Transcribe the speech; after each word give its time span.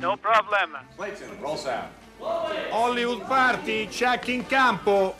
No 0.00 0.16
problem. 0.16 0.78
Clayton, 0.96 1.38
roll 1.42 1.58
sound. 1.58 1.90
Hollywood 2.70 3.26
Party, 3.26 3.86
check 3.86 4.28
in 4.28 4.46
campo. 4.46 5.14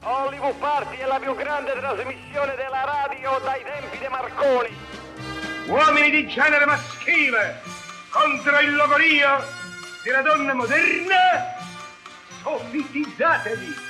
Hollywood 0.00 0.54
Party 0.54 0.96
è 0.96 1.04
la 1.04 1.18
più 1.18 1.34
grande 1.34 1.72
trasmissione 1.72 2.54
della 2.56 2.84
radio 2.84 3.38
dai 3.44 3.62
tempi 3.62 3.98
di 3.98 4.06
Marconi. 4.08 4.74
Uomini 5.66 6.10
di 6.10 6.28
genere 6.28 6.64
maschile 6.64 7.60
contro 8.08 8.58
il 8.60 8.74
logorio 8.74 9.44
della 10.02 10.22
donna 10.22 10.54
moderna, 10.54 11.56
sofitizzatevi! 12.42 13.83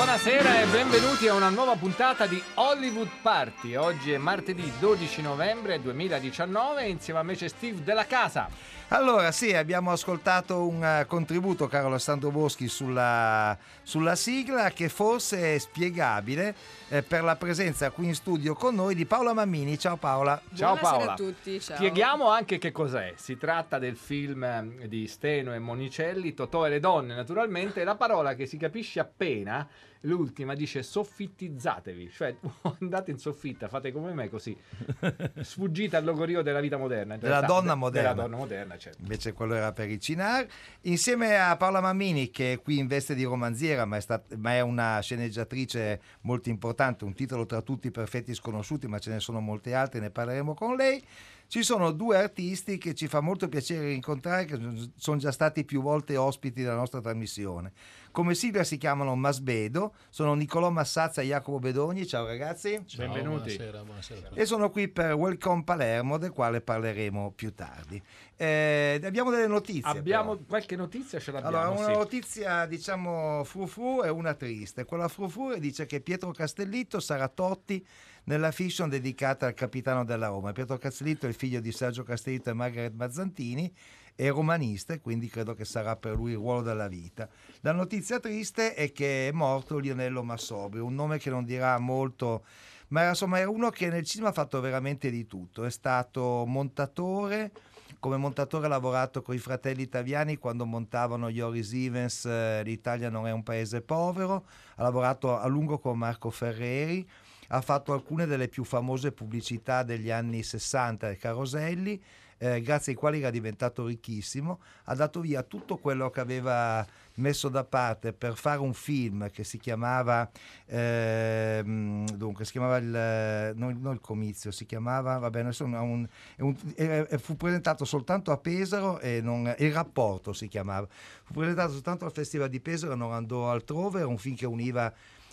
Buonasera 0.00 0.62
e 0.62 0.64
benvenuti 0.64 1.28
a 1.28 1.34
una 1.34 1.50
nuova 1.50 1.76
puntata 1.76 2.26
di 2.26 2.42
Hollywood 2.54 3.10
Party. 3.20 3.74
Oggi 3.74 4.12
è 4.12 4.16
martedì 4.16 4.72
12 4.78 5.20
novembre 5.20 5.78
2019 5.78 6.84
e 6.84 6.88
insieme 6.88 7.20
a 7.20 7.22
me 7.22 7.34
c'è 7.34 7.48
Steve 7.48 7.84
della 7.84 8.06
casa. 8.06 8.48
Allora, 8.92 9.30
sì, 9.30 9.54
abbiamo 9.54 9.92
ascoltato 9.92 10.66
un 10.66 10.82
eh, 10.82 11.04
contributo, 11.06 11.68
caro 11.68 11.88
Alessandro 11.88 12.30
Boschi, 12.30 12.66
sulla, 12.66 13.56
sulla 13.82 14.16
sigla 14.16 14.70
che 14.70 14.88
forse 14.88 15.54
è 15.54 15.58
spiegabile 15.58 16.54
eh, 16.88 17.02
per 17.02 17.22
la 17.22 17.36
presenza 17.36 17.90
qui 17.90 18.06
in 18.06 18.14
studio 18.14 18.54
con 18.54 18.74
noi 18.74 18.94
di 18.94 19.04
Paola 19.04 19.34
Mammini. 19.34 19.78
Ciao 19.78 19.96
Paola. 19.96 20.40
Ciao 20.54 20.76
Buonasera 20.76 20.96
Paola. 20.96 21.12
a 21.12 21.14
tutti, 21.14 21.60
ciao. 21.60 21.76
Spieghiamo 21.76 22.30
anche 22.30 22.56
che 22.58 22.72
cos'è. 22.72 23.12
Si 23.16 23.36
tratta 23.36 23.78
del 23.78 23.96
film 23.96 24.42
eh, 24.42 24.88
di 24.88 25.06
Steno 25.06 25.54
e 25.54 25.58
Monicelli, 25.58 26.32
Totò 26.32 26.66
e 26.66 26.70
le 26.70 26.80
donne, 26.80 27.14
naturalmente. 27.14 27.84
La 27.84 27.96
parola 27.96 28.34
che 28.34 28.46
si 28.46 28.56
capisce 28.56 28.98
appena, 28.98 29.68
l'ultima, 30.02 30.54
dice 30.54 30.82
soffitizzatevi, 30.82 32.10
cioè 32.10 32.34
andate 32.80 33.10
in 33.10 33.18
soffitta, 33.18 33.68
fate 33.68 33.92
come 33.92 34.12
me 34.12 34.28
così. 34.28 34.56
Sfuggite 35.40 35.96
al 35.96 36.04
logorio 36.04 36.42
della 36.42 36.60
vita 36.60 36.76
moderna. 36.76 37.16
Della 37.16 37.42
donna 37.42 37.72
de- 37.72 37.78
moderna. 37.78 38.08
Della 38.10 38.22
donna 38.22 38.36
moderna, 38.36 38.78
certo. 38.78 39.02
Invece 39.02 39.32
quello 39.32 39.54
era 39.54 39.72
per 39.72 39.88
il 39.88 39.98
Cinar. 39.98 40.46
Insieme 40.82 41.38
a 41.38 41.56
Paola 41.56 41.80
Mammini, 41.80 42.30
che 42.30 42.54
è 42.54 42.60
qui 42.62 42.78
in 42.78 42.86
veste 42.86 43.14
di 43.14 43.24
romanziera, 43.24 43.84
ma 43.84 43.96
è, 43.96 44.00
stat- 44.00 44.34
ma 44.36 44.54
è 44.54 44.60
una 44.60 45.00
sceneggiatrice 45.00 46.00
molto 46.22 46.48
importante, 46.48 47.04
un 47.04 47.14
titolo 47.14 47.46
tra 47.46 47.60
tutti 47.62 47.88
i 47.88 47.90
perfetti 47.90 48.34
sconosciuti, 48.34 48.86
ma 48.86 48.98
ce 48.98 49.10
ne 49.10 49.20
sono 49.20 49.40
molte 49.40 49.74
altre, 49.74 50.00
ne 50.00 50.10
parleremo 50.10 50.54
con 50.54 50.76
lei. 50.76 51.02
Ci 51.50 51.64
sono 51.64 51.90
due 51.90 52.16
artisti 52.16 52.78
che 52.78 52.94
ci 52.94 53.08
fa 53.08 53.18
molto 53.18 53.48
piacere 53.48 53.90
incontrare, 53.90 54.44
che 54.44 54.56
sono 54.94 55.16
già 55.16 55.32
stati 55.32 55.64
più 55.64 55.82
volte 55.82 56.16
ospiti 56.16 56.62
della 56.62 56.76
nostra 56.76 57.00
trasmissione. 57.00 57.72
Come 58.12 58.36
sigla 58.36 58.62
si 58.62 58.76
chiamano 58.76 59.16
Masbedo, 59.16 59.94
sono 60.10 60.34
Nicolò 60.34 60.70
Massazza 60.70 61.22
e 61.22 61.26
Jacopo 61.26 61.58
Bedogni. 61.58 62.06
Ciao 62.06 62.24
ragazzi. 62.24 62.80
Benvenuti. 62.94 63.56
Buonasera, 63.56 63.82
buonasera. 63.82 64.30
E 64.32 64.46
sono 64.46 64.70
qui 64.70 64.86
per 64.86 65.14
Welcome 65.14 65.64
Palermo, 65.64 66.18
del 66.18 66.30
quale 66.30 66.60
parleremo 66.60 67.32
più 67.32 67.52
tardi. 67.52 68.00
Eh, 68.36 69.00
abbiamo 69.02 69.32
delle 69.32 69.48
notizie. 69.48 69.90
Abbiamo 69.90 70.34
però. 70.34 70.44
qualche 70.46 70.76
notizia, 70.76 71.18
ce 71.18 71.32
l'abbiamo. 71.32 71.56
Allora, 71.56 71.80
una 71.80 71.92
sì. 71.92 71.98
notizia 71.98 72.66
diciamo 72.66 73.42
frufru 73.42 74.04
e 74.04 74.08
una 74.08 74.34
triste. 74.34 74.84
Quella 74.84 75.08
frufru 75.08 75.58
dice 75.58 75.84
che 75.86 76.00
Pietro 76.00 76.30
Castellitto 76.30 77.00
sarà 77.00 77.26
Totti 77.26 77.84
nella 78.24 78.50
fiction 78.50 78.88
dedicata 78.88 79.46
al 79.46 79.54
capitano 79.54 80.04
della 80.04 80.28
Roma. 80.28 80.52
Pietro 80.52 80.78
Castellitto 80.78 81.26
è 81.26 81.28
il 81.28 81.34
figlio 81.34 81.60
di 81.60 81.72
Sergio 81.72 82.02
Castellitto 82.02 82.50
e 82.50 82.54
Margaret 82.54 82.94
Mazzantini, 82.94 83.72
è 84.14 84.28
romanista 84.28 84.92
e 84.92 85.00
quindi 85.00 85.28
credo 85.28 85.54
che 85.54 85.64
sarà 85.64 85.96
per 85.96 86.14
lui 86.14 86.32
il 86.32 86.36
ruolo 86.36 86.62
della 86.62 86.88
vita. 86.88 87.28
La 87.60 87.72
notizia 87.72 88.20
triste 88.20 88.74
è 88.74 88.92
che 88.92 89.28
è 89.28 89.32
morto 89.32 89.78
Lionello 89.78 90.22
Massobrio, 90.22 90.84
un 90.84 90.94
nome 90.94 91.18
che 91.18 91.30
non 91.30 91.44
dirà 91.44 91.78
molto, 91.78 92.44
ma 92.88 93.00
era, 93.00 93.10
insomma 93.10 93.38
era 93.38 93.48
uno 93.48 93.70
che 93.70 93.88
nel 93.88 94.04
cinema 94.04 94.30
ha 94.30 94.34
fatto 94.34 94.60
veramente 94.60 95.10
di 95.10 95.26
tutto. 95.26 95.64
È 95.64 95.70
stato 95.70 96.44
montatore, 96.46 97.50
come 97.98 98.16
montatore 98.16 98.66
ha 98.66 98.68
lavorato 98.68 99.22
con 99.22 99.34
i 99.34 99.38
fratelli 99.38 99.82
italiani 99.82 100.36
quando 100.36 100.66
montavano 100.66 101.30
gli 101.30 101.40
Oris 101.40 101.72
Evans, 101.72 102.24
eh, 102.26 102.62
l'Italia 102.64 103.08
non 103.10 103.26
è 103.26 103.30
un 103.30 103.42
paese 103.42 103.80
povero, 103.80 104.46
ha 104.76 104.82
lavorato 104.82 105.38
a 105.38 105.46
lungo 105.46 105.78
con 105.78 105.96
Marco 105.96 106.30
Ferreri, 106.30 107.08
ha 107.52 107.60
fatto 107.60 107.92
alcune 107.92 108.26
delle 108.26 108.48
più 108.48 108.64
famose 108.64 109.12
pubblicità 109.12 109.82
degli 109.82 110.10
anni 110.10 110.42
60 110.42 111.06
del 111.08 111.18
Caroselli, 111.18 112.00
eh, 112.42 112.60
grazie 112.62 112.92
ai 112.92 112.98
quali 112.98 113.18
era 113.18 113.30
diventato 113.30 113.84
ricchissimo, 113.86 114.60
ha 114.84 114.94
dato 114.94 115.20
via 115.20 115.42
tutto 115.42 115.76
quello 115.76 116.08
che 116.10 116.20
aveva 116.20 116.86
messo 117.14 117.48
da 117.50 117.64
parte 117.64 118.12
per 118.14 118.34
fare 118.34 118.60
un 118.60 118.72
film 118.72 119.28
che 119.30 119.44
si 119.44 119.58
chiamava 119.58 120.30
ehm, 120.64 122.08
dunque 122.16 122.44
si 122.46 122.52
chiamava 122.52 122.76
il 122.78 123.52
non, 123.56 123.78
non 123.80 123.92
il 123.94 124.00
comizio 124.00 124.50
si 124.50 124.64
chiamava 124.64 125.18
vabbè 125.18 125.42
un- 125.60 126.08
un- 126.38 126.56
è- 126.74 127.18
fu 127.18 127.36
presentato 127.36 127.84
soltanto 127.84 128.30
a 128.32 128.38
Pesaro 128.38 129.00
e 129.00 129.20
non, 129.20 129.52
il 129.58 129.72
rapporto 129.72 130.32
si 130.32 130.48
chiamava. 130.48 130.86
Fu 131.24 131.32
presentato 131.34 131.72
soltanto 131.72 132.04
al 132.06 132.12
festival 132.12 132.48
di 132.48 132.60
Pesaro 132.60 132.92
e 132.92 132.96
non 132.96 133.12
andò 133.12 133.50
altrove 133.50 133.98
era 133.98 134.08
un 134.08 134.16
film 134.18 134.36
che 134.36 134.46
univa 134.46 134.90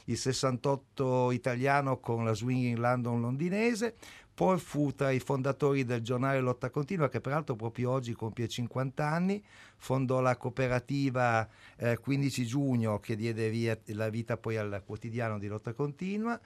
il 0.09 0.18
68 0.18 1.31
italiano 1.31 2.00
con 2.00 2.25
la 2.25 2.34
swinging 2.34 2.78
London 2.78 3.22
londinese 3.22 3.95
poi 4.38 4.59
fu 4.59 4.94
tra 4.94 5.09
i 5.09 5.19
fondatori 5.19 5.84
del 5.84 6.01
giornale 6.01 6.40
Lotta 6.41 6.69
Continua, 6.69 7.09
che 7.09 7.22
peraltro 7.22 7.56
proprio 7.56 7.90
oggi 7.90 8.13
compie 8.13 8.47
50 8.47 9.03
anni, 9.03 9.44
fondò 9.78 10.19
la 10.22 10.38
cooperativa 10.38 11.47
eh, 11.78 11.97
15 11.97 12.45
giugno 12.45 13.00
che 13.00 13.16
diede 13.16 13.50
via 13.50 13.75
la 13.85 14.09
vita 14.09 14.38
poi 14.38 14.57
al 14.57 14.84
quotidiano 14.85 15.40
di 15.40 15.47
Lotta 15.47 15.73
Continua, 15.73 16.39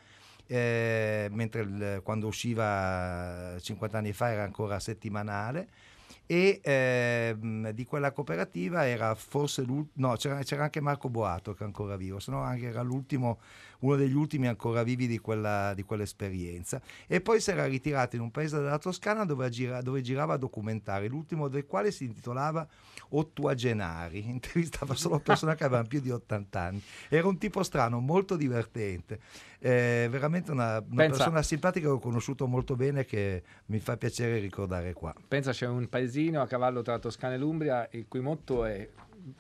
eh, 0.47 1.27
mentre 1.31 1.61
il- 1.63 1.99
quando 2.01 2.27
usciva 2.27 3.57
50 3.59 3.97
anni 3.97 4.13
fa 4.13 4.31
era 4.31 4.43
ancora 4.43 4.79
settimanale. 4.79 5.67
E 6.31 6.61
ehm, 6.63 7.71
di 7.71 7.83
quella 7.83 8.13
cooperativa 8.13 8.87
era 8.87 9.13
forse 9.15 9.63
l'ultimo, 9.63 10.07
no, 10.07 10.15
c'era, 10.15 10.41
c'era 10.43 10.63
anche 10.63 10.79
Marco 10.79 11.09
Boato 11.09 11.53
che 11.53 11.63
è 11.63 11.65
ancora 11.65 11.97
vivo, 11.97 12.19
se 12.19 12.31
no 12.31 12.39
anche 12.39 12.67
era 12.67 12.81
l'ultimo, 12.81 13.39
uno 13.79 13.97
degli 13.97 14.13
ultimi 14.13 14.47
ancora 14.47 14.81
vivi 14.83 15.07
di, 15.07 15.19
quella, 15.19 15.73
di 15.73 15.83
quell'esperienza. 15.83 16.81
E 17.05 17.19
poi 17.19 17.41
si 17.41 17.51
era 17.51 17.65
ritirato 17.65 18.15
in 18.15 18.21
un 18.21 18.31
paese 18.31 18.59
della 18.59 18.77
Toscana 18.77 19.25
dove, 19.25 19.49
gira- 19.49 19.81
dove 19.81 19.99
girava 19.99 20.37
documentari, 20.37 21.09
l'ultimo 21.09 21.49
del 21.49 21.65
quale 21.65 21.91
si 21.91 22.05
intitolava 22.05 22.65
Ottuagenari, 23.09 24.23
intervistava 24.29 24.95
solo 24.95 25.19
persone 25.19 25.55
che 25.55 25.65
avevano 25.65 25.89
più 25.89 25.99
di 25.99 26.11
80 26.11 26.61
anni. 26.61 26.81
Era 27.09 27.27
un 27.27 27.37
tipo 27.37 27.61
strano, 27.61 27.99
molto 27.99 28.37
divertente, 28.37 29.19
eh, 29.63 30.07
veramente 30.09 30.51
una, 30.51 30.77
una 30.77 30.81
Pensa- 31.03 31.17
persona 31.17 31.41
simpatica 31.43 31.85
che 31.87 31.93
ho 31.93 31.99
conosciuto 31.99 32.47
molto 32.47 32.75
bene 32.75 33.05
che 33.05 33.43
mi 33.67 33.79
fa 33.79 33.95
piacere 33.95 34.39
ricordare 34.39 34.93
qua. 34.93 35.13
Pensa 35.27 35.51
c'è 35.51 35.67
un 35.67 35.87
paesino 35.87 36.41
a 36.41 36.47
cavallo 36.47 36.81
tra 36.81 36.97
Toscana 36.99 37.35
e 37.35 37.37
l'Umbria 37.37 37.87
il 37.91 38.05
cui 38.07 38.19
motto 38.21 38.65
è 38.65 38.89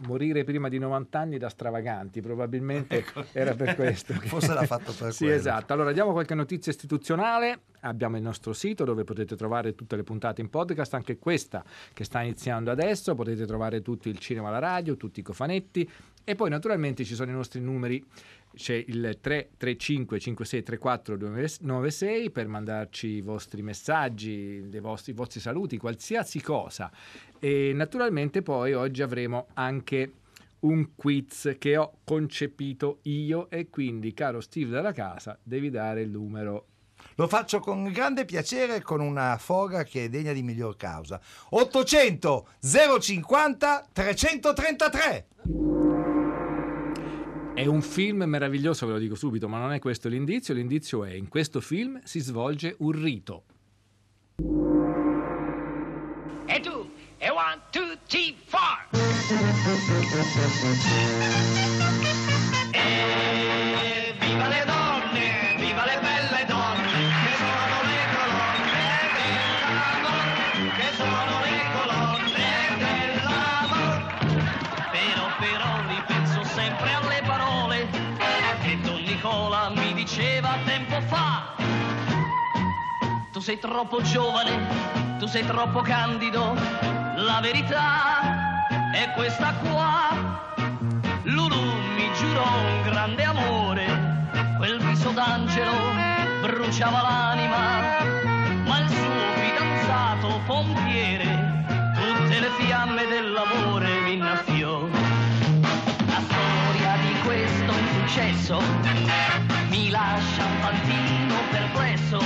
morire 0.05 0.43
prima 0.43 0.69
di 0.69 0.77
90 0.77 1.17
anni 1.19 1.37
da 1.39 1.49
stravaganti, 1.49 2.21
probabilmente 2.21 3.03
era 3.33 3.55
per 3.55 3.73
questo. 3.73 4.13
che- 4.13 4.27
Forse 4.27 4.53
l'ha 4.53 4.65
fatto 4.67 4.93
per 4.93 5.11
Sì, 5.13 5.23
quello. 5.23 5.39
esatto. 5.39 5.73
Allora 5.73 5.91
diamo 5.91 6.11
qualche 6.11 6.35
notizia 6.35 6.71
istituzionale. 6.71 7.61
Abbiamo 7.79 8.15
il 8.15 8.21
nostro 8.21 8.53
sito 8.53 8.83
dove 8.83 9.03
potete 9.03 9.35
trovare 9.35 9.73
tutte 9.73 9.95
le 9.95 10.03
puntate 10.03 10.39
in 10.41 10.51
podcast, 10.51 10.93
anche 10.93 11.17
questa 11.17 11.63
che 11.93 12.03
sta 12.03 12.21
iniziando 12.21 12.69
adesso. 12.69 13.15
Potete 13.15 13.47
trovare 13.47 13.81
tutto 13.81 14.07
il 14.07 14.19
cinema 14.19 14.49
alla 14.49 14.59
radio, 14.59 14.95
tutti 14.97 15.19
i 15.21 15.23
cofanetti 15.23 15.89
e 16.23 16.35
poi 16.35 16.51
naturalmente 16.51 17.03
ci 17.03 17.15
sono 17.15 17.31
i 17.31 17.33
nostri 17.33 17.59
numeri. 17.59 18.05
C'è 18.53 18.73
il 18.73 19.17
335 19.21 20.19
5634 20.19 21.17
296 21.17 22.31
per 22.31 22.47
mandarci 22.47 23.07
i 23.07 23.21
vostri 23.21 23.61
messaggi, 23.61 24.61
vostri, 24.79 25.13
i 25.13 25.15
vostri 25.15 25.39
saluti, 25.39 25.77
qualsiasi 25.77 26.41
cosa. 26.41 26.91
E 27.39 27.71
naturalmente 27.73 28.41
poi 28.41 28.73
oggi 28.73 29.01
avremo 29.01 29.47
anche 29.53 30.11
un 30.61 30.95
quiz 30.95 31.55
che 31.57 31.77
ho 31.77 31.99
concepito 32.03 32.99
io 33.03 33.49
e 33.49 33.69
quindi, 33.69 34.13
caro 34.13 34.41
Steve 34.41 34.71
della 34.71 34.91
casa, 34.91 35.39
devi 35.41 35.69
dare 35.69 36.01
il 36.01 36.09
numero. 36.09 36.65
Lo 37.15 37.27
faccio 37.27 37.59
con 37.59 37.89
grande 37.91 38.25
piacere 38.25 38.77
e 38.77 38.81
con 38.81 38.99
una 38.99 39.37
foga 39.37 39.83
che 39.83 40.05
è 40.05 40.09
degna 40.09 40.33
di 40.33 40.43
miglior 40.43 40.75
causa. 40.75 41.19
800 41.49 42.47
050 42.59 43.87
333. 43.91 45.90
È 47.61 47.67
un 47.67 47.83
film 47.83 48.23
meraviglioso, 48.23 48.87
ve 48.87 48.93
lo 48.93 48.97
dico 48.97 49.13
subito, 49.13 49.47
ma 49.47 49.59
non 49.59 49.71
è 49.71 49.77
questo 49.77 50.09
l'indizio. 50.09 50.55
L'indizio 50.55 51.05
è 51.05 51.11
in 51.11 51.27
questo 51.27 51.61
film 51.61 52.01
si 52.03 52.19
svolge 52.19 52.75
un 52.79 52.91
rito. 52.91 53.43
E 56.47 56.59
tu, 56.59 56.89
e 57.19 57.29
one, 57.29 57.61
two, 57.69 57.95
three, 58.07 58.33
four. 58.47 58.87
E 62.71 64.15
viva 64.19 64.47
le 64.47 64.63
donne, 64.65 64.80
sei 83.41 83.57
troppo 83.57 84.01
giovane, 84.03 85.17
tu 85.17 85.25
sei 85.25 85.43
troppo 85.43 85.81
candido, 85.81 86.53
la 87.15 87.39
verità 87.41 88.91
è 88.93 89.11
questa 89.15 89.53
qua. 89.53 90.53
Lulu 91.23 91.59
mi 91.95 92.09
giurò 92.13 92.43
un 92.43 92.81
grande 92.83 93.23
amore, 93.23 94.27
quel 94.57 94.79
viso 94.83 95.09
d'angelo 95.09 95.71
bruciava 96.41 97.01
l'anima, 97.01 97.79
ma 98.63 98.79
il 98.79 98.89
suo 98.89 99.33
fidanzato 99.35 100.39
pompiere 100.45 101.63
tutte 101.95 102.39
le 102.39 102.49
fiamme 102.59 103.07
dell'amore 103.07 104.01
mi 104.01 104.13
innaffiò. 104.13 104.87
La 106.05 106.21
storia 106.27 106.95
di 107.01 107.19
questo 107.23 107.71
insuccesso 107.71 108.61
mi 109.69 109.89
lascia 109.89 110.45
un 110.45 110.59
tantino 110.59 111.35
perplesso, 111.49 112.19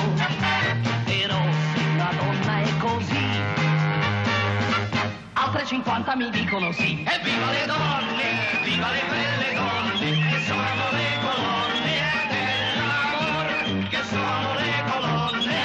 altre 5.65 5.81
50 5.81 6.15
mi 6.15 6.29
dicono 6.29 6.71
sì. 6.71 7.03
Evviva 7.07 7.49
le 7.51 7.65
donne, 7.65 8.61
viva 8.63 8.91
le 8.91 9.01
belle 9.09 9.53
donne, 9.53 10.29
che 10.29 10.39
sono 10.45 10.63
le 10.91 11.07
colonne 11.25 11.97
dell'amor, 12.29 13.87
che 13.89 14.03
sono 14.03 14.53
le 14.53 14.83
colonne 14.91 15.57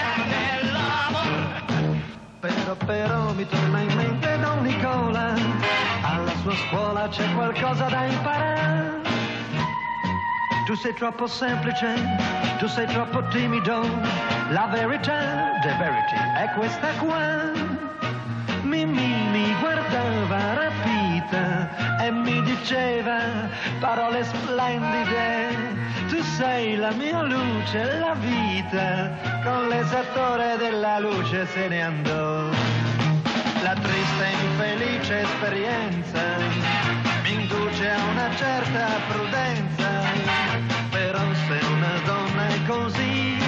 dell'amor. 0.63 1.99
Però, 2.41 2.75
però 2.87 3.33
mi 3.35 3.47
torna 3.47 3.81
in 3.81 3.95
mente 3.95 4.39
Don 4.39 4.63
Nicola, 4.63 5.35
alla 6.03 6.33
sua 6.43 6.55
scuola 6.55 7.09
c'è 7.09 7.33
qualcosa 7.35 7.85
da 7.85 8.05
imparare. 8.05 9.01
Tu 10.67 10.75
sei 10.77 10.95
troppo 10.95 11.27
semplice, 11.27 11.95
tu 12.59 12.67
sei 12.69 12.87
troppo 12.87 13.27
timido, 13.29 13.83
la 14.51 14.67
verità, 14.67 15.59
the 15.63 15.75
verity, 15.79 16.17
è 16.37 16.49
questa 16.55 16.89
qua. 16.99 17.69
Mimì 18.63 19.10
diceva 22.61 23.49
parole 23.81 24.23
splendide. 24.25 25.79
Tu 26.09 26.23
sei 26.37 26.77
la 26.77 26.91
mia 26.93 27.23
luce, 27.23 27.99
la 27.99 28.15
vita, 28.15 29.17
con 29.45 29.69
l'esattore 29.69 30.57
della 30.59 30.99
luce 30.99 31.47
se 31.47 31.69
ne 31.69 31.83
andò. 31.83 32.49
La 33.63 33.75
triste 33.75 34.25
e 34.25 34.45
infelice 34.45 35.21
esperienza 35.21 36.21
mi 37.23 37.33
induce 37.33 37.91
a 37.91 38.03
una 38.13 38.29
certa 38.37 38.87
prudenza, 39.09 39.89
però 40.91 41.21
se 41.47 41.67
una 41.67 41.99
donna 42.05 42.47
è 42.49 42.63
così, 42.67 43.39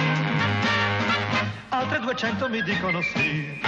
altre 1.69 1.99
200 1.99 2.49
mi 2.49 2.61
dicono 2.63 3.01
sì. 3.01 3.61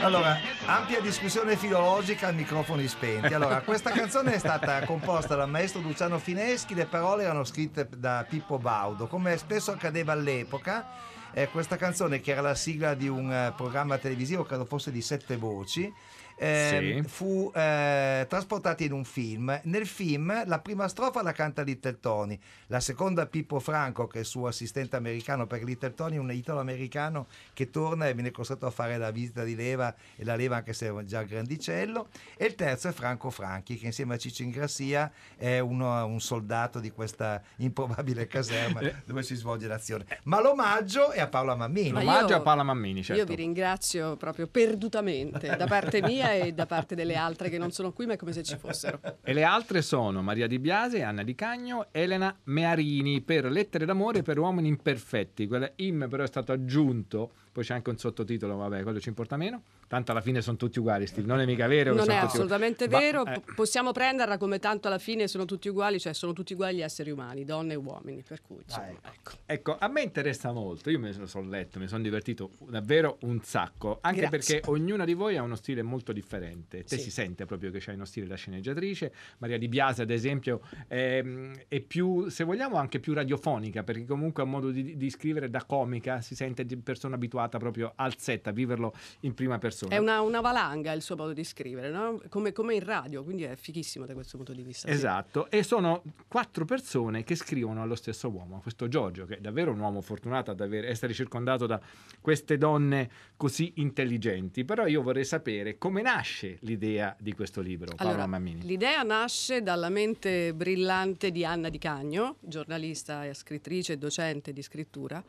Allora, 0.00 0.38
ampia 0.66 1.00
discussione 1.00 1.56
filologica 1.56 2.28
a 2.28 2.32
microfoni 2.32 2.86
spenti. 2.86 3.34
Allora, 3.34 3.60
questa 3.62 3.90
canzone 3.90 4.34
è 4.34 4.38
stata 4.38 4.84
composta 4.84 5.34
dal 5.34 5.50
maestro 5.50 5.80
Luciano 5.80 6.18
Fineschi, 6.18 6.74
le 6.74 6.86
parole 6.86 7.24
erano 7.24 7.42
scritte 7.42 7.88
da 7.96 8.24
Pippo 8.28 8.58
Baudo. 8.58 9.08
Come 9.08 9.36
spesso 9.36 9.72
accadeva 9.72 10.12
all'epoca, 10.12 10.86
eh, 11.32 11.48
questa 11.48 11.76
canzone, 11.76 12.20
che 12.20 12.30
era 12.30 12.40
la 12.40 12.54
sigla 12.54 12.94
di 12.94 13.08
un 13.08 13.30
eh, 13.32 13.52
programma 13.56 13.98
televisivo, 13.98 14.44
credo 14.44 14.64
fosse 14.64 14.92
di 14.92 15.02
sette 15.02 15.36
voci, 15.36 15.92
eh, 16.38 17.00
Sì. 17.02 17.08
fu 17.08 17.50
eh, 17.54 18.24
trasportata 18.28 18.82
in 18.84 18.92
un 18.92 19.04
film. 19.04 19.60
Nel 19.64 19.86
film 19.86 20.46
la 20.46 20.58
prima 20.60 20.86
strofa 20.88 21.22
la 21.22 21.32
canta 21.32 21.62
Little 21.62 21.98
Tony, 22.00 22.38
la 22.68 22.80
seconda 22.80 23.26
Pippo 23.26 23.58
Franco, 23.60 24.06
che 24.06 24.18
è 24.18 24.20
il 24.20 24.26
suo 24.26 24.46
assistente 24.46 24.96
americano, 24.96 25.46
perché 25.46 25.64
Little 25.64 25.94
Tony 25.94 26.16
è 26.16 26.18
un 26.18 26.30
italo-americano 26.32 27.26
che 27.52 27.70
torna 27.70 28.06
e 28.08 28.14
viene 28.14 28.30
costretto 28.30 28.66
a 28.66 28.70
fare 28.70 28.96
la 28.98 29.10
visita 29.10 29.42
di 29.44 29.54
leva 29.54 29.94
e 30.16 30.24
la 30.24 30.36
leva 30.36 30.56
anche 30.56 30.72
se 30.72 30.88
è 30.88 31.02
già 31.04 31.22
grandicello. 31.22 32.08
E 32.36 32.44
il 32.46 32.54
terzo 32.54 32.88
è 32.88 32.92
Franco 32.92 33.30
Franchi, 33.30 33.76
che 33.76 33.86
insieme 33.86 34.14
a 34.14 34.18
Ciccio 34.18 34.42
Ingrassia 34.42 35.10
è 35.36 35.58
uno- 35.58 36.04
un 36.06 36.20
soldato 36.20 36.78
di 36.80 36.90
questa 36.90 37.42
improbabile 37.56 38.26
caserma 38.26 38.80
dove 39.04 39.22
si 39.22 39.34
svolge 39.34 39.66
l'azione. 39.66 40.04
Ma 40.24 40.40
l'omaggio 40.40 41.10
è 41.10 41.20
a 41.20 41.26
Paola 41.26 41.54
Mammini. 41.56 41.92
Ma 41.92 42.00
L'omaggio 42.00 42.28
io- 42.32 42.36
a 42.36 42.40
Paola 42.40 42.62
Mammini, 42.62 43.02
certo. 43.02 43.20
Io 43.22 43.26
vi 43.28 43.34
ringrazio 43.34 44.16
proprio 44.16 44.46
perdutamente 44.46 45.56
da 45.56 45.66
parte 45.66 46.00
mia 46.02 46.27
e 46.32 46.52
da 46.52 46.66
parte 46.66 46.94
delle 46.94 47.16
altre 47.16 47.48
che 47.48 47.58
non 47.58 47.70
sono 47.70 47.92
qui, 47.92 48.06
ma 48.06 48.14
è 48.14 48.16
come 48.16 48.32
se 48.32 48.42
ci 48.42 48.56
fossero. 48.56 49.00
E 49.22 49.32
le 49.32 49.44
altre 49.44 49.82
sono 49.82 50.22
Maria 50.22 50.46
Di 50.46 50.58
Biase, 50.58 51.02
Anna 51.02 51.22
Di 51.22 51.34
Cagno, 51.34 51.86
Elena 51.90 52.34
Mearini 52.44 53.20
per 53.20 53.44
Lettere 53.46 53.84
d'amore 53.84 54.22
per 54.22 54.38
uomini 54.38 54.68
imperfetti. 54.68 55.46
Quella 55.46 55.70
im 55.76 56.06
però 56.08 56.22
è 56.22 56.26
stato 56.26 56.52
aggiunto, 56.52 57.30
poi 57.52 57.64
c'è 57.64 57.74
anche 57.74 57.90
un 57.90 57.98
sottotitolo, 57.98 58.56
vabbè, 58.56 58.82
quello 58.82 59.00
ci 59.00 59.08
importa 59.08 59.36
meno. 59.36 59.62
Tanto 59.88 60.12
alla 60.12 60.20
fine 60.20 60.42
sono 60.42 60.58
tutti 60.58 60.78
uguali, 60.78 61.06
Steve. 61.06 61.26
Non 61.26 61.40
è 61.40 61.46
mica 61.46 61.66
vero. 61.66 61.90
Non 61.94 62.00
è 62.00 62.02
uguali. 62.02 62.26
assolutamente 62.26 62.88
Va- 62.88 62.98
vero, 62.98 63.24
eh, 63.24 63.40
po- 63.40 63.52
possiamo 63.54 63.90
prenderla 63.92 64.36
come 64.36 64.58
tanto 64.58 64.86
alla 64.86 64.98
fine 64.98 65.26
sono 65.28 65.46
tutti 65.46 65.68
uguali, 65.68 65.98
cioè 65.98 66.12
sono 66.12 66.34
tutti 66.34 66.52
uguali 66.52 66.76
gli 66.76 66.82
esseri 66.82 67.10
umani, 67.10 67.44
donne 67.44 67.72
e 67.72 67.76
uomini, 67.76 68.22
per 68.22 68.42
cui 68.42 68.58
insomma, 68.62 68.88
ecco. 68.90 69.32
Ecco, 69.46 69.76
a 69.78 69.88
me 69.88 70.02
interessa 70.02 70.52
molto, 70.52 70.90
io 70.90 70.98
me 70.98 71.10
lo 71.14 71.26
sono 71.26 71.48
letto, 71.48 71.78
mi 71.78 71.88
sono 71.88 72.02
divertito 72.02 72.50
davvero 72.68 73.16
un 73.22 73.40
sacco, 73.42 73.98
anche 74.02 74.20
Grazie. 74.20 74.58
perché 74.60 74.70
ognuna 74.70 75.06
di 75.06 75.14
voi 75.14 75.38
ha 75.38 75.42
uno 75.42 75.56
stile 75.56 75.82
molto 75.82 76.12
differente. 76.12 76.84
Te 76.84 76.96
Sì. 76.98 77.04
si 77.04 77.10
sente 77.10 77.46
proprio 77.46 77.70
che 77.70 77.78
c'hai 77.80 77.94
uno 77.94 78.04
stile 78.04 78.26
da 78.26 78.34
sceneggiatrice, 78.34 79.10
Maria 79.38 79.56
Di 79.56 79.68
Biase 79.68 80.02
ad 80.02 80.10
esempio 80.10 80.60
ehm, 80.88 81.54
è 81.66 81.80
più, 81.80 82.28
se 82.28 82.44
vogliamo, 82.44 82.76
anche 82.76 83.00
più 83.00 83.14
radiofonica, 83.14 83.82
perché 83.82 84.04
comunque 84.04 84.42
ha 84.42 84.44
un 84.44 84.52
modo 84.52 84.70
di, 84.70 84.98
di 84.98 85.10
scrivere 85.10 85.48
da 85.48 85.64
comica, 85.64 86.20
si 86.20 86.34
sente 86.34 86.66
di 86.66 86.76
persona 86.76 87.14
abituata 87.14 87.56
proprio 87.58 87.92
al 87.96 88.18
set, 88.18 88.48
a 88.48 88.50
viverlo 88.50 88.92
in 89.20 89.32
prima 89.32 89.56
persona. 89.58 89.76
È 89.86 89.98
una, 89.98 90.20
una 90.20 90.40
valanga 90.40 90.92
il 90.92 91.02
suo 91.02 91.16
modo 91.16 91.32
di 91.32 91.44
scrivere, 91.44 91.90
no? 91.90 92.20
come, 92.28 92.52
come 92.52 92.74
in 92.74 92.84
radio, 92.84 93.22
quindi 93.22 93.44
è 93.44 93.54
fighissimo 93.54 94.06
da 94.06 94.14
questo 94.14 94.36
punto 94.36 94.52
di 94.52 94.62
vista. 94.62 94.88
sì. 94.88 94.94
Esatto, 94.94 95.50
e 95.50 95.62
sono 95.62 96.02
quattro 96.26 96.64
persone 96.64 97.22
che 97.22 97.34
scrivono 97.34 97.82
allo 97.82 97.94
stesso 97.94 98.28
uomo, 98.28 98.60
questo 98.60 98.88
Giorgio, 98.88 99.26
che 99.26 99.36
è 99.36 99.40
davvero 99.40 99.70
un 99.72 99.78
uomo 99.78 100.00
fortunato 100.00 100.50
ad 100.50 100.60
avere- 100.60 100.88
essere 100.88 101.12
circondato 101.12 101.66
da 101.66 101.80
queste 102.20 102.58
donne 102.58 103.10
così 103.36 103.74
intelligenti. 103.76 104.64
Però 104.64 104.86
io 104.86 105.02
vorrei 105.02 105.24
sapere 105.24 105.78
come 105.78 106.02
nasce 106.02 106.58
l'idea 106.62 107.14
di 107.18 107.32
questo 107.32 107.60
libro, 107.60 107.94
Paola 107.94 108.10
Allora, 108.10 108.26
Mammini. 108.26 108.62
l'idea 108.62 109.02
nasce 109.02 109.62
dalla 109.62 109.88
mente 109.88 110.52
brillante 110.54 111.30
di 111.30 111.44
Anna 111.44 111.68
Di 111.68 111.78
Cagno, 111.78 112.36
giornalista 112.40 113.24
e 113.24 113.34
scrittrice 113.34 113.94
e 113.94 113.98
docente 113.98 114.52
di 114.52 114.62
scrittura, 114.62 115.22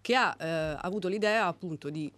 che 0.00 0.14
ha 0.14 0.36
eh, 0.38 0.76
avuto 0.80 1.08
l'idea 1.08 1.46
appunto 1.46 1.88
di 1.88 2.12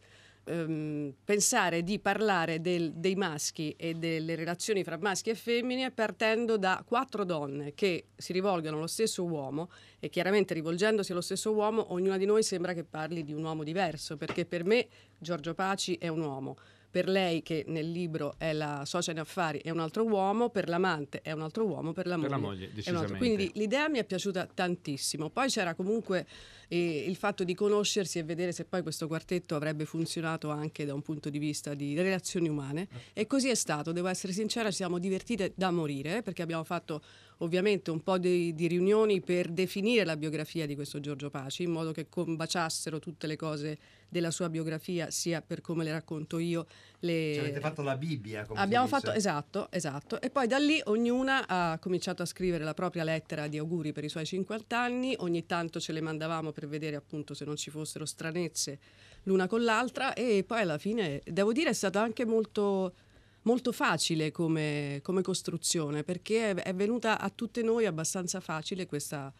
ehm, 0.44 1.14
pensare 1.24 1.82
di 1.82 1.98
parlare 1.98 2.60
del- 2.60 2.92
dei 2.92 3.14
maschi 3.14 3.74
e 3.76 3.94
delle 3.94 4.34
relazioni 4.34 4.84
fra 4.84 4.98
maschi 4.98 5.30
e 5.30 5.34
femmine 5.34 5.90
partendo 5.90 6.56
da 6.56 6.82
quattro 6.86 7.24
donne 7.24 7.74
che 7.74 8.06
si 8.16 8.32
rivolgono 8.32 8.76
allo 8.76 8.86
stesso 8.86 9.24
uomo 9.24 9.70
e 9.98 10.08
chiaramente 10.08 10.54
rivolgendosi 10.54 11.12
allo 11.12 11.20
stesso 11.20 11.52
uomo 11.52 11.92
ognuna 11.92 12.16
di 12.16 12.26
noi 12.26 12.42
sembra 12.42 12.72
che 12.72 12.84
parli 12.84 13.24
di 13.24 13.32
un 13.32 13.42
uomo 13.42 13.64
diverso 13.64 14.16
perché 14.16 14.44
per 14.44 14.64
me 14.64 14.86
Giorgio 15.18 15.54
Paci 15.54 15.96
è 15.96 16.08
un 16.08 16.20
uomo 16.20 16.56
per 16.94 17.08
lei 17.08 17.42
che 17.42 17.64
nel 17.66 17.90
libro 17.90 18.36
è 18.38 18.52
la 18.52 18.84
socia 18.84 19.10
in 19.10 19.18
affari 19.18 19.58
è 19.64 19.70
un 19.70 19.80
altro 19.80 20.04
uomo, 20.04 20.48
per 20.48 20.68
l'amante 20.68 21.22
è 21.22 21.32
un 21.32 21.42
altro 21.42 21.64
uomo, 21.64 21.92
per 21.92 22.06
la 22.06 22.16
Per 22.16 22.30
la 22.30 22.36
moglie, 22.36 22.66
moglie, 22.66 22.72
decisamente. 22.72 23.16
Quindi 23.16 23.50
l'idea 23.54 23.88
mi 23.88 23.98
è 23.98 24.04
piaciuta 24.04 24.46
tantissimo. 24.54 25.28
Poi 25.28 25.48
c'era 25.48 25.74
comunque 25.74 26.24
eh, 26.68 27.04
il 27.08 27.16
fatto 27.16 27.42
di 27.42 27.52
conoscersi 27.52 28.20
e 28.20 28.22
vedere 28.22 28.52
se 28.52 28.64
poi 28.64 28.82
questo 28.82 29.08
quartetto 29.08 29.56
avrebbe 29.56 29.86
funzionato 29.86 30.50
anche 30.50 30.84
da 30.84 30.94
un 30.94 31.02
punto 31.02 31.30
di 31.30 31.40
vista 31.40 31.74
di 31.74 31.96
relazioni 31.96 32.48
umane 32.48 32.86
e 33.12 33.26
così 33.26 33.48
è 33.48 33.56
stato, 33.56 33.90
devo 33.90 34.06
essere 34.06 34.32
sincera, 34.32 34.70
ci 34.70 34.76
siamo 34.76 35.00
divertite 35.00 35.52
da 35.56 35.72
morire 35.72 36.22
perché 36.22 36.42
abbiamo 36.42 36.62
fatto 36.62 37.02
ovviamente 37.38 37.90
un 37.90 38.02
po' 38.04 38.18
di, 38.18 38.54
di 38.54 38.68
riunioni 38.68 39.20
per 39.20 39.48
definire 39.48 40.04
la 40.04 40.16
biografia 40.16 40.64
di 40.64 40.76
questo 40.76 41.00
Giorgio 41.00 41.28
Paci 41.28 41.64
in 41.64 41.72
modo 41.72 41.90
che 41.90 42.08
combaciassero 42.08 43.00
tutte 43.00 43.26
le 43.26 43.34
cose 43.34 43.78
della 44.14 44.30
sua 44.30 44.49
biografia 44.49 45.11
sia 45.11 45.42
per 45.42 45.61
come 45.61 45.83
le 45.83 45.90
racconto 45.90 46.38
io 46.38 46.66
le, 47.00 47.33
Ci 47.35 47.40
avete 47.40 47.59
fatto 47.59 47.83
la 47.83 47.97
Bibbia, 47.97 48.47
come 48.47 48.61
Abbiamo 48.61 48.87
fatto, 48.87 49.11
esatto, 49.11 49.66
esatto. 49.73 50.21
E 50.21 50.30
poi 50.30 50.47
da 50.47 50.56
lì 50.56 50.80
ognuna 50.85 51.49
ha 51.49 51.76
cominciato 51.80 52.23
a 52.23 52.25
scrivere 52.25 52.62
la 52.62 52.75
propria 52.75 53.02
lettera 53.02 53.49
di 53.49 53.59
auguri 53.59 53.92
per 53.92 54.04
i 54.04 54.09
suoi 54.09 54.25
50 54.25 54.78
anni, 54.78 55.16
ogni 55.18 55.47
tanto 55.47 55.80
ce 55.80 55.90
le 55.90 56.00
mandavamo 56.00 56.52
per 56.52 56.68
vedere 56.68 56.94
appunto 56.94 57.35
se 57.35 57.44
non 57.44 57.56
ci 57.56 57.71
fossero 57.71 58.06
stranezze 58.06 58.78
l'una 59.25 59.49
con 59.49 59.64
l'altra. 59.64 60.14
E 60.14 60.44
poi 60.47 60.61
alla 60.61 60.78
fine, 60.78 61.21
devo 61.25 61.52
dire, 61.52 61.71
è 61.71 61.75
stata 61.75 62.00
anche 62.00 62.25
molto, 62.25 62.94
molto 63.42 63.73
facile 63.73 64.30
come, 64.30 65.00
come 65.02 65.23
costruzione 65.23 66.04
perché 66.04 66.50
è, 66.50 66.54
è 66.54 66.73
venuta 66.73 67.18
a 67.18 67.28
tutte 67.35 67.62
noi 67.62 67.85
abbastanza 67.85 68.38
facile 68.38 68.87
questa, 68.87 69.33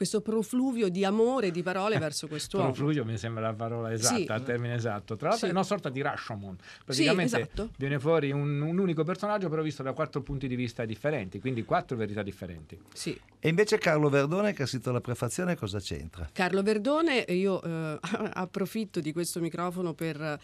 questo 0.00 0.22
profluvio 0.22 0.88
di 0.88 1.04
amore, 1.04 1.50
di 1.50 1.62
parole 1.62 1.98
verso 1.98 2.26
quest'uomo. 2.26 2.68
Profluvio 2.70 3.04
mi 3.04 3.18
sembra 3.18 3.42
la 3.48 3.52
parola 3.52 3.92
esatta, 3.92 4.14
Sì. 4.16 4.22
il 4.22 4.42
termine 4.44 4.72
esatto. 4.72 5.14
Tra 5.14 5.28
l'altro 5.28 5.46
Sì. 5.46 5.52
è 5.52 5.54
una 5.54 5.62
sorta 5.62 5.90
di 5.90 6.00
Rashomon. 6.00 6.56
Praticamente 6.86 7.36
esatto. 7.36 7.68
viene 7.76 7.98
fuori 7.98 8.30
un, 8.32 8.62
un 8.62 8.78
unico 8.78 9.04
personaggio 9.04 9.50
però 9.50 9.60
visto 9.60 9.82
da 9.82 9.92
quattro 9.92 10.22
punti 10.22 10.48
di 10.48 10.56
vista 10.56 10.86
differenti, 10.86 11.38
quindi 11.38 11.64
quattro 11.66 11.98
verità 11.98 12.22
differenti. 12.22 12.80
Sì. 12.94 13.14
E 13.38 13.48
invece 13.50 13.76
Carlo 13.76 14.08
Verdone 14.08 14.54
che 14.54 14.62
ha 14.62 14.66
scritto 14.66 14.90
la 14.90 15.02
prefazione 15.02 15.54
cosa 15.54 15.78
c'entra? 15.80 16.30
Carlo 16.32 16.62
Verdone, 16.62 17.18
io 17.28 17.62
eh, 17.62 17.98
approfitto 18.32 19.00
di 19.00 19.12
questo 19.12 19.38
microfono 19.40 19.92
per, 19.92 20.40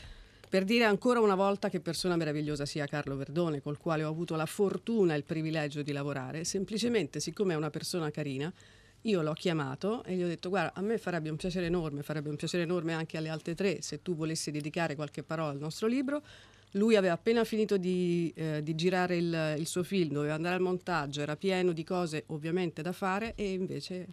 per 0.51 0.65
dire 0.65 0.85
ancora 0.85 1.19
una 1.21 1.35
volta 1.35 1.71
che 1.71 1.81
persona 1.81 2.17
meravigliosa 2.17 2.67
sia 2.67 2.85
Carlo 2.85 3.17
Verdone, 3.17 3.63
col 3.63 3.79
quale 3.79 4.05
ho 4.05 4.11
avuto 4.11 4.37
la 4.37 4.45
fortuna 4.45 5.15
e 5.15 5.17
il 5.17 5.25
privilegio 5.25 5.81
di 5.81 5.93
lavorare. 5.93 6.45
Semplicemente, 6.45 7.21
siccome 7.21 7.55
è 7.55 7.57
una 7.57 7.71
persona 7.71 8.11
carina, 8.11 8.53
io 9.07 9.23
l'ho 9.23 9.33
chiamato 9.33 10.03
e 10.05 10.15
gli 10.15 10.23
ho 10.23 10.27
detto: 10.27 10.49
Guarda, 10.49 10.75
a 10.75 10.83
me 10.83 10.99
farebbe 10.99 11.31
un 11.31 11.37
piacere 11.37 11.67
enorme, 11.67 12.03
farebbe 12.03 12.29
un 12.29 12.37
piacere 12.37 12.65
enorme 12.65 12.93
anche 12.93 13.17
alle 13.17 13.29
altre 13.29 13.55
tre 13.55 13.81
se 13.81 14.03
tu 14.03 14.15
volessi 14.15 14.51
dedicare 14.51 14.95
qualche 14.95 15.23
parola 15.23 15.51
al 15.51 15.59
nostro 15.59 15.87
libro. 15.87 16.23
Lui 16.73 16.97
aveva 16.97 17.15
appena 17.15 17.45
finito 17.45 17.79
di, 17.79 18.33
eh, 18.37 18.63
di 18.63 18.75
girare 18.75 19.17
il, 19.17 19.55
il 19.59 19.67
suo 19.67 19.83
film, 19.83 20.13
doveva 20.13 20.35
andare 20.35 20.57
al 20.57 20.61
montaggio, 20.61 21.23
era 21.23 21.37
pieno 21.37 21.73
di 21.73 21.85
cose 21.85 22.25
ovviamente 22.27 22.83
da 22.83 22.93
fare 22.93 23.35
e 23.35 23.53
invece 23.53 24.07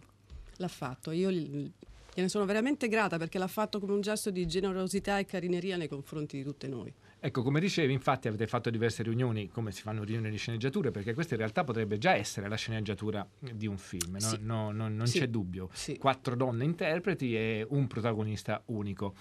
l'ha 0.56 0.68
fatto. 0.68 1.10
Io 1.10 1.30
gli- 1.30 1.70
gliene 2.14 2.28
sono 2.28 2.44
veramente 2.44 2.88
grata 2.88 3.18
perché 3.18 3.38
l'ha 3.38 3.48
fatto 3.48 3.80
come 3.80 3.92
un 3.92 4.00
gesto 4.00 4.30
di 4.30 4.46
generosità 4.46 5.18
e 5.18 5.26
carineria 5.26 5.76
nei 5.76 5.88
confronti 5.88 6.36
di 6.36 6.44
tutte 6.44 6.68
noi. 6.68 6.92
Ecco, 7.26 7.42
come 7.42 7.58
dicevi, 7.58 7.90
infatti 7.90 8.28
avete 8.28 8.46
fatto 8.46 8.68
diverse 8.68 9.02
riunioni, 9.02 9.48
come 9.48 9.72
si 9.72 9.80
fanno 9.80 10.04
riunioni 10.04 10.28
di 10.30 10.36
sceneggiature, 10.36 10.90
perché 10.90 11.14
questa 11.14 11.32
in 11.32 11.40
realtà 11.40 11.64
potrebbe 11.64 11.96
già 11.96 12.14
essere 12.14 12.48
la 12.50 12.54
sceneggiatura 12.56 13.26
di 13.38 13.66
un 13.66 13.78
film, 13.78 14.12
no? 14.12 14.20
Sì. 14.20 14.38
No- 14.42 14.70
no- 14.72 14.88
non 14.90 15.06
Sì. 15.06 15.20
c'è 15.20 15.28
dubbio. 15.28 15.70
Sì. 15.72 15.96
Quattro 15.96 16.36
donne 16.36 16.64
interpreti 16.64 17.34
e 17.34 17.66
un 17.70 17.86
protagonista 17.86 18.60
unico. 18.66 19.14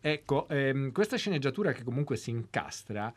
Ecco, 0.00 0.48
ehm, 0.48 0.90
questa 0.90 1.18
sceneggiatura 1.18 1.72
che 1.72 1.82
comunque 1.84 2.16
si 2.16 2.30
incastra 2.30 3.12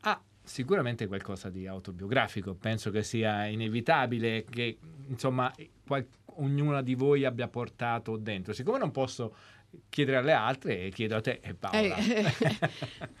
ha 0.00 0.22
sicuramente 0.44 1.06
qualcosa 1.06 1.48
di 1.48 1.66
autobiografico. 1.66 2.52
Penso 2.54 2.90
che 2.90 3.02
sia 3.02 3.46
inevitabile 3.46 4.44
che, 4.50 4.76
insomma, 5.06 5.50
qual- 5.86 6.06
ognuna 6.34 6.82
di 6.82 6.94
voi 6.94 7.24
abbia 7.24 7.48
portato 7.48 8.18
dentro. 8.18 8.52
Siccome 8.52 8.76
non 8.78 8.90
posso 8.90 9.34
chiedere 9.88 10.16
alle 10.16 10.32
altre, 10.32 10.90
chiedo 10.90 11.16
a 11.16 11.20
te 11.20 11.40
e 11.42 11.54
Paola. 11.54 11.96
Eh, 11.96 12.24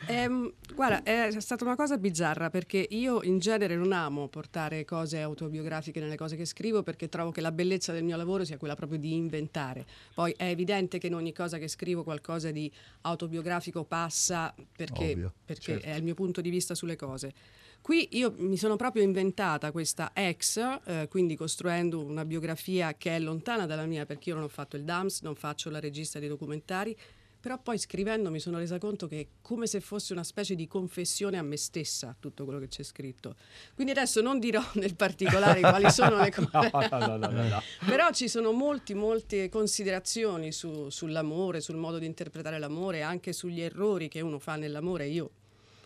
ehm, 0.08 0.52
guarda, 0.74 1.02
è 1.02 1.30
stata 1.38 1.64
una 1.64 1.76
cosa 1.76 1.98
bizzarra 1.98 2.50
perché 2.50 2.86
io 2.90 3.22
in 3.22 3.38
genere 3.38 3.76
non 3.76 3.92
amo 3.92 4.28
portare 4.28 4.84
cose 4.84 5.20
autobiografiche 5.20 6.00
nelle 6.00 6.16
cose 6.16 6.36
che 6.36 6.44
scrivo 6.44 6.82
perché 6.82 7.08
trovo 7.08 7.30
che 7.30 7.40
la 7.40 7.52
bellezza 7.52 7.92
del 7.92 8.04
mio 8.04 8.16
lavoro 8.16 8.44
sia 8.44 8.56
quella 8.56 8.74
proprio 8.74 8.98
di 8.98 9.14
inventare. 9.14 9.84
Poi 10.14 10.34
è 10.36 10.44
evidente 10.44 10.98
che 10.98 11.08
in 11.08 11.14
ogni 11.14 11.32
cosa 11.32 11.58
che 11.58 11.68
scrivo 11.68 12.02
qualcosa 12.02 12.50
di 12.50 12.70
autobiografico 13.02 13.84
passa 13.84 14.54
perché, 14.74 15.12
Ovvio, 15.12 15.32
perché 15.44 15.72
certo. 15.72 15.86
è 15.86 15.94
il 15.94 16.02
mio 16.02 16.14
punto 16.14 16.40
di 16.40 16.50
vista 16.50 16.74
sulle 16.74 16.96
cose. 16.96 17.60
Qui 17.82 18.10
io 18.12 18.32
mi 18.36 18.56
sono 18.56 18.76
proprio 18.76 19.02
inventata 19.02 19.72
questa 19.72 20.12
ex, 20.14 20.56
eh, 20.84 21.08
quindi 21.10 21.34
costruendo 21.34 21.98
una 21.98 22.24
biografia 22.24 22.94
che 22.94 23.16
è 23.16 23.18
lontana 23.18 23.66
dalla 23.66 23.86
mia 23.86 24.06
perché 24.06 24.28
io 24.28 24.36
non 24.36 24.44
ho 24.44 24.48
fatto 24.48 24.76
il 24.76 24.84
DAMS, 24.84 25.22
non 25.22 25.34
faccio 25.34 25.68
la 25.68 25.80
regista 25.80 26.20
di 26.20 26.28
documentari, 26.28 26.96
però 27.40 27.58
poi 27.58 27.76
scrivendo 27.78 28.30
mi 28.30 28.38
sono 28.38 28.58
resa 28.58 28.78
conto 28.78 29.08
che 29.08 29.20
è 29.20 29.26
come 29.42 29.66
se 29.66 29.80
fosse 29.80 30.12
una 30.12 30.22
specie 30.22 30.54
di 30.54 30.68
confessione 30.68 31.38
a 31.38 31.42
me 31.42 31.56
stessa 31.56 32.14
tutto 32.20 32.44
quello 32.44 32.60
che 32.60 32.68
c'è 32.68 32.84
scritto. 32.84 33.34
Quindi 33.74 33.90
adesso 33.90 34.20
non 34.20 34.38
dirò 34.38 34.62
nel 34.74 34.94
particolare 34.94 35.58
quali 35.58 35.90
sono 35.90 36.20
le 36.20 36.30
cose. 36.30 36.50
No, 36.62 36.88
no, 36.98 37.06
no, 37.06 37.16
no, 37.16 37.30
no, 37.30 37.48
no. 37.48 37.62
Però 37.84 38.12
ci 38.12 38.28
sono 38.28 38.52
molti, 38.52 38.94
molte 38.94 39.48
considerazioni 39.48 40.52
su- 40.52 40.88
sull'amore, 40.88 41.60
sul 41.60 41.76
modo 41.76 41.98
di 41.98 42.06
interpretare 42.06 42.60
l'amore, 42.60 43.02
anche 43.02 43.32
sugli 43.32 43.60
errori 43.60 44.06
che 44.06 44.20
uno 44.20 44.38
fa 44.38 44.54
nell'amore. 44.54 45.08
Io 45.08 45.30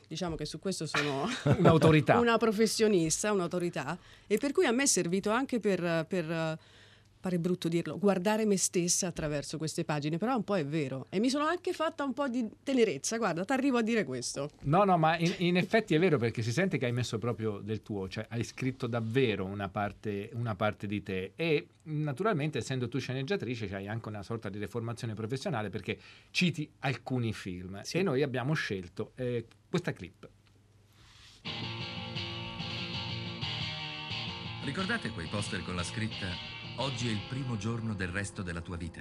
diciamo 0.07 0.37
che 0.37 0.45
su 0.45 0.59
questo 0.59 0.87
sono 0.87 1.29
Un'autorità. 1.59 2.19
una 2.21 2.37
professionista, 2.37 3.33
un'autorità, 3.33 3.99
e 4.27 4.39
per 4.39 4.53
cui 4.53 4.67
a 4.67 4.73
me 4.73 4.85
è 4.85 4.87
servito 4.87 5.31
anche 5.31 5.61
per, 5.61 6.07
per, 6.09 6.59
pare 7.21 7.39
brutto 7.39 7.69
dirlo, 7.69 7.99
guardare 7.99 8.45
me 8.45 8.57
stessa 8.57 9.09
attraverso 9.09 9.59
queste 9.59 9.85
pagine, 9.85 10.19
però 10.19 10.37
un 10.37 10.45
po' 10.45 10.57
è 10.57 10.65
vero. 10.65 11.07
E 11.11 11.19
mi 11.19 11.29
sono 11.31 11.45
anche 11.47 11.73
fatta 11.73 12.05
un 12.05 12.13
po' 12.13 12.29
di 12.29 12.49
tenerezza, 12.63 13.17
guarda, 13.17 13.45
ti 13.45 13.53
arrivo 13.53 13.79
a 13.79 13.83
dire 13.83 14.05
questo. 14.05 14.51
No, 14.63 14.85
no, 14.85 14.97
ma 14.97 15.17
in, 15.19 15.35
in 15.39 15.57
effetti 15.57 15.95
è 15.95 15.99
vero 15.99 16.19
perché 16.19 16.43
si 16.43 16.53
sente 16.53 16.79
che 16.79 16.87
hai 16.87 16.93
messo 16.93 17.19
proprio 17.19 17.59
del 17.59 17.83
tuo, 17.83 18.09
cioè 18.09 18.27
hai 18.31 18.45
scritto 18.45 18.87
davvero 18.87 19.45
una 19.45 19.69
parte, 19.69 20.31
una 20.35 20.55
parte 20.55 20.87
di 20.87 21.03
te 21.03 21.33
e 21.37 21.67
naturalmente 21.85 22.59
essendo 22.59 22.89
tu 22.89 22.99
sceneggiatrice 22.99 23.75
hai 23.75 23.87
anche 23.89 24.09
una 24.09 24.23
sorta 24.23 24.49
di 24.49 24.59
deformazione 24.59 25.15
professionale 25.15 25.71
perché 25.71 25.99
citi 26.31 26.69
alcuni 26.81 27.33
film 27.33 27.81
Sì. 27.83 27.99
e 27.99 28.03
noi 28.03 28.23
abbiamo 28.23 28.55
scelto 28.55 29.13
eh, 29.17 29.47
questa 29.69 29.93
clip. 29.93 30.29
Ricordate 34.65 35.11
quei 35.11 35.29
poster 35.29 35.63
con 35.63 35.77
la 35.77 35.85
scritta 35.85 36.27
Oggi 36.79 37.09
è 37.09 37.11
il 37.11 37.21
primo 37.27 37.57
giorno 37.57 37.95
del 37.95 38.09
resto 38.09 38.43
della 38.43 38.61
tua 38.61 38.77
vita? 38.77 39.01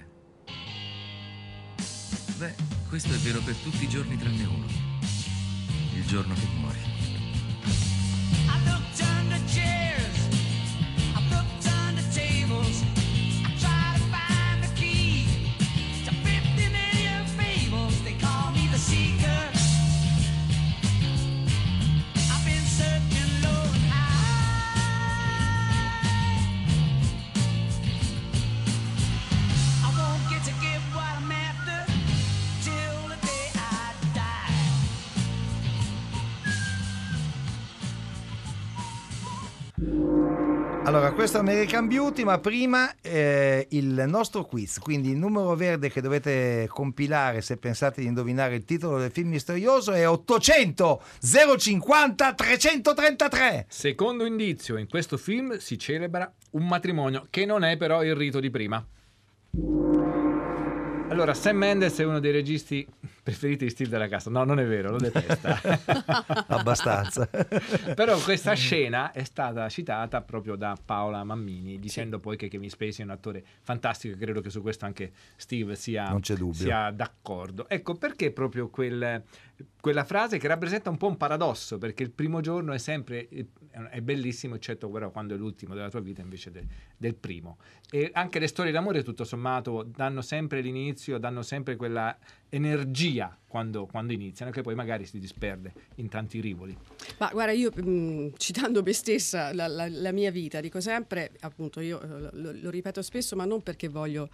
Beh, 2.38 2.56
questo 2.88 3.14
è 3.14 3.18
vero 3.18 3.42
per 3.42 3.56
tutti 3.56 3.84
i 3.84 3.90
giorni 3.90 4.18
tranne 4.18 4.46
uno. 4.46 4.66
Il 5.94 6.06
giorno 6.06 6.34
che 6.36 6.48
muori. 6.58 6.80
Questo 41.26 41.42
American 41.42 41.88
Beauty, 41.88 42.24
ma 42.24 42.38
prima 42.38 42.94
eh, 43.02 43.66
il 43.72 44.04
nostro 44.06 44.46
quiz, 44.46 44.78
quindi 44.78 45.10
il 45.10 45.18
numero 45.18 45.56
verde 45.56 45.90
che 45.90 46.00
dovete 46.00 46.68
compilare 46.70 47.42
se 47.42 47.58
pensate 47.58 48.02
di 48.02 48.06
indovinare 48.06 48.54
il 48.54 48.64
titolo 48.64 49.00
del 49.00 49.10
film 49.10 49.30
misterioso 49.30 49.92
è 49.92 50.08
800 50.08 51.02
050 51.58 52.34
333. 52.36 53.66
Secondo 53.68 54.24
indizio, 54.24 54.78
in 54.78 54.88
questo 54.88 55.18
film 55.18 55.58
si 55.58 55.80
celebra 55.80 56.32
un 56.52 56.68
matrimonio 56.68 57.26
che 57.32 57.44
non 57.46 57.64
è 57.64 57.76
però 57.76 58.04
il 58.04 58.14
rito 58.14 58.40
di 58.40 58.52
prima. 58.52 58.86
Allora, 61.16 61.34
Sam 61.34 61.56
Mendes 61.56 61.98
è 61.98 62.04
uno 62.04 62.20
dei 62.20 62.34
registi 62.34 62.86
preferiti 63.24 63.64
di 63.64 63.70
Steve 63.72 63.90
della 63.90 64.10
Cassa. 64.10 64.30
No, 64.30 64.44
non 64.44 64.60
è 64.60 64.66
vero, 64.66 64.92
lo 64.92 64.98
detesta. 64.98 65.62
Abbastanza. 66.50 67.26
Però 67.96 68.20
questa 68.20 68.54
scena 68.54 69.14
è 69.14 69.24
stata 69.24 69.70
citata 69.70 70.20
proprio 70.20 70.58
da 70.58 70.78
Paola 70.84 71.24
Mammini, 71.24 71.80
dicendo 71.80 72.20
poi 72.20 72.36
che 72.36 72.50
Kevin 72.50 72.70
Spacey 72.70 73.00
è 73.00 73.08
un 73.08 73.12
attore 73.12 73.46
fantastico 73.62 74.14
e 74.14 74.18
credo 74.18 74.42
che 74.42 74.50
su 74.50 74.62
questo 74.62 74.84
anche 74.84 75.14
Steve 75.38 75.78
sia, 75.78 76.20
sia 76.52 76.92
d'accordo. 76.92 77.70
Ecco, 77.70 77.96
perché 77.96 78.32
proprio 78.32 78.68
quel- 78.68 79.24
quella 79.80 80.04
frase 80.04 80.38
che 80.38 80.48
rappresenta 80.48 80.90
un 80.90 80.98
po' 80.98 81.08
un 81.08 81.18
paradosso, 81.18 81.78
perché 81.78 82.04
il 82.04 82.12
primo 82.12 82.42
giorno 82.42 82.74
è 82.74 82.78
sempre 82.78 83.28
è 83.92 84.00
bellissimo, 84.02 84.56
eccetto 84.56 84.90
però 84.90 85.12
quando 85.12 85.36
è 85.36 85.38
l'ultimo 85.38 85.74
della 85.74 85.90
tua 85.90 86.00
vita 86.00 86.22
invece 86.22 86.50
de- 86.50 86.66
del 86.98 87.16
primo. 87.16 87.58
E 87.92 88.10
anche 88.14 88.40
le 88.40 88.48
storie 88.48 88.72
d'amore, 88.72 89.04
tutto 89.04 89.24
sommato, 89.26 89.84
danno 89.84 90.22
sempre 90.22 90.62
l'inizio, 90.62 91.18
danno 91.18 91.42
sempre 91.42 91.76
quella 91.76 92.18
energia 92.50 93.38
quando, 93.48 93.86
quando 93.86 94.14
iniziano, 94.14 94.52
che 94.52 94.62
poi 94.62 94.76
magari 94.76 95.06
si 95.06 95.20
disperde 95.20 95.74
in 95.96 96.08
tanti 96.10 96.40
rivoli. 96.40 96.76
Ma 97.20 97.30
guarda, 97.32 97.52
io 97.52 97.72
mh, 97.72 98.34
citando 98.38 98.82
me 98.82 98.94
stessa, 98.94 99.54
la, 99.54 99.68
la- 99.68 99.90
la 99.90 100.12
mia 100.12 100.32
vita, 100.32 100.60
dico 100.62 100.80
sempre, 100.80 101.32
appunto, 101.42 101.80
io 101.82 102.02
eh, 102.02 102.30
lo, 102.34 102.52
lo 102.54 102.70
ripeto 102.70 103.02
spesso, 103.02 103.36
ma 103.36 103.46
non 103.46 103.62
perché 103.62 103.88
voglio, 103.90 104.30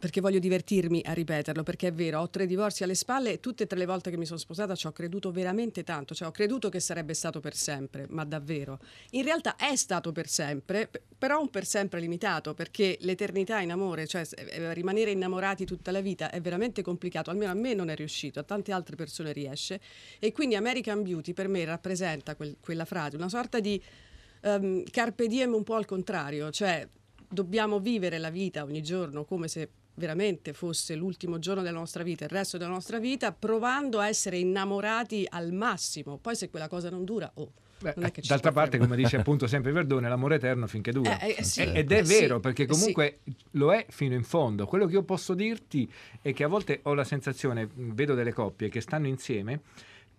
perché 0.00 0.22
voglio 0.22 0.38
divertirmi 0.38 1.02
a 1.04 1.12
ripeterlo, 1.12 1.62
perché 1.62 1.88
è 1.88 1.92
vero, 1.92 2.20
ho 2.20 2.30
tre 2.30 2.46
divorzi 2.46 2.82
alle 2.82 2.94
spalle 2.94 3.32
e 3.32 3.40
tutte 3.40 3.64
e 3.64 3.66
tre 3.66 3.78
le 3.78 3.84
volte 3.84 4.10
che 4.10 4.16
mi 4.16 4.24
sono 4.24 4.38
sposata 4.38 4.74
ci 4.74 4.86
ho 4.86 4.92
creduto 4.92 5.30
veramente 5.30 5.84
tanto, 5.84 6.14
cioè 6.14 6.28
ho 6.28 6.30
creduto 6.30 6.70
che 6.70 6.80
sarebbe 6.80 7.12
stato 7.12 7.38
per 7.38 7.54
sempre, 7.54 8.06
ma 8.08 8.24
davvero. 8.24 8.78
In 9.10 9.24
realtà 9.24 9.56
è 9.56 9.76
stato 9.76 10.10
per 10.10 10.26
sempre, 10.26 10.88
però 11.18 11.38
un 11.38 11.50
per 11.50 11.66
sempre 11.66 12.00
limitato, 12.00 12.54
perché 12.54 12.96
l'eternità 13.00 13.60
in 13.60 13.72
amore, 13.72 14.06
cioè 14.06 14.24
s- 14.24 14.32
eh, 14.38 14.72
rimanere 14.72 15.10
innamorati 15.10 15.66
tutta 15.66 15.90
la 15.90 16.00
vita 16.00 16.30
è 16.30 16.40
veramente 16.40 16.80
complicato, 16.80 17.28
almeno 17.28 17.50
a 17.50 17.54
me 17.54 17.74
non 17.74 17.90
è 17.90 17.94
riuscito, 17.94 18.40
a 18.40 18.42
tante 18.42 18.72
altre 18.72 18.96
persone 18.96 19.32
riesce. 19.32 19.82
E 20.18 20.32
quindi 20.32 20.54
American 20.54 21.02
Beauty 21.02 21.34
per 21.34 21.48
me 21.48 21.62
rappresenta 21.66 22.36
quel- 22.36 22.56
quella 22.58 22.86
frase, 22.86 23.16
una 23.16 23.28
sorta 23.28 23.60
di 23.60 23.80
ehm, 24.42 24.84
carpe 24.90 25.26
diem 25.26 25.52
un 25.52 25.62
po' 25.62 25.74
al 25.74 25.84
contrario, 25.84 26.50
cioè 26.50 26.88
dobbiamo 27.28 27.78
vivere 27.78 28.16
la 28.16 28.30
vita 28.30 28.64
ogni 28.64 28.82
giorno 28.82 29.24
come 29.26 29.46
se 29.46 29.68
veramente 30.00 30.52
fosse 30.52 30.96
l'ultimo 30.96 31.38
giorno 31.38 31.62
della 31.62 31.78
nostra 31.78 32.02
vita, 32.02 32.24
il 32.24 32.30
resto 32.30 32.58
della 32.58 32.70
nostra 32.70 32.98
vita, 32.98 33.30
provando 33.30 34.00
a 34.00 34.08
essere 34.08 34.38
innamorati 34.38 35.24
al 35.28 35.52
massimo. 35.52 36.18
Poi 36.18 36.34
se 36.34 36.50
quella 36.50 36.66
cosa 36.66 36.90
non 36.90 37.04
dura, 37.04 37.30
oh, 37.34 37.52
Beh, 37.80 37.92
non 37.96 38.06
è 38.06 38.10
che 38.10 38.20
ci 38.20 38.28
d'altra 38.28 38.50
parte, 38.52 38.76
come 38.78 38.96
dice 38.96 39.16
appunto 39.16 39.46
sempre 39.46 39.70
Verdone, 39.72 40.08
l'amore 40.08 40.34
eterno 40.34 40.66
finché 40.66 40.90
dura. 40.92 41.18
Eh, 41.20 41.36
eh, 41.38 41.44
sì. 41.44 41.60
E- 41.62 41.72
Ed 41.78 41.92
è 41.92 42.00
Eh, 42.00 42.04
sì. 42.04 42.20
vero, 42.20 42.40
perché 42.40 42.64
Eh, 42.64 42.66
sì. 42.66 42.72
comunque 42.72 43.20
lo 43.52 43.72
è 43.72 43.86
fino 43.88 44.14
in 44.14 44.24
fondo. 44.24 44.66
Quello 44.66 44.86
che 44.86 44.94
io 44.94 45.02
posso 45.02 45.34
dirti 45.34 45.90
è 46.20 46.32
che 46.32 46.44
a 46.44 46.48
volte 46.48 46.80
ho 46.82 46.94
la 46.94 47.04
sensazione, 47.04 47.68
vedo 47.72 48.14
delle 48.14 48.32
coppie 48.32 48.68
che 48.68 48.80
stanno 48.80 49.06
insieme, 49.06 49.60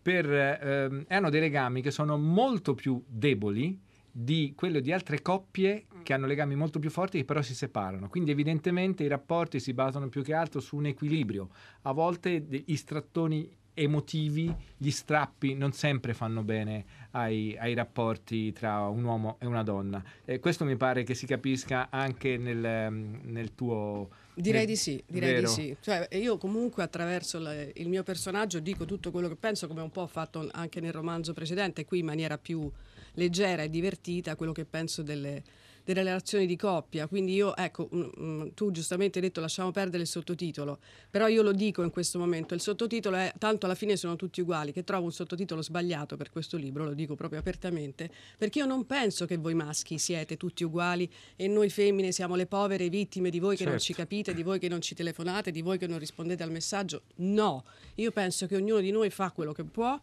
per, 0.01 0.31
ehm, 0.31 1.05
hanno 1.09 1.29
dei 1.29 1.41
legami 1.41 1.81
che 1.81 1.91
sono 1.91 2.17
molto 2.17 2.73
più 2.73 3.03
deboli 3.05 3.79
di 4.11 4.53
quello 4.55 4.79
di 4.79 4.91
altre 4.91 5.21
coppie 5.21 5.85
che 6.03 6.13
hanno 6.13 6.25
legami 6.27 6.55
molto 6.55 6.79
più 6.79 6.89
forti 6.89 7.19
che 7.19 7.25
però 7.25 7.41
si 7.41 7.55
separano. 7.55 8.09
Quindi 8.09 8.31
evidentemente 8.31 9.03
i 9.03 9.07
rapporti 9.07 9.59
si 9.59 9.73
basano 9.73 10.09
più 10.09 10.23
che 10.23 10.33
altro 10.33 10.59
su 10.59 10.75
un 10.75 10.87
equilibrio. 10.87 11.49
A 11.83 11.91
volte 11.91 12.45
gli 12.65 12.75
strattoni 12.75 13.49
emotivi, 13.73 14.53
gli 14.75 14.91
strappi 14.91 15.53
non 15.53 15.71
sempre 15.71 16.13
fanno 16.13 16.43
bene 16.43 16.83
ai, 17.11 17.55
ai 17.57 17.73
rapporti 17.73 18.51
tra 18.51 18.87
un 18.87 19.03
uomo 19.03 19.37
e 19.39 19.45
una 19.45 19.63
donna. 19.63 20.03
E 20.25 20.39
questo 20.39 20.65
mi 20.65 20.75
pare 20.75 21.03
che 21.03 21.13
si 21.13 21.25
capisca 21.25 21.89
anche 21.89 22.37
nel, 22.37 22.63
ehm, 22.63 23.21
nel 23.23 23.55
tuo... 23.55 24.09
Direi 24.33 24.59
nel- 24.59 24.67
di 24.67 24.75
sì, 24.75 25.01
direi 25.07 25.33
vero? 25.33 25.47
di 25.47 25.53
sì. 25.53 25.77
Cioè, 25.79 26.09
io 26.17 26.37
comunque 26.37 26.83
attraverso 26.83 27.39
la- 27.39 27.53
il 27.61 27.87
mio 27.87 28.03
personaggio 28.03 28.59
dico 28.59 28.85
tutto 28.85 29.11
quello 29.11 29.29
che 29.29 29.35
penso, 29.35 29.67
come 29.67 29.81
un 29.81 29.91
po' 29.91 30.01
ho 30.01 30.07
fatto 30.07 30.47
anche 30.51 30.81
nel 30.81 30.91
romanzo 30.91 31.33
precedente, 31.33 31.85
qui 31.85 31.99
in 31.99 32.05
maniera 32.05 32.37
più 32.37 32.69
leggera 33.13 33.63
e 33.63 33.69
divertita, 33.69 34.35
quello 34.35 34.51
che 34.51 34.65
penso 34.65 35.01
delle, 35.03 35.43
delle 35.83 36.03
relazioni 36.03 36.45
di 36.45 36.55
coppia. 36.55 37.07
Quindi 37.07 37.33
io, 37.33 37.55
ecco, 37.55 37.89
mm, 37.93 38.09
mm, 38.19 38.47
tu 38.53 38.71
giustamente 38.71 39.19
hai 39.19 39.25
detto 39.25 39.41
lasciamo 39.41 39.71
perdere 39.71 40.03
il 40.03 40.07
sottotitolo, 40.07 40.79
però 41.09 41.27
io 41.27 41.41
lo 41.41 41.51
dico 41.51 41.83
in 41.83 41.89
questo 41.89 42.19
momento, 42.19 42.53
il 42.53 42.61
sottotitolo 42.61 43.17
è 43.17 43.33
tanto 43.37 43.65
alla 43.65 43.75
fine 43.75 43.95
sono 43.95 44.15
tutti 44.15 44.41
uguali, 44.41 44.71
che 44.71 44.83
trovo 44.83 45.05
un 45.05 45.11
sottotitolo 45.11 45.61
sbagliato 45.61 46.17
per 46.17 46.29
questo 46.29 46.57
libro, 46.57 46.85
lo 46.85 46.93
dico 46.93 47.15
proprio 47.15 47.39
apertamente, 47.39 48.09
perché 48.37 48.59
io 48.59 48.65
non 48.65 48.85
penso 48.85 49.25
che 49.25 49.37
voi 49.37 49.53
maschi 49.53 49.97
siete 49.97 50.37
tutti 50.37 50.63
uguali 50.63 51.09
e 51.35 51.47
noi 51.47 51.69
femmine 51.69 52.11
siamo 52.11 52.35
le 52.35 52.45
povere 52.45 52.89
vittime 52.89 53.29
di 53.29 53.39
voi 53.39 53.55
che 53.55 53.63
non 53.63 53.73
Certo. 53.73 53.85
ci 53.85 53.93
capite, 53.93 54.33
di 54.33 54.43
voi 54.43 54.59
che 54.59 54.67
non 54.67 54.81
ci 54.81 54.95
telefonate, 54.95 55.51
di 55.51 55.61
voi 55.61 55.77
che 55.77 55.87
non 55.87 55.99
rispondete 55.99 56.43
al 56.43 56.51
messaggio. 56.51 57.03
No, 57.17 57.63
io 57.95 58.11
penso 58.11 58.47
che 58.47 58.55
ognuno 58.55 58.79
di 58.79 58.91
noi 58.91 59.09
fa 59.09 59.31
quello 59.31 59.51
che 59.51 59.63
può, 59.63 59.99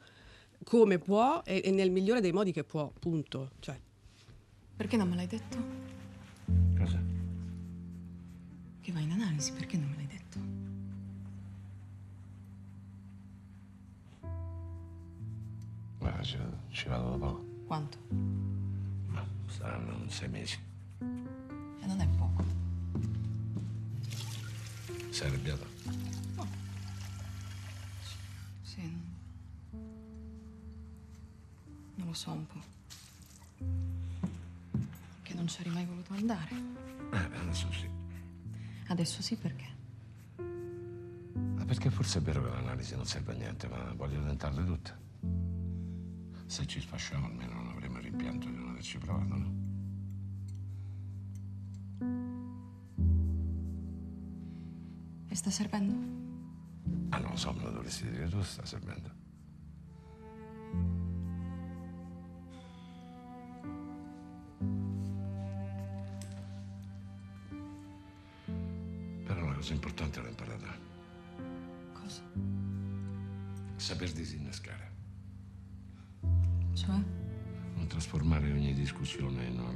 come 0.65 0.99
può 0.99 1.43
e, 1.45 1.63
e 1.65 1.71
nel 1.71 1.91
migliore 1.91 2.21
dei 2.21 2.33
modi 2.33 2.53
che 2.53 2.65
può, 2.65 2.91
punto. 2.99 3.53
Cioè, 3.61 3.79
Perché 4.77 4.97
non 4.97 5.09
me 5.09 5.17
l'hai 5.17 5.27
detto? 5.27 5.57
Cosa? 6.77 7.01
Che 8.81 8.93
vai 8.93 9.03
in 9.03 9.11
analisi, 9.13 9.53
perché 9.53 9.77
non 9.77 9.89
me 9.91 9.97
l'hai 9.97 10.07
detto? 10.07 10.39
Guarda, 15.99 16.23
ci, 16.23 16.39
ci 16.71 16.89
vado 16.89 17.11
da 17.11 17.17
poco. 17.17 17.45
Quanto? 17.67 17.99
Ma 19.09 19.25
saranno 19.49 20.09
sei 20.09 20.29
mesi. 20.29 20.59
E 21.01 21.87
non 21.87 22.01
è 22.01 22.07
poco. 22.17 22.45
Sei 25.11 25.27
arrabbiato? 25.29 25.78
Non 31.99 32.07
lo 32.07 32.15
so 32.15 32.31
un 32.31 32.47
po'. 32.47 32.61
Che 35.23 35.35
non 35.35 35.49
ci 35.49 35.61
eri 35.61 35.71
mai 35.71 35.85
voluto 35.85 36.13
andare. 36.13 36.55
Eh, 36.55 37.29
beh, 37.29 37.39
adesso 37.39 37.73
sì. 37.73 37.89
Adesso 38.87 39.21
sì 39.21 39.35
perché? 39.35 39.67
Ma 41.57 41.65
perché 41.65 41.91
forse 41.91 42.21
è 42.21 42.23
vero 42.23 42.43
che 42.45 42.51
l'analisi 42.51 42.95
non 42.95 43.05
serve 43.05 43.33
a 43.33 43.37
niente, 43.37 43.67
ma 43.67 43.93
voglio 43.95 44.23
tentarle 44.25 44.65
tutte. 44.65 45.07
Se 46.47 46.67
ci 46.67 46.81
sfasciamo 46.81 47.27
almeno 47.27 47.55
non 47.55 47.69
avremo 47.69 47.99
il 47.99 48.05
rimpianto 48.05 48.49
di 48.49 48.55
non 48.57 48.69
averci 48.69 48.99
provato, 48.99 49.35
no? 49.35 49.67
E 55.29 55.35
sta 55.35 55.51
servendo? 55.51 55.95
Ah, 57.11 57.19
non 57.19 57.31
lo 57.33 57.37
so, 57.37 57.53
me 57.53 57.65
lo 57.65 57.71
dovresti 57.73 58.09
dire 58.09 58.29
tu, 58.29 58.41
sta 58.43 58.65
servendo. 58.65 59.18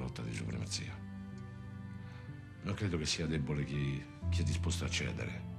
Lotta 0.03 0.23
di 0.23 0.35
supremazia. 0.35 0.93
Non 2.62 2.75
credo 2.75 2.99
che 2.99 3.07
sia 3.07 3.27
debole 3.27 3.65
chi, 3.65 4.05
chi 4.29 4.41
è 4.43 4.45
disposto 4.45 4.85
a 4.85 4.88
cedere. 4.88 5.51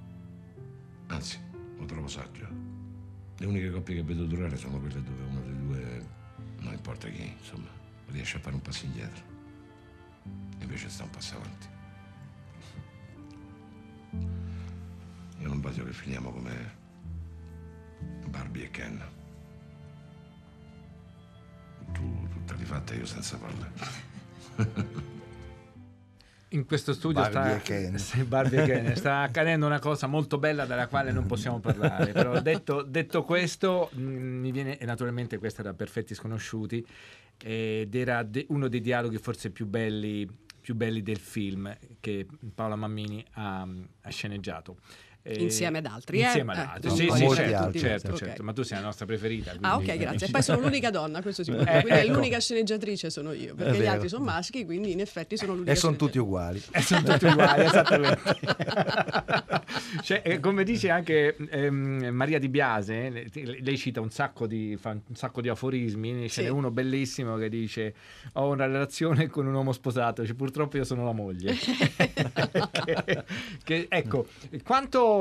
Anzi, 1.07 1.39
lo 1.77 1.85
trovo 1.85 2.07
saggio. 2.07 2.47
Le 3.37 3.45
uniche 3.45 3.71
coppie 3.71 3.95
che 3.95 4.03
vedo 4.03 4.25
durare 4.25 4.55
sono 4.55 4.79
quelle 4.79 5.01
dove 5.01 5.23
uno 5.23 5.41
dei 5.41 5.57
due, 5.57 6.07
non 6.59 6.73
importa 6.73 7.07
chi, 7.09 7.35
insomma, 7.37 7.67
riesce 8.07 8.37
a 8.37 8.39
fare 8.39 8.55
un 8.55 8.61
passo 8.61 8.85
indietro. 8.85 9.23
Invece 10.59 10.89
sta 10.89 11.03
un 11.03 11.09
passo 11.09 11.35
avanti. 11.35 11.67
Io 15.39 15.47
non 15.47 15.59
voglio 15.59 15.83
che 15.83 15.93
finiamo 15.93 16.31
come 16.31 16.81
Barbie 18.27 18.65
e 18.65 18.71
Ken. 18.71 19.03
Tu 21.91 22.27
tutta 22.29 22.55
rifatta 22.55 22.93
io 22.93 23.05
senza 23.05 23.37
palle. 23.37 24.12
In 26.49 26.65
questo 26.65 26.93
studio 26.93 27.19
Barbie 27.19 27.97
sta, 27.97 28.23
Barbie 28.25 28.63
Ken. 28.63 28.95
sta 28.95 29.21
accadendo 29.21 29.65
una 29.65 29.79
cosa 29.79 30.05
molto 30.05 30.37
bella 30.37 30.65
della 30.65 30.87
quale 30.87 31.11
non 31.11 31.25
possiamo 31.25 31.59
parlare. 31.59 32.11
Però 32.11 32.39
detto, 32.41 32.83
detto 32.83 33.23
questo, 33.23 33.89
mh, 33.91 34.01
mi 34.01 34.51
viene, 34.51 34.77
e 34.77 34.85
naturalmente 34.85 35.39
questo 35.39 35.61
era 35.61 35.73
Perfetti 35.73 36.13
Sconosciuti, 36.13 36.85
ed 37.43 37.95
era 37.95 38.21
de- 38.21 38.45
uno 38.49 38.67
dei 38.67 38.81
dialoghi 38.81 39.17
forse 39.17 39.49
più 39.49 39.65
belli, 39.65 40.29
più 40.61 40.75
belli 40.75 41.01
del 41.01 41.17
film 41.17 41.75
che 41.99 42.27
Paola 42.53 42.75
Mammini 42.75 43.25
ha, 43.31 43.61
ha 44.01 44.09
sceneggiato. 44.09 44.77
Insieme 45.25 45.77
ad 45.77 45.85
altri, 45.85 46.19
eh? 46.19 46.25
Insieme 46.25 46.51
ad 46.51 46.57
Eh, 46.57 46.61
altri, 46.61 46.87
non 46.89 46.97
sì, 46.97 47.03
sì, 47.03 47.35
certo, 47.35 47.55
altri, 47.63 47.79
certo, 47.79 48.11
ok. 48.11 48.17
certo, 48.17 48.43
ma 48.43 48.51
tu 48.51 48.61
sei 48.63 48.77
la 48.79 48.83
nostra 48.83 49.05
preferita. 49.05 49.51
Ah, 49.61 49.75
quindi- 49.75 49.91
ok, 49.91 49.97
grazie. 49.97 50.27
E 50.27 50.29
poi 50.31 50.41
sono 50.43 50.59
l'unica 50.59 50.89
donna, 50.89 51.21
questo 51.21 51.43
si 51.45 51.51
può 51.51 51.61
Eh. 51.61 51.65
Quindi 51.81 51.89
è 51.89 52.03
ecco. 52.03 52.11
l'unica 52.13 52.39
sceneggiatrice 52.41 53.09
sono 53.09 53.31
io, 53.31 53.55
perché 53.55 53.79
gli 53.79 53.85
altri 53.87 54.09
sono 54.09 54.25
maschi, 54.25 54.65
quindi 54.65 54.91
in 54.91 54.99
effetti 54.99 55.37
sono 55.37 55.53
l'unica 55.53 55.71
E 55.71 55.75
sono 55.75 55.95
tutti 55.95 56.17
uguali. 56.17 56.61
E 56.73 56.81
sono 56.81 57.03
tutti 57.03 57.25
uguali, 57.25 57.63
esattamente. 57.65 58.35
Cioè, 60.01 60.21
eh, 60.25 60.39
come 60.41 60.63
dice 60.65 60.89
anche 60.89 61.35
ehm, 61.49 62.07
Maria 62.11 62.37
Di 62.39 62.49
Biase, 62.49 63.09
le- 63.09 63.59
lei 63.61 63.77
cita 63.77 64.01
un 64.01 64.09
sacco 64.09 64.45
di, 64.45 64.75
fa 64.79 64.89
un 64.89 65.15
sacco 65.15 65.39
di 65.41 65.47
aforismi, 65.49 66.29
ce 66.29 66.41
n'è 66.41 66.47
Sì. 66.47 66.53
uno 66.53 66.69
bellissimo 66.71 67.37
che 67.37 67.47
dice 67.49 67.93
ho 68.33 68.49
una 68.49 68.65
relazione 68.65 69.27
con 69.29 69.45
un 69.47 69.53
uomo 69.53 69.71
sposato, 69.71 70.25
cioè, 70.25 70.35
purtroppo 70.35 70.75
io 70.77 70.83
sono 70.83 71.05
la 71.05 71.13
moglie. 71.13 71.53
che, 72.83 73.23
che, 73.63 73.85
ecco, 73.89 74.27
quanto 74.63 75.12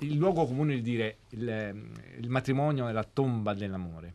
il 0.00 0.14
luogo 0.16 0.44
comune 0.46 0.74
di 0.74 0.82
dire 0.82 1.18
il, 1.30 1.88
il 2.20 2.28
matrimonio 2.28 2.88
è 2.88 2.92
la 2.92 3.04
tomba 3.04 3.54
dell'amore. 3.54 4.14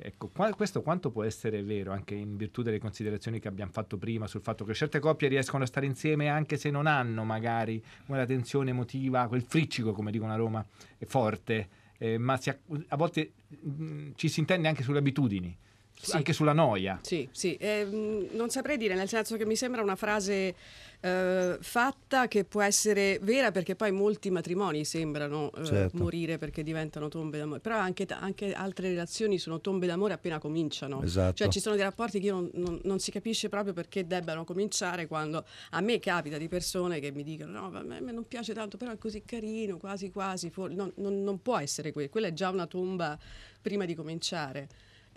Ecco, 0.00 0.28
qua- 0.28 0.54
questo 0.54 0.80
quanto 0.80 1.10
può 1.10 1.24
essere 1.24 1.60
vero 1.64 1.90
anche 1.90 2.14
in 2.14 2.36
virtù 2.36 2.62
delle 2.62 2.78
considerazioni 2.78 3.40
che 3.40 3.48
abbiamo 3.48 3.72
fatto 3.72 3.96
prima 3.96 4.28
sul 4.28 4.42
fatto 4.42 4.64
che 4.64 4.72
certe 4.72 5.00
coppie 5.00 5.26
riescono 5.26 5.64
a 5.64 5.66
stare 5.66 5.86
insieme 5.86 6.28
anche 6.28 6.56
se 6.56 6.70
non 6.70 6.86
hanno 6.86 7.24
magari 7.24 7.82
quella 8.06 8.24
tensione 8.24 8.70
emotiva, 8.70 9.26
quel 9.26 9.42
friccico, 9.42 9.92
come 9.92 10.12
dicono 10.12 10.32
a 10.32 10.36
Roma, 10.36 10.64
è 10.96 11.04
forte, 11.04 11.68
eh, 11.98 12.16
ma 12.16 12.36
si 12.36 12.48
a 12.48 12.96
volte 12.96 13.32
mh, 13.48 14.10
ci 14.14 14.28
si 14.28 14.38
intende 14.38 14.68
anche 14.68 14.84
sulle 14.84 14.98
abitudini, 14.98 15.56
Sì. 16.00 16.12
anche 16.14 16.32
sulla 16.32 16.52
noia. 16.52 17.00
Sì, 17.02 17.28
sì, 17.32 17.56
ehm, 17.58 18.28
non 18.36 18.50
saprei 18.50 18.76
dire, 18.76 18.94
nel 18.94 19.08
senso 19.08 19.36
che 19.36 19.44
mi 19.44 19.56
sembra 19.56 19.82
una 19.82 19.96
frase 19.96 20.54
eh, 21.00 21.56
fatta 21.60 22.26
che 22.26 22.44
può 22.44 22.60
essere 22.62 23.18
vera 23.22 23.50
perché 23.52 23.76
poi 23.76 23.92
molti 23.92 24.30
matrimoni 24.30 24.84
sembrano 24.84 25.52
eh, 25.52 25.64
Certo. 25.64 25.96
morire 25.96 26.38
perché 26.38 26.62
diventano 26.62 27.08
tombe 27.08 27.38
d'amore, 27.38 27.60
però 27.60 27.76
anche, 27.76 28.04
anche 28.08 28.52
altre 28.52 28.88
relazioni 28.88 29.38
sono 29.38 29.60
tombe 29.60 29.86
d'amore 29.86 30.14
appena 30.14 30.38
cominciano. 30.38 31.02
Esatto. 31.02 31.34
Cioè 31.36 31.48
ci 31.48 31.60
sono 31.60 31.74
dei 31.76 31.84
rapporti 31.84 32.18
che 32.18 32.26
io 32.26 32.34
non, 32.34 32.50
non- 32.54 32.80
non 32.84 32.98
si 32.98 33.10
capisce 33.10 33.48
proprio 33.48 33.72
perché 33.72 34.06
debbano 34.06 34.44
cominciare 34.44 35.06
quando 35.06 35.44
a 35.70 35.80
me 35.80 35.98
capita 36.00 36.36
di 36.38 36.48
persone 36.48 36.98
che 37.00 37.12
mi 37.12 37.22
dicono 37.22 37.70
no, 37.70 37.78
a 37.78 37.82
me 37.82 38.00
non 38.12 38.26
piace 38.26 38.52
tanto, 38.52 38.76
però 38.76 38.90
è 38.92 38.98
così 38.98 39.22
carino, 39.24 39.76
quasi 39.78 40.10
quasi, 40.10 40.50
for-". 40.50 40.70
non, 40.72 40.92
non- 40.96 41.22
non 41.22 41.40
può 41.42 41.58
essere 41.58 41.92
quello, 41.92 42.08
quella 42.08 42.26
è 42.28 42.32
già 42.32 42.48
una 42.50 42.66
tomba 42.66 43.16
prima 43.60 43.84
di 43.84 43.94
cominciare. 43.94 44.68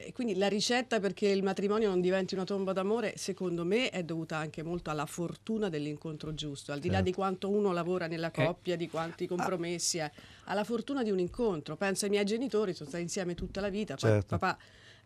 E 0.04 0.14
quindi 0.14 0.36
la 0.36 0.48
ricetta 0.48 1.00
perché 1.00 1.28
il 1.28 1.44
matrimonio 1.44 1.90
non 1.90 2.02
diventi 2.02 2.34
una 2.34 2.44
tomba 2.44 2.74
d'amore, 2.74 3.14
secondo 3.18 3.64
me, 3.64 3.90
è 3.90 4.04
dovuta 4.04 4.38
anche 4.38 4.64
molto 4.64 4.90
alla 4.90 5.06
fortuna 5.06 5.70
dell'incontro 5.70 6.34
giusto, 6.34 6.72
al 6.72 6.80
di 6.80 6.88
là 6.88 6.96
Certo. 6.96 7.10
di 7.10 7.14
quanto 7.16 7.50
uno 7.50 7.72
lavora 7.72 8.08
nella 8.08 8.32
Eh. 8.32 8.46
coppia, 8.46 8.76
di 8.76 8.90
quanti 8.90 9.28
compromessi 9.28 9.98
è, 10.00 10.12
alla 10.46 10.64
fortuna 10.64 11.04
di 11.04 11.12
un 11.12 11.20
incontro. 11.20 11.76
Penso 11.76 12.06
ai 12.06 12.12
miei 12.12 12.26
genitori, 12.26 12.74
sono 12.74 12.90
stati 12.90 13.04
insieme 13.04 13.36
tutta 13.36 13.62
la 13.62 13.70
vita, 13.70 13.96
Certo. 13.96 14.38
papà 14.38 14.58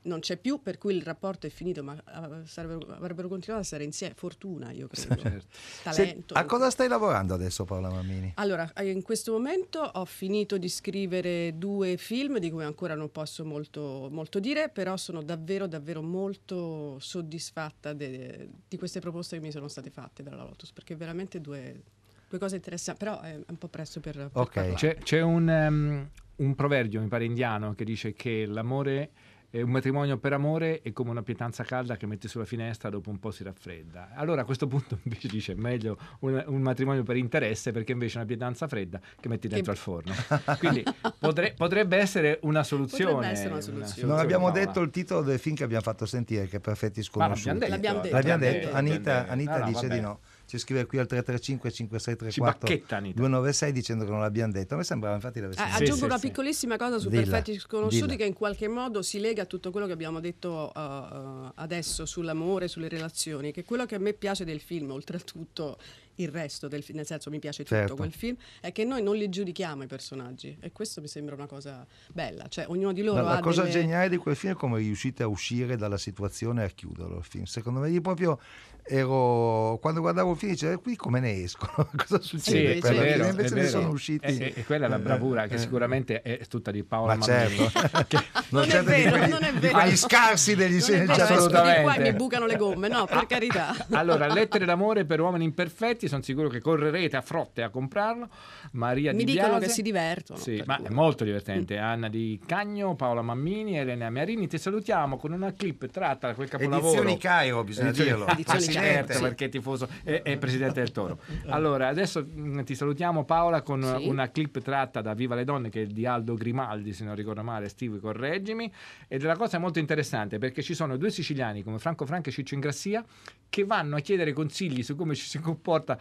non 0.05 0.19
c'è 0.19 0.37
più, 0.37 0.61
per 0.61 0.77
cui 0.77 0.95
il 0.95 1.03
rapporto 1.03 1.45
è 1.47 1.49
finito, 1.49 1.83
ma 1.83 1.95
eh, 1.95 2.45
sarebbero- 2.45 2.93
avrebbero 2.93 3.27
continuato 3.27 3.61
a 3.63 3.65
stare 3.65 3.83
insieme. 3.83 4.13
Fortuna, 4.15 4.71
io 4.71 4.87
credo. 4.87 5.21
Certo. 5.21 5.47
Se- 5.49 5.83
Talento. 5.83 6.33
a 6.33 6.45
cosa 6.45 6.69
stai 6.69 6.87
lavorando 6.87 7.33
adesso 7.33 7.65
Paola 7.65 7.89
Mammini? 7.89 8.31
Allora, 8.35 8.71
eh, 8.73 8.89
in 8.89 9.01
questo 9.01 9.31
momento 9.31 9.79
ho 9.79 10.05
finito 10.05 10.57
di 10.57 10.69
scrivere 10.69 11.57
due 11.57 11.97
film 11.97 12.39
di 12.39 12.49
cui 12.51 12.63
ancora 12.63 12.95
non 12.95 13.11
posso 13.11 13.43
molto, 13.45 14.07
molto 14.11 14.39
dire, 14.39 14.69
però 14.69 14.95
sono 14.97 15.21
davvero, 15.21 15.67
davvero 15.67 16.01
molto 16.01 16.97
soddisfatta 16.99 17.93
de- 17.93 18.49
di 18.67 18.77
queste 18.77 18.99
proposte 18.99 19.37
che 19.37 19.41
mi 19.45 19.51
sono 19.51 19.67
state 19.67 19.89
fatte 19.89 20.23
dalla 20.23 20.43
Lotus, 20.43 20.71
perché 20.71 20.95
veramente 20.95 21.41
due, 21.41 21.81
due 22.29 22.39
cose 22.39 22.55
interessanti, 22.55 23.03
però 23.03 23.21
è 23.21 23.39
un 23.47 23.57
po' 23.57 23.67
presto 23.67 23.99
per, 23.99 24.13
per 24.15 24.29
Ok. 24.33 24.73
C'è, 24.73 24.97
c'è 24.97 25.21
un, 25.21 25.47
um, 25.47 26.09
un 26.37 26.55
proverbio, 26.55 27.01
mi 27.01 27.07
pare 27.07 27.25
indiano, 27.25 27.73
che 27.75 27.83
dice 27.85 28.13
che 28.13 28.45
l'amore, 28.45 29.11
è 29.55 29.61
un 29.61 29.69
matrimonio 29.69 30.17
per 30.17 30.33
amore 30.33 30.81
è 30.81 30.91
come 30.91 31.11
una 31.11 31.23
pietanza 31.23 31.63
calda 31.63 31.95
che 31.95 32.05
metti 32.05 32.27
sulla 32.27 32.43
finestra, 32.43 32.89
dopo 32.89 33.09
un 33.09 33.19
po' 33.19 33.31
si 33.31 33.43
raffredda. 33.43 34.09
Allora 34.15 34.41
a 34.41 34.43
questo 34.45 34.67
punto 34.67 34.99
invece 35.03 35.27
dice 35.29 35.53
è 35.53 35.55
meglio 35.55 35.97
un, 36.19 36.43
un 36.47 36.61
matrimonio 36.61 37.03
per 37.03 37.15
interesse 37.15 37.71
perché 37.71 37.93
invece 37.93 38.17
una 38.17 38.25
pietanza 38.25 38.67
fredda 38.67 38.99
che 39.19 39.29
metti 39.29 39.47
dentro 39.47 39.71
al 39.71 39.77
forno. 39.77 40.13
Quindi 40.59 40.83
potre- 41.19 41.53
potrebbe 41.55 41.95
essere 41.97 42.39
una 42.41 42.63
soluzione. 42.63 43.13
Potrebbe 43.13 43.33
essere 43.33 43.51
una 43.53 43.61
soluzione. 43.61 44.07
Non 44.09 44.19
abbiamo 44.19 44.47
Paola. 44.51 44.65
detto 44.65 44.81
il 44.81 44.89
titolo 44.89 45.21
del 45.21 45.39
film 45.39 45.55
che 45.55 45.63
abbiamo 45.63 45.83
fatto 45.83 46.05
sentire, 46.05 46.47
che 46.47 46.57
è 46.57 46.59
Perfetti 46.59 47.01
Sconosciuti. 47.01 47.67
l'abbiamo 47.69 48.01
detto. 48.01 48.13
L'abbiamo 48.13 48.41
L'abbiamo 48.41 48.43
detto, 48.43 48.65
detto, 48.65 48.73
l'abbiamo 48.73 48.93
Anita, 48.93 49.19
detto. 49.21 49.31
Anita 49.31 49.51
No, 49.53 49.59
no, 49.59 49.65
dice 49.71 49.87
vabbè. 49.87 49.95
di 49.95 50.01
no. 50.01 50.19
Ci 50.47 50.57
scrive 50.59 50.85
qui 50.85 50.99
al 50.99 51.07
335 51.07 51.69
Ci 51.71 51.75
5634 51.77 52.67
bacchetta 52.67 52.95
Anita. 52.97 53.15
296 53.15 53.71
dicendo 53.71 54.05
che 54.05 54.11
non 54.11 54.19
l'abbiamo 54.19 54.51
detto. 54.51 54.75
A 54.75 54.77
me 54.77 54.83
sembrava 54.83 55.15
infatti 55.15 55.39
l'avessi 55.39 55.59
Ah, 55.59 55.65
detto. 55.65 55.75
Aggiungo 55.77 55.95
sì, 55.97 56.03
una 56.05 56.17
sì. 56.17 56.27
piccolissima 56.27 56.77
cosa 56.77 56.99
su 56.99 57.09
Dilla, 57.09 57.21
Perfetti 57.23 57.59
Sconosciuti 57.59 58.01
dilla. 58.05 58.15
che 58.17 58.25
in 58.25 58.33
qualche 58.33 58.67
modo 58.67 59.01
si 59.01 59.19
lega 59.19 59.41
a 59.43 59.45
tutto 59.45 59.71
quello 59.71 59.87
che 59.87 59.93
abbiamo 59.93 60.19
detto 60.19 60.71
uh, 60.73 60.79
uh, 60.79 61.51
adesso 61.55 62.05
sull'amore, 62.05 62.67
sulle 62.67 62.89
relazioni, 62.89 63.51
che 63.51 63.63
quello 63.63 63.85
che 63.85 63.95
a 63.95 63.99
me 63.99 64.13
piace 64.13 64.45
del 64.45 64.59
film, 64.61 64.91
oltretutto 64.91 65.77
il 66.17 66.29
resto 66.29 66.69
del 66.69 66.81
film, 66.81 66.97
nel 66.99 67.05
senso 67.05 67.29
mi 67.29 67.39
piace 67.39 67.63
tutto 67.63 67.75
Certo. 67.75 67.95
quel 67.95 68.11
film, 68.13 68.37
è 68.61 68.71
che 68.71 68.85
noi 68.85 69.01
non 69.03 69.17
li 69.17 69.27
giudichiamo 69.27 69.83
i 69.83 69.87
personaggi 69.87 70.55
e 70.61 70.71
questo 70.71 71.01
mi 71.01 71.07
sembra 71.07 71.35
una 71.35 71.45
cosa 71.47 71.85
bella, 72.13 72.47
cioè 72.47 72.65
ognuno 72.69 72.93
di 72.93 73.01
loro 73.03 73.21
No, 73.21 73.27
ha 73.27 73.33
la 73.33 73.39
cosa 73.41 73.63
delle... 73.63 73.73
geniale 73.73 74.07
di 74.07 74.15
quel 74.17 74.35
film 74.37 74.53
è 74.53 74.55
come 74.55 74.77
riuscite 74.77 75.23
a 75.23 75.27
uscire 75.27 75.75
dalla 75.75 75.97
situazione 75.97 76.61
e 76.61 76.65
a 76.67 76.69
chiuderlo 76.69 77.17
il 77.17 77.23
film. 77.25 77.43
Secondo 77.43 77.81
me 77.81 77.89
io 77.89 77.99
proprio 77.99 78.39
ero 78.87 79.77
quando 79.81 79.99
guardavo 80.01 80.31
il 80.31 80.37
film 80.37 80.51
dicevo 80.51 80.73
"E 80.73 80.77
qui 80.81 80.95
come 80.95 81.19
ne 81.19 81.43
escono? 81.43 81.89
cosa 81.95 82.21
Sì, 82.21 82.27
succede? 82.39 82.81
fine?" 82.81 82.99
vero, 83.03 83.25
invece 83.27 83.55
ne 83.55 83.67
sono 83.67 83.89
usciti. 83.89 84.25
E, 84.25 84.37
e- 84.37 84.53
e 84.57 84.63
quella 84.65 84.85
è 84.85 84.89
la 84.89 84.99
bravura 84.99 85.47
che 85.47 85.55
Eh. 85.55 85.57
sicuramente 85.59 86.21
è 86.21 86.39
tutta 86.47 86.71
di 86.71 86.83
Paola 86.83 87.15
Ma 87.15 87.23
certo. 87.23 87.71
Che- 88.07 88.23
Non 88.49 88.63
è 88.69 88.83
vero, 88.83 89.09
quelli- 89.17 89.29
non 89.31 89.43
è 89.43 89.53
vero. 89.53 89.73
quegli 89.79 89.95
scarsi 89.97 90.55
degli 90.55 90.71
Non 90.73 90.81
sceneggiatori. 90.81 91.15
qua 91.15 91.25
e 91.27 91.35
Assolutamente. 91.35 92.11
mi 92.11 92.15
bucano 92.15 92.45
le 92.45 92.55
gomme, 92.57 92.87
no, 92.87 93.05
per 93.05 93.25
carità. 93.27 93.73
Allora, 93.91 94.27
lettere 94.31 94.65
d'amore 94.65 95.05
per 95.05 95.19
uomini 95.19 95.43
imperfetti, 95.45 96.07
sono 96.07 96.21
sicuro 96.21 96.47
che 96.49 96.59
correrete 96.59 97.15
a 97.17 97.21
frotte 97.21 97.63
a 97.63 97.69
comprarlo. 97.69 98.27
Maria 98.71 99.11
Mi 99.13 99.19
Di 99.23 99.31
dicono 99.33 99.53
Biase. 99.53 99.65
che 99.65 99.71
si 99.71 99.81
divertono. 99.81 100.39
Sì, 100.39 100.61
ma 100.65 100.77
cui. 100.77 100.85
è 100.85 100.89
molto 100.89 101.23
divertente. 101.23 101.77
Anna 101.77 102.07
Di 102.09 102.39
Cagno, 102.45 102.95
Paola 102.95 103.21
Mammini, 103.21 103.77
Elena 103.77 104.09
Miarini. 104.09 104.47
Ti 104.47 104.57
salutiamo 104.57 105.17
con 105.17 105.31
una 105.31 105.53
clip 105.53 105.87
tratta 105.89 106.27
da 106.27 106.33
quel 106.35 106.49
capolavoro. 106.49 106.87
Edizioni 106.87 107.17
Cairo, 107.17 107.63
bisogna 107.63 107.87
Edizioni- 107.89 108.09
dirlo. 108.11 108.27
Edizioni 108.27 108.74
Sì. 109.13 109.21
perché 109.21 109.45
è 109.45 109.49
tifoso 109.49 109.87
e 110.03 110.21
è 110.21 110.37
presidente 110.37 110.79
del 110.79 110.91
Toro. 110.91 111.19
Allora, 111.47 111.87
adesso 111.87 112.25
mh, 112.25 112.63
ti 112.63 112.75
salutiamo 112.75 113.23
Paola 113.25 113.61
con 113.61 113.81
Sì. 113.99 114.07
una 114.07 114.29
clip 114.31 114.59
tratta 114.61 115.01
da 115.01 115.13
Viva 115.13 115.35
le 115.35 115.43
donne 115.43 115.69
che 115.69 115.83
è 115.83 115.85
di 115.85 116.05
Aldo 116.05 116.33
Grimaldi, 116.35 116.91
se 116.93 117.03
non 117.03 117.15
ricordo 117.15 117.43
male, 117.43 117.69
Steve 117.69 117.99
correggimi. 117.99 118.71
Ed 119.07 119.21
è 119.21 119.25
una 119.25 119.37
cosa 119.37 119.57
molto 119.57 119.79
interessante 119.79 120.37
perché 120.37 120.61
ci 120.61 120.73
sono 120.73 120.97
due 120.97 121.09
siciliani 121.11 121.63
come 121.63 121.77
Franco 121.79 122.05
Franco 122.05 122.29
e 122.29 122.31
Ciccio 122.31 122.53
Ingrassia 122.55 123.03
che 123.49 123.63
vanno 123.63 123.95
a 123.95 123.99
chiedere 123.99 124.33
consigli 124.33 124.83
su 124.83 124.95
come 124.95 125.15
ci 125.15 125.25
si 125.27 125.39
comporta 125.39 125.97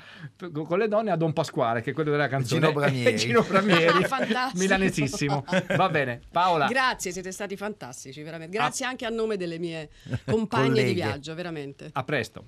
con 0.64 0.78
le 0.78 0.88
donne 0.88 1.10
a 1.10 1.16
Don 1.16 1.32
Pasquale, 1.32 1.82
che 1.82 1.90
è 1.90 1.92
quello 1.92 2.10
della 2.10 2.26
canzone. 2.28 2.60
Gino 2.60 2.72
Bramieri. 2.72 3.16
Gino 3.18 3.42
Bramieri, 3.42 4.04
Fantastico. 4.08 4.62
milanesissimo. 4.62 5.44
Va 5.76 5.88
bene, 5.88 6.20
Paola. 6.32 6.66
Grazie, 6.66 7.12
siete 7.12 7.30
stati 7.32 7.56
fantastici, 7.56 8.22
veramente. 8.22 8.56
Grazie 8.56 8.86
anche 8.86 9.04
a 9.06 9.10
nome 9.10 9.36
delle 9.36 9.58
mie 9.58 9.88
compagne 10.24 10.68
Colleghe. 10.68 10.88
di 10.88 10.94
viaggio, 10.94 11.34
veramente. 11.34 11.90
a 11.92 12.02
presto. 12.04 12.46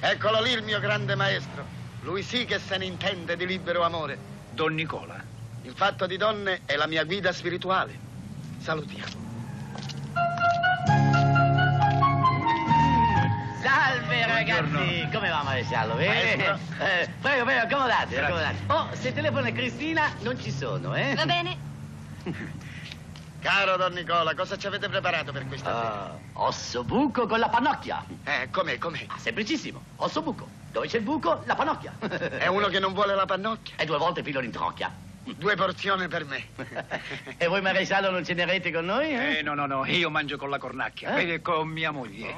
Eccolo 0.00 0.42
lì 0.42 0.52
il 0.52 0.62
mio 0.62 0.78
grande 0.78 1.14
maestro. 1.14 1.64
Lui 2.02 2.22
sì 2.22 2.44
che 2.44 2.58
se 2.58 2.76
ne 2.76 2.84
intende 2.84 3.36
di 3.36 3.46
libero 3.46 3.82
amore. 3.82 4.18
Don 4.52 4.74
Nicola. 4.74 5.22
In 5.62 5.74
fatto 5.74 6.06
di 6.06 6.16
donne 6.16 6.60
è 6.64 6.76
la 6.76 6.86
mia 6.86 7.04
guida 7.04 7.32
spirituale. 7.32 7.98
Salutiamo. 8.60 9.24
Salve 13.62 14.26
ragazzi, 14.26 15.08
come 15.12 15.28
va 15.28 15.42
maresciallo? 15.42 15.94
Bene? 15.94 16.36
Maestro. 16.36 16.84
Eh, 16.84 17.08
prego, 17.20 17.44
prego, 17.44 17.60
accomodate, 17.62 18.14
Grazie. 18.14 18.18
accomodate. 18.18 18.56
Oh, 18.68 18.88
se 18.92 19.12
telefona 19.12 19.50
Cristina 19.50 20.12
non 20.20 20.40
ci 20.40 20.52
sono, 20.52 20.94
eh? 20.94 21.14
Va 21.14 21.24
bene. 21.26 21.56
Caro 23.40 23.76
Don 23.76 23.92
Nicola, 23.92 24.34
cosa 24.34 24.56
ci 24.56 24.66
avete 24.66 24.88
preparato 24.88 25.30
per 25.30 25.46
questa 25.46 25.70
Ah, 26.10 26.18
osso 26.34 26.82
buco 26.82 27.26
con 27.26 27.38
la 27.38 27.48
pannocchia. 27.48 28.04
sera? 28.24 28.42
Eh, 28.42 28.50
com'è, 28.50 28.78
com'è? 28.78 29.04
Ah, 29.08 29.18
semplicissimo, 29.18 29.80
osso 29.96 30.22
buco. 30.22 30.48
Dove 30.72 30.88
c'è 30.88 30.98
il 30.98 31.04
buco, 31.04 31.42
la 31.46 31.54
pannocchia. 31.54 31.94
È 32.38 32.46
uno 32.48 32.66
che 32.68 32.78
non 32.80 32.92
vuole 32.92 33.14
la 33.14 33.24
pannocchia? 33.24 33.76
E 33.78 33.84
due 33.84 33.98
volte 33.98 34.22
filo 34.22 34.40
in 34.40 34.50
trocchia. 34.50 34.92
Due 35.22 35.54
porzioni 35.56 36.06
per 36.08 36.24
me. 36.24 36.44
e 37.36 37.46
voi 37.46 37.60
maresciallo 37.60 38.10
non 38.10 38.24
cenerete 38.24 38.70
con 38.72 38.84
noi? 38.84 39.10
Eh? 39.10 39.38
Eh, 39.38 39.42
no, 39.42 39.54
no, 39.54 39.66
no, 39.66 39.84
io 39.86 40.10
mangio 40.10 40.36
con 40.36 40.50
la 40.50 40.58
cornacchia, 40.58 41.16
Eh? 41.16 41.34
eh, 41.34 41.42
con 41.42 41.68
mia 41.68 41.90
moglie. 41.90 42.34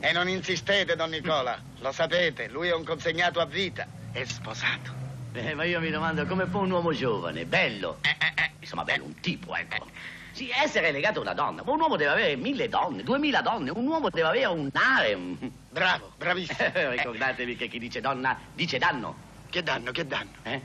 E 0.00 0.12
non 0.12 0.28
insistete, 0.28 0.96
Don 0.96 1.10
Nicola. 1.10 1.58
Lo 1.80 1.92
sapete, 1.92 2.48
lui 2.48 2.68
è 2.68 2.74
un 2.74 2.84
consegnato 2.84 3.40
a 3.40 3.46
vita. 3.46 3.86
È 4.12 4.24
sposato. 4.24 5.04
Eh, 5.32 5.54
ma 5.54 5.64
io 5.64 5.80
mi 5.80 5.90
domando 5.90 6.24
come 6.26 6.46
può 6.46 6.60
un 6.60 6.70
uomo 6.70 6.92
giovane, 6.92 7.44
bello, 7.44 7.98
eh, 8.00 8.08
eh, 8.18 8.42
eh, 8.42 8.50
insomma 8.60 8.84
bello, 8.84 9.04
un 9.04 9.20
tipo, 9.20 9.54
ecco. 9.54 9.86
Sì, 10.36 10.50
essere 10.50 10.92
legato 10.92 11.20
a 11.20 11.22
una 11.22 11.32
donna, 11.32 11.62
ma 11.64 11.72
un 11.72 11.80
uomo 11.80 11.96
deve 11.96 12.10
avere 12.10 12.36
mille 12.36 12.68
donne, 12.68 13.02
duemila 13.02 13.40
donne, 13.40 13.70
un 13.70 13.86
uomo 13.86 14.10
deve 14.10 14.28
avere 14.28 14.44
un 14.44 14.68
harem. 14.70 15.38
Bravo, 15.70 16.12
bravissimo. 16.18 16.58
Ricordatevi 16.90 17.56
che 17.56 17.68
chi 17.68 17.78
dice 17.78 18.02
donna 18.02 18.38
dice 18.52 18.76
danno. 18.76 19.16
Che 19.48 19.62
danno, 19.62 19.92
che 19.92 20.06
danno? 20.06 20.30
Eh? 20.42 20.60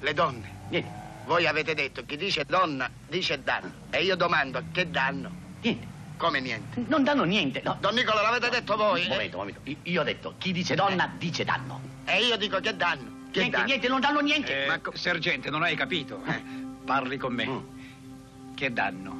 Le 0.00 0.12
donne. 0.12 0.50
Niente, 0.68 0.90
Voi 1.24 1.46
avete 1.46 1.72
detto 1.72 2.04
chi 2.04 2.18
dice 2.18 2.44
donna 2.44 2.90
dice 3.08 3.42
danno. 3.42 3.72
E 3.88 4.02
io 4.04 4.16
domando 4.16 4.62
che 4.70 4.90
danno? 4.90 5.30
niente. 5.62 5.94
Come 6.18 6.40
niente? 6.40 6.84
Non 6.86 7.02
danno 7.02 7.24
niente, 7.24 7.62
no. 7.64 7.78
Don 7.80 7.94
Nicola, 7.94 8.20
l'avete 8.20 8.50
detto 8.50 8.76
voi? 8.76 9.00
Un 9.04 9.08
momento, 9.08 9.38
un 9.38 9.46
momento. 9.46 9.80
Io- 9.84 10.00
ho 10.02 10.04
detto 10.04 10.34
chi 10.36 10.52
dice 10.52 10.74
donna 10.74 11.10
dice 11.16 11.42
danno. 11.44 11.80
E 12.04 12.22
io 12.22 12.36
dico 12.36 12.60
che 12.60 12.76
danno. 12.76 13.24
Che 13.30 13.38
niente, 13.38 13.50
danno? 13.56 13.64
niente, 13.66 13.88
non 13.88 14.00
danno 14.00 14.20
niente. 14.20 14.64
Eh, 14.64 14.66
Ma 14.66 14.78
co- 14.78 14.94
sergente, 14.94 15.48
non 15.48 15.62
hai 15.62 15.74
capito? 15.74 16.22
Eh. 16.26 16.42
Parli 16.84 17.16
con 17.16 17.32
me. 17.32 17.46
Mm. 17.46 17.58
Che 18.56 18.72
danno? 18.72 19.12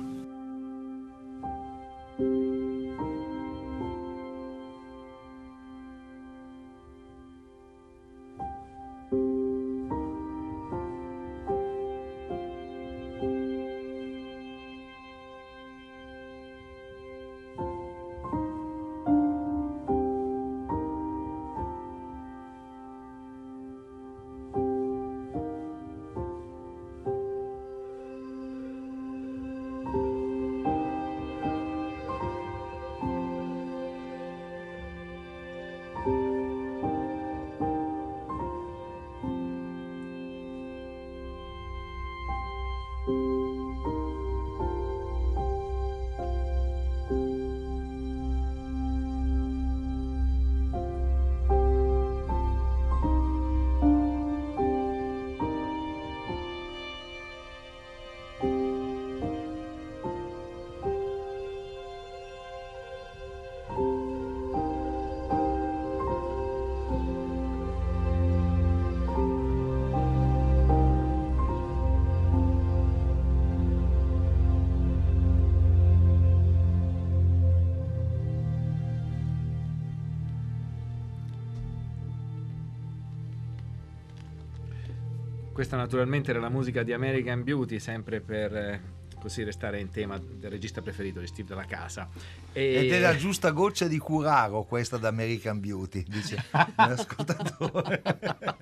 Questa 85.67 85.85
naturalmente 85.85 86.31
era 86.31 86.39
la 86.39 86.49
musica 86.49 86.85
di 86.85 86.93
American 86.93 87.43
Beauty, 87.43 87.81
sempre 87.81 88.21
per 88.21 88.55
eh, 88.55 88.81
così 89.21 89.43
restare 89.43 89.81
in 89.81 89.91
tema 89.91 90.17
del 90.17 90.49
regista 90.49 90.81
preferito 90.81 91.19
di 91.19 91.27
Steve 91.27 91.49
della 91.49 91.65
Casa. 91.65 92.09
E- 92.53 92.85
Ed 92.85 92.93
è 92.93 93.01
la 93.01 93.17
giusta 93.17 93.51
goccia 93.51 93.89
di 93.89 93.99
Curaro 93.99 94.63
questa 94.63 94.97
da 94.97 95.09
American 95.09 95.59
Beauty, 95.59 96.05
dice 96.07 96.41
l'ascoltatore. 96.77 98.01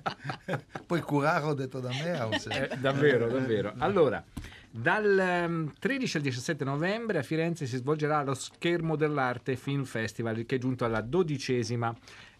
Poi 0.87 0.99
Curaro 1.01 1.53
detto 1.53 1.79
da 1.79 1.89
me 1.89 2.19
ha 2.19 2.25
un 2.25 2.39
senso. 2.39 2.73
Eh, 2.73 2.77
davvero, 2.77 3.27
davvero. 3.27 3.75
Allora, 3.77 4.25
dal 4.71 5.19
ehm, 5.19 5.73
13 5.77 6.17
al 6.17 6.23
17 6.23 6.63
novembre 6.63 7.19
a 7.19 7.21
Firenze 7.21 7.67
si 7.67 7.77
svolgerà 7.77 8.23
lo 8.23 8.33
Schermo 8.33 8.95
dell'Arte 8.95 9.55
Film 9.57 9.83
Festival, 9.83 10.43
che 10.47 10.55
è 10.55 10.57
giunto 10.57 10.85
alla 10.85 11.01
dodicesima 11.01 11.95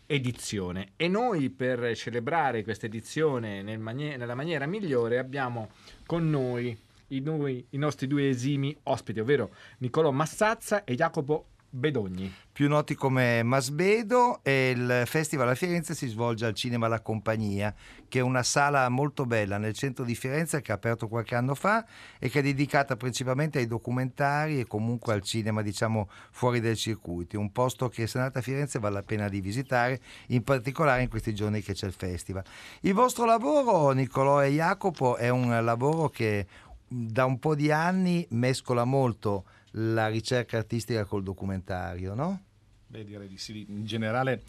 edizione. 0.06 0.92
E 0.96 1.08
noi, 1.08 1.50
per 1.50 1.96
celebrare 1.96 2.64
questa 2.64 2.86
edizione 2.86 3.62
nel 3.62 3.80
manie- 3.80 4.18
nella 4.18 4.36
maniera 4.36 4.66
migliore, 4.66 5.18
abbiamo 5.18 5.70
con 6.06 6.30
noi 6.30 6.78
i, 7.08 7.20
noi- 7.20 7.66
i 7.72 7.78
nostri 7.78 8.08
due 8.08 8.30
esimi 8.30 8.76
ospiti, 8.84 9.20
ovvero 9.20 9.52
Niccolò 9.80 10.12
Massazza 10.12 10.84
e 10.84 10.96
Jacopo 10.96 11.48
Bedogni. 11.76 12.34
più 12.54 12.70
noti 12.70 12.96
come 12.96 13.44
Masbedo 13.44 14.40
e 14.42 14.70
il 14.70 15.04
festival 15.06 15.50
a 15.50 15.56
Firenze 15.56 15.94
si 15.94 16.08
svolge 16.08 16.46
al 16.46 16.54
Cinema 16.54 16.88
La 16.88 17.02
Compagnia, 17.02 17.76
che 18.08 18.20
è 18.20 18.22
una 18.22 18.44
sala 18.44 18.88
molto 18.88 19.26
bella 19.26 19.58
nel 19.58 19.74
centro 19.74 20.06
di 20.06 20.16
Firenze 20.16 20.62
che 20.62 20.72
ha 20.72 20.76
aperto 20.76 21.10
qualche 21.10 21.36
anno 21.36 21.54
fa 21.54 21.86
e 22.18 22.30
che 22.30 22.40
è 22.40 22.42
dedicata 22.42 22.96
principalmente 22.96 23.60
ai 23.60 23.68
documentari 23.68 24.62
e 24.62 24.68
comunque 24.68 25.12
al 25.12 25.22
cinema, 25.22 25.62
diciamo, 25.62 26.10
fuori 26.32 26.62
dai 26.62 26.78
circuiti. 26.78 27.36
Un 27.36 27.52
posto 27.52 27.90
che 27.90 28.08
se 28.08 28.20
andate 28.20 28.40
a 28.40 28.42
Firenze 28.42 28.80
vale 28.80 28.94
la 28.94 29.04
pena 29.04 29.28
di 29.28 29.42
visitare, 29.42 30.00
in 30.28 30.44
particolare 30.44 31.02
in 31.02 31.10
questi 31.10 31.36
giorni 31.36 31.62
che 31.62 31.74
c'è 31.74 31.88
il 31.88 31.94
festival. 31.94 32.46
Il 32.82 32.94
vostro 32.94 33.26
lavoro, 33.26 33.92
Niccolò 33.92 34.42
e 34.42 34.52
Jacopo, 34.52 35.18
è 35.18 35.28
un 35.28 35.50
lavoro 35.62 36.08
che 36.08 36.48
da 36.88 37.26
un 37.26 37.38
po' 37.38 37.54
di 37.54 37.70
anni 37.70 38.26
mescola 38.30 38.86
molto 38.86 39.44
la 39.78 40.08
ricerca 40.08 40.58
artistica 40.58 41.06
col 41.06 41.24
documentario, 41.24 42.14
no? 42.14 42.44
Beh, 42.88 43.04
direi 43.04 43.28
di 43.28 43.38
sì. 43.38 43.66
In 43.68 43.86
generale, 43.86 44.44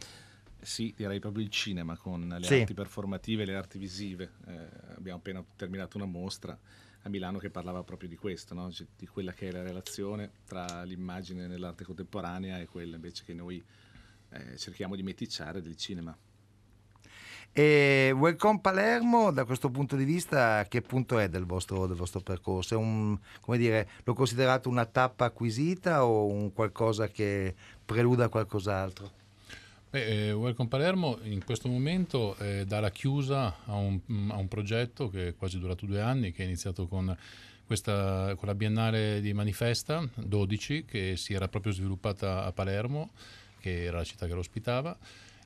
sì, 0.61 0.93
direi 0.97 1.19
proprio 1.19 1.45
il 1.45 1.51
cinema 1.51 1.97
con 1.97 2.29
le 2.39 2.47
Sì. 2.47 2.61
arti 2.61 2.75
performative 2.75 3.43
e 3.43 3.47
le 3.47 3.57
arti 3.57 3.79
visive. 3.79 4.33
Eh, 4.47 4.69
abbiamo 4.97 5.19
appena 5.19 5.45
terminato 5.57 5.97
una 5.97 6.07
mostra 6.07 6.59
a 7.03 7.09
Milano 7.09 7.39
che 7.39 7.51
parlava 7.51 7.83
proprio 7.83 8.09
di 8.09 8.17
questo, 8.17 8.55
no? 8.55 8.71
Cioè, 8.71 8.87
di 8.97 9.07
quella 9.07 9.33
che 9.33 9.49
è 9.49 9.53
la 9.53 9.63
relazione 9.63 10.31
tra 10.45 10.83
l'immagine 10.83 11.47
nell'arte 11.47 11.85
contemporanea 11.85 12.59
e 12.59 12.67
quella 12.67 12.97
invece 12.97 13.25
che 13.25 13.33
noi 13.35 13.65
eh, 14.31 14.57
cerchiamo 14.57 14.97
di 14.97 15.03
meticciare 15.03 15.61
del 15.63 15.77
cinema. 15.77 16.17
E 17.59 18.13
Welcome 18.15 18.61
Palermo, 18.61 19.31
da 19.31 19.47
questo 19.47 19.71
punto 19.71 19.97
di 19.97 20.05
vista, 20.05 20.67
che 20.69 20.83
punto 20.83 21.19
è 21.19 21.31
del 21.31 21.47
vostro, 21.47 21.87
del 21.87 21.97
vostro 21.97 22.21
percorso? 22.21 22.79
Un, 22.79 23.19
dire, 23.57 23.89
lo 24.05 24.13
considerate 24.13 24.69
una 24.69 24.85
tappa 24.85 25.25
acquisita 25.25 26.05
o 26.05 26.27
un 26.27 26.53
qualcosa 26.53 27.09
che 27.09 27.55
preluda 27.83 28.27
a 28.27 28.29
qualcos'altro? 28.29 29.11
Beh, 29.89 30.05
eh, 30.05 30.33
Welcome 30.33 30.69
Palermo 30.69 31.19
in 31.23 31.43
questo 31.47 31.69
momento 31.69 32.37
eh, 32.37 32.67
dà 32.67 32.79
la 32.79 32.91
chiusa 32.91 33.57
a 33.65 33.75
un, 33.75 34.01
a 34.29 34.37
un 34.37 34.49
progetto 34.49 35.09
che 35.09 35.29
è 35.29 35.35
quasi 35.35 35.59
durato 35.59 35.87
due 35.87 36.03
anni, 36.03 36.33
che 36.33 36.43
è 36.43 36.45
iniziato 36.45 36.87
con, 36.87 37.17
questa, 37.65 38.35
con 38.37 38.49
la 38.49 38.55
Biennale 38.55 39.23
di 39.23 39.33
Manifesta 39.33 40.07
12, 40.15 40.85
che 40.85 41.17
si 41.17 41.33
era 41.33 41.49
proprio 41.49 41.73
sviluppata 41.73 42.45
a 42.45 42.53
Palermo, 42.53 43.13
che 43.61 43.85
era 43.85 43.97
la 43.97 44.05
città 44.05 44.27
che 44.27 44.35
lo 44.35 44.41
ospitava, 44.41 44.95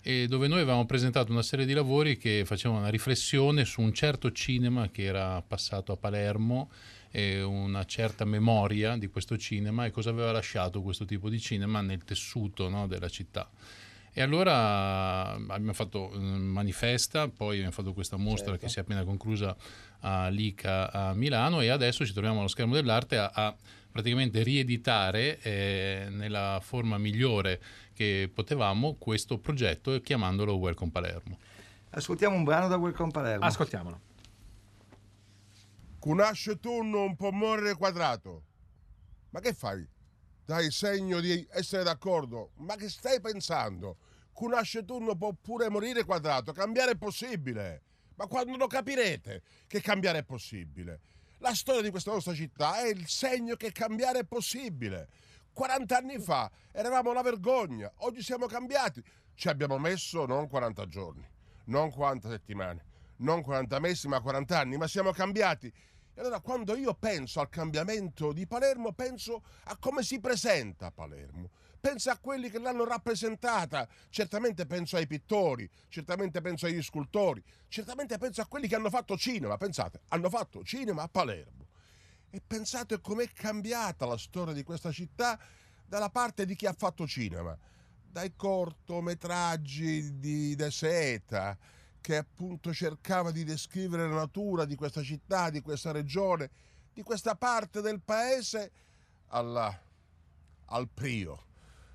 dove 0.02 0.48
noi 0.48 0.60
avevamo 0.60 0.86
presentato 0.86 1.30
una 1.30 1.42
serie 1.42 1.66
di 1.66 1.74
lavori 1.74 2.16
che 2.16 2.44
facevano 2.46 2.80
una 2.80 2.88
riflessione 2.88 3.64
su 3.64 3.82
un 3.82 3.92
certo 3.92 4.32
cinema 4.32 4.88
che 4.90 5.04
era 5.04 5.42
passato 5.42 5.92
a 5.92 5.96
Palermo 5.96 6.70
e 7.10 7.42
una 7.42 7.84
certa 7.84 8.24
memoria 8.24 8.96
di 8.96 9.08
questo 9.08 9.36
cinema 9.36 9.84
e 9.84 9.90
cosa 9.90 10.10
aveva 10.10 10.32
lasciato 10.32 10.80
questo 10.80 11.04
tipo 11.04 11.28
di 11.28 11.40
cinema 11.40 11.80
nel 11.80 12.04
tessuto 12.04 12.68
no, 12.68 12.86
della 12.86 13.08
città. 13.08 13.50
E 14.12 14.22
allora 14.22 15.34
abbiamo 15.34 15.72
fatto 15.72 16.12
eh, 16.12 16.18
manifesta, 16.18 17.28
poi 17.28 17.56
abbiamo 17.56 17.72
fatto 17.72 17.92
questa 17.92 18.16
mostra 18.16 18.50
Certo. 18.52 18.64
che 18.64 18.68
si 18.68 18.78
è 18.78 18.82
appena 18.82 19.04
conclusa 19.04 19.56
a 20.00 20.28
Lica 20.28 20.90
a 20.90 21.14
Milano 21.14 21.60
e 21.60 21.68
adesso 21.68 22.04
ci 22.04 22.12
troviamo 22.12 22.40
allo 22.40 22.48
schermo 22.48 22.74
dell'arte 22.74 23.18
a, 23.18 23.30
a 23.32 23.56
praticamente 23.90 24.42
rieditare 24.42 25.40
eh, 25.40 26.06
nella 26.10 26.60
forma 26.62 26.96
migliore 26.98 27.60
che 27.92 28.30
potevamo 28.32 28.94
questo 28.94 29.38
progetto 29.38 29.94
e 29.94 30.00
chiamandolo 30.00 30.56
Welcome 30.56 30.90
Palermo. 30.90 31.38
Ascoltiamo 31.90 32.36
un 32.36 32.44
brano 32.44 32.68
da 32.68 32.76
Welcome 32.76 33.10
Palermo. 33.10 33.44
Ascoltiamolo. 33.44 34.00
Cunasce 35.98 36.58
tu 36.60 36.82
non 36.82 37.16
può 37.16 37.30
morire 37.30 37.74
quadrato. 37.74 38.44
Ma 39.30 39.40
che 39.40 39.52
fai? 39.52 39.86
Dai 40.44 40.70
segno 40.70 41.20
di 41.20 41.46
essere 41.50 41.82
d'accordo. 41.82 42.52
Ma 42.58 42.76
che 42.76 42.88
stai 42.88 43.20
pensando? 43.20 43.96
Cunasce 44.32 44.84
tu 44.84 44.98
non 44.98 45.18
può 45.18 45.32
pure 45.32 45.68
morire 45.68 46.04
quadrato. 46.04 46.52
Cambiare 46.52 46.92
è 46.92 46.96
possibile. 46.96 47.82
Ma 48.14 48.26
quando 48.26 48.56
lo 48.56 48.66
capirete 48.66 49.42
che 49.66 49.80
cambiare 49.80 50.18
è 50.18 50.24
possibile? 50.24 51.00
La 51.42 51.54
storia 51.54 51.80
di 51.80 51.88
questa 51.88 52.12
nostra 52.12 52.34
città 52.34 52.82
è 52.82 52.88
il 52.88 53.08
segno 53.08 53.56
che 53.56 53.72
cambiare 53.72 54.20
è 54.20 54.24
possibile. 54.24 55.08
40 55.54 55.96
anni 55.96 56.18
fa 56.18 56.50
eravamo 56.70 57.10
una 57.10 57.22
vergogna, 57.22 57.90
oggi 58.00 58.22
siamo 58.22 58.44
cambiati. 58.44 59.02
Ci 59.34 59.48
abbiamo 59.48 59.78
messo 59.78 60.26
non 60.26 60.48
40 60.48 60.86
giorni, 60.86 61.26
non 61.64 61.90
40 61.90 62.28
settimane, 62.28 62.84
non 63.16 63.40
40 63.40 63.78
mesi, 63.78 64.06
ma 64.06 64.20
40 64.20 64.58
anni, 64.58 64.76
ma 64.76 64.86
siamo 64.86 65.12
cambiati. 65.12 65.72
Allora 66.20 66.40
quando 66.40 66.76
io 66.76 66.92
penso 66.92 67.40
al 67.40 67.48
cambiamento 67.48 68.34
di 68.34 68.46
Palermo, 68.46 68.92
penso 68.92 69.42
a 69.64 69.78
come 69.78 70.02
si 70.02 70.20
presenta 70.20 70.90
Palermo. 70.90 71.48
Penso 71.80 72.10
a 72.10 72.18
quelli 72.18 72.50
che 72.50 72.58
l'hanno 72.58 72.84
rappresentata. 72.84 73.88
Certamente 74.10 74.66
penso 74.66 74.96
ai 74.96 75.06
pittori, 75.06 75.68
certamente 75.88 76.42
penso 76.42 76.66
agli 76.66 76.82
scultori, 76.82 77.42
certamente 77.68 78.18
penso 78.18 78.42
a 78.42 78.46
quelli 78.46 78.68
che 78.68 78.74
hanno 78.74 78.90
fatto 78.90 79.16
cinema. 79.16 79.56
Pensate, 79.56 80.02
hanno 80.08 80.28
fatto 80.28 80.62
cinema 80.62 81.04
a 81.04 81.08
Palermo. 81.08 81.68
E 82.28 82.42
pensate 82.46 83.00
com'è 83.00 83.26
cambiata 83.32 84.04
la 84.04 84.18
storia 84.18 84.52
di 84.52 84.62
questa 84.62 84.92
città 84.92 85.40
dalla 85.86 86.10
parte 86.10 86.44
di 86.44 86.54
chi 86.54 86.66
ha 86.66 86.74
fatto 86.74 87.06
cinema, 87.06 87.56
dai 88.02 88.36
cortometraggi 88.36 90.18
di 90.18 90.54
De 90.54 90.70
Seta, 90.70 91.56
che 92.00 92.16
appunto 92.16 92.72
cercava 92.72 93.30
di 93.30 93.44
descrivere 93.44 94.08
la 94.08 94.16
natura 94.16 94.64
di 94.64 94.74
questa 94.74 95.02
città, 95.02 95.50
di 95.50 95.60
questa 95.60 95.92
regione, 95.92 96.50
di 96.92 97.02
questa 97.02 97.34
parte 97.34 97.80
del 97.80 98.00
paese, 98.00 98.70
alla- 99.28 99.78
al 100.66 100.88
Prio. 100.88 101.44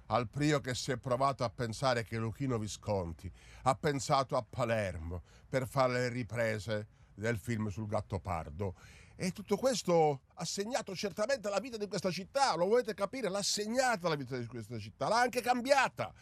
Al 0.08 0.28
Prio 0.28 0.62
che 0.62 0.76
si 0.76 0.92
è 0.92 0.98
provato 0.98 1.44
a 1.44 1.50
pensare 1.50 2.04
che 2.04 2.18
Luchino 2.18 2.58
Visconti 2.60 3.32
ha 3.64 3.76
pensato 3.76 4.38
a 4.38 4.46
Palermo 4.48 5.24
per 5.50 5.68
fare 5.68 5.94
le 5.94 6.10
riprese 6.10 6.88
del 7.16 7.40
film 7.40 7.70
sul 7.70 7.88
Gattopardo. 7.88 8.76
E 9.16 9.32
tutto 9.32 9.56
questo 9.56 10.22
ha 10.36 10.46
segnato 10.46 10.94
certamente 10.94 11.50
la 11.50 11.60
vita 11.60 11.78
di 11.78 11.88
questa 11.88 12.12
città, 12.12 12.54
lo 12.56 12.66
volete 12.66 12.94
capire? 12.94 13.30
L'ha 13.30 13.42
segnata 13.42 14.10
la 14.10 14.16
vita 14.16 14.38
di 14.38 14.46
questa 14.46 14.78
città, 14.78 15.08
l'ha 15.08 15.22
anche 15.22 15.42
cambiata. 15.42 16.14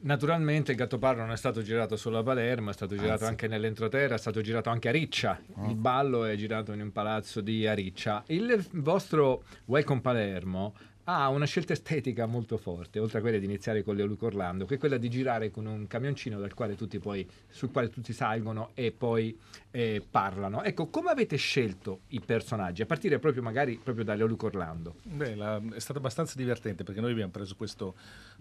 Naturalmente 0.00 0.70
il 0.70 0.76
Gattopardo 0.76 1.22
non 1.22 1.32
è 1.32 1.36
stato 1.36 1.60
girato 1.60 1.96
solo 1.96 2.18
a 2.18 2.22
Palermo, 2.22 2.70
è 2.70 2.72
stato 2.72 2.94
girato 2.94 3.12
Anzi. 3.12 3.24
anche 3.24 3.48
nell'entroterra, 3.48 4.14
è 4.14 4.18
stato 4.18 4.40
girato 4.40 4.70
anche 4.70 4.88
a 4.88 4.92
Riccia. 4.92 5.40
Il 5.66 5.74
ballo 5.74 6.24
è 6.24 6.36
girato 6.36 6.72
in 6.72 6.80
un 6.80 6.92
palazzo 6.92 7.40
di 7.40 7.66
Ariccia. 7.66 8.22
Il 8.26 8.64
vostro 8.74 9.42
Welcome 9.64 10.00
Palermo 10.00 10.74
ha 11.10 11.28
una 11.30 11.46
scelta 11.46 11.72
estetica 11.72 12.26
molto 12.26 12.58
forte, 12.58 12.98
oltre 12.98 13.18
a 13.18 13.20
quella 13.22 13.38
di 13.38 13.46
iniziare 13.46 13.82
con 13.82 13.96
Leoluco 13.96 14.26
Orlando, 14.26 14.66
che 14.66 14.74
è 14.74 14.78
quella 14.78 14.98
di 14.98 15.08
girare 15.08 15.50
con 15.50 15.64
un 15.64 15.86
camioncino 15.86 16.38
dal 16.38 16.52
quale 16.52 16.76
tutti 16.76 16.98
poi, 16.98 17.26
sul 17.48 17.70
quale 17.70 17.88
tutti 17.88 18.12
salgono 18.12 18.72
e 18.74 18.92
poi 18.92 19.34
eh, 19.70 20.04
parlano. 20.08 20.62
Ecco, 20.62 20.88
come 20.88 21.08
avete 21.10 21.36
scelto 21.36 22.00
i 22.08 22.20
personaggi? 22.20 22.82
A 22.82 22.86
partire 22.86 23.18
proprio 23.18 23.42
magari 23.42 23.80
proprio 23.82 24.04
da 24.04 24.14
Leoluco 24.14 24.46
Orlando. 24.46 24.96
Beh, 25.04 25.34
la- 25.34 25.62
è 25.72 25.80
stato 25.80 25.98
abbastanza 25.98 26.34
divertente 26.36 26.84
perché 26.84 27.00
noi 27.00 27.12
abbiamo 27.12 27.30
preso 27.32 27.56
questo, 27.56 27.94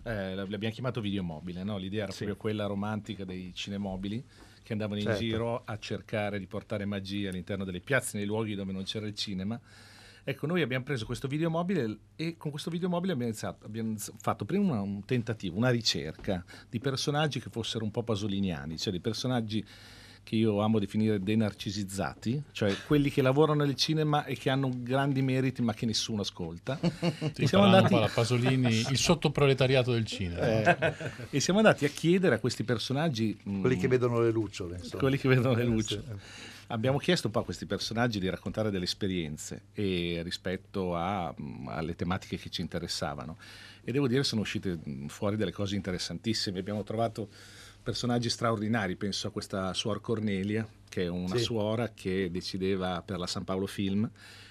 eh, 0.03 0.35
l'abbiamo 0.35 0.73
chiamato 0.73 0.99
videomobile, 0.99 1.63
no? 1.63 1.77
l'idea 1.77 2.03
era 2.03 2.11
proprio 2.11 2.35
quella 2.35 2.65
romantica 2.65 3.23
dei 3.23 3.53
cinemobili 3.53 4.21
che 4.61 4.73
andavano 4.73 4.99
in 4.99 5.05
Certo. 5.05 5.21
giro 5.21 5.61
a 5.63 5.77
cercare 5.79 6.37
di 6.37 6.47
portare 6.47 6.83
magia 6.83 7.29
all'interno 7.29 7.63
delle 7.63 7.79
piazze, 7.79 8.17
nei 8.17 8.25
luoghi 8.25 8.55
dove 8.55 8.73
non 8.73 8.83
c'era 8.83 9.07
il 9.07 9.15
cinema. 9.15 9.57
Ecco, 10.29 10.45
noi 10.45 10.61
abbiamo 10.61 10.83
preso 10.83 11.05
questo 11.05 11.25
videomobile 11.29 11.99
e 12.17 12.35
con 12.35 12.51
questo 12.51 12.69
videomobile 12.69 13.13
abbiamo, 13.13 13.29
iniziato, 13.31 13.65
abbiamo 13.65 13.95
fatto 14.19 14.43
prima 14.43 14.73
una- 14.73 14.81
un 14.81 15.05
tentativo, 15.05 15.55
una 15.55 15.69
ricerca 15.69 16.43
di 16.69 16.79
personaggi 16.79 17.39
che 17.39 17.49
fossero 17.49 17.85
un 17.85 17.91
po' 17.91 18.03
pasoliniani, 18.03 18.77
cioè 18.77 18.91
dei 18.91 18.99
personaggi 18.99 19.63
che 20.23 20.35
io 20.35 20.59
amo 20.59 20.79
definire 20.79 21.23
denarcisizzati, 21.23 22.43
cioè 22.51 22.75
quelli 22.85 23.09
che 23.09 23.21
lavorano 23.21 23.63
nel 23.63 23.75
cinema 23.75 24.25
e 24.25 24.35
che 24.35 24.49
hanno 24.49 24.69
grandi 24.75 25.21
meriti 25.21 25.61
ma 25.61 25.73
che 25.73 25.85
nessuno 25.85 26.19
ascolta. 26.23 26.77
Sì, 27.31 27.47
siamo 27.47 27.63
andati 27.63 27.93
la 27.93 28.09
Pasolini, 28.13 28.67
il 28.91 28.97
sottoproletariato 28.97 29.93
del 29.93 30.05
cinema. 30.05 30.41
eh, 30.75 30.93
e 31.29 31.39
siamo 31.39 31.59
andati 31.59 31.85
a 31.85 31.87
chiedere 31.87 32.35
a 32.35 32.39
questi 32.39 32.65
personaggi 32.65 33.39
Quelli 33.61 33.77
che 33.77 33.87
vedono 33.87 34.19
le 34.19 34.31
lucciole. 34.31 34.75
insomma. 34.75 34.99
quelli 35.03 35.17
che 35.17 35.29
vedono 35.29 35.53
le 35.55 35.61
Eh, 35.61 35.65
luci. 35.65 35.93
sì. 35.93 36.01
Abbiamo 36.69 36.97
chiesto 36.97 37.27
un 37.27 37.33
po' 37.33 37.39
a 37.39 37.43
questi 37.45 37.65
personaggi 37.65 38.19
di 38.19 38.29
raccontare 38.29 38.69
delle 38.71 38.83
esperienze 38.83 39.67
e 39.73 40.19
rispetto 40.21 40.95
a, 40.95 41.33
alle 41.67 41.95
tematiche 41.95 42.37
che 42.37 42.49
ci 42.49 42.59
interessavano. 42.59 43.37
E 43.83 43.91
devo 43.93 44.07
dire 44.07 44.23
sono 44.23 44.41
uscite 44.41 44.77
fuori 45.07 45.37
delle 45.37 45.53
cose 45.53 45.75
interessantissime. 45.75 46.59
Abbiamo 46.59 46.83
trovato 46.83 47.29
personaggi 47.81 48.29
straordinari, 48.29 48.97
penso 48.97 49.27
a 49.27 49.31
questa 49.31 49.73
suor 49.73 50.01
Cornelia, 50.01 50.67
che 50.89 51.03
è 51.03 51.07
una 51.07 51.37
Sì. 51.37 51.43
suora 51.43 51.91
che 51.93 52.29
decideva 52.29 53.01
per 53.01 53.17
la 53.17 53.27
San 53.27 53.45
Paolo 53.45 53.65
Film. 53.65 54.09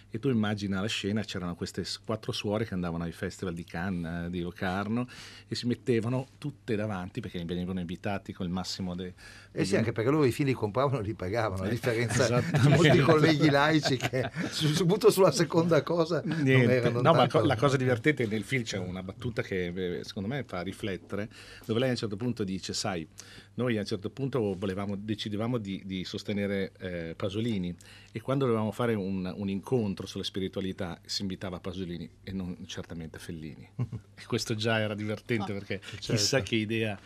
E 0.08 0.18
tu 0.18 0.28
immagina 0.30 0.80
la 0.80 0.86
scena, 0.86 1.22
c'erano 1.24 1.54
queste 1.56 1.84
quattro 2.04 2.32
suore 2.32 2.64
che 2.64 2.72
andavano 2.72 3.04
ai 3.04 3.12
festival 3.12 3.52
di 3.52 3.64
Cannes, 3.64 4.26
eh, 4.26 4.30
di 4.30 4.40
Locarno, 4.40 5.06
e 5.46 5.54
si 5.54 5.66
mettevano 5.66 6.28
tutte 6.38 6.76
davanti 6.76 7.20
perché 7.20 7.44
venivano 7.44 7.80
invitati 7.80 8.32
con 8.32 8.46
il 8.46 8.52
massimo 8.52 8.94
de, 8.94 9.12
Eh 9.58 9.64
sì, 9.64 9.76
anche 9.76 9.92
perché 9.92 10.10
loro 10.10 10.24
i 10.26 10.32
film 10.32 10.48
li 10.48 10.54
compravano 10.54 10.98
e 11.00 11.02
li 11.02 11.14
pagavano, 11.14 11.62
a 11.62 11.66
Eh, 11.66 11.70
differenza 11.70 12.26
di 12.28 12.34
esattamente. 12.34 12.68
molti 12.76 12.98
colleghi 13.00 13.48
laici 13.48 13.96
che 13.96 14.30
su- 14.50 14.68
subito 14.74 15.10
sulla 15.10 15.30
seconda 15.32 15.82
cosa 15.82 16.20
non 16.24 16.40
Niente. 16.42 16.72
erano 16.74 17.00
No, 17.00 17.12
ma 17.12 17.26
tanto- 17.26 17.44
la 17.46 17.56
cosa 17.56 17.76
divertente 17.78 18.26
nel 18.26 18.42
film 18.42 18.64
c'è 18.64 18.76
una 18.78 19.02
battuta 19.02 19.40
che 19.42 19.66
eh, 19.98 20.04
secondo 20.04 20.28
me 20.28 20.44
fa 20.46 20.60
riflettere, 20.60 21.28
dove 21.64 21.78
lei 21.80 21.88
a 21.88 21.92
un 21.92 21.96
certo 21.98 22.16
punto 22.16 22.44
dice, 22.44 22.74
sai, 22.74 23.06
noi 23.54 23.76
a 23.78 23.80
un 23.80 23.86
certo 23.86 24.10
punto 24.10 24.54
volevamo, 24.58 24.94
decidevamo 24.94 25.56
di, 25.56 25.80
di 25.86 26.04
sostenere 26.04 26.72
eh, 26.78 27.14
Pasolini 27.16 27.74
e 28.12 28.20
quando 28.20 28.44
dovevamo 28.44 28.72
fare 28.72 28.92
un, 28.94 29.32
un 29.34 29.48
incontro 29.48 30.06
sulla 30.06 30.24
spiritualità 30.24 30.98
si 31.06 31.22
invitava 31.22 31.60
Pasolini 31.60 32.08
e 32.22 32.32
non 32.32 32.56
certamente 32.66 33.18
Fellini. 33.18 33.66
e 34.14 34.22
questo 34.26 34.54
già 34.54 34.78
era 34.80 34.94
divertente 34.94 35.54
perché 35.54 35.80
chissà 35.98 36.16
certo. 36.38 36.48
che 36.50 36.56
idea. 36.56 36.98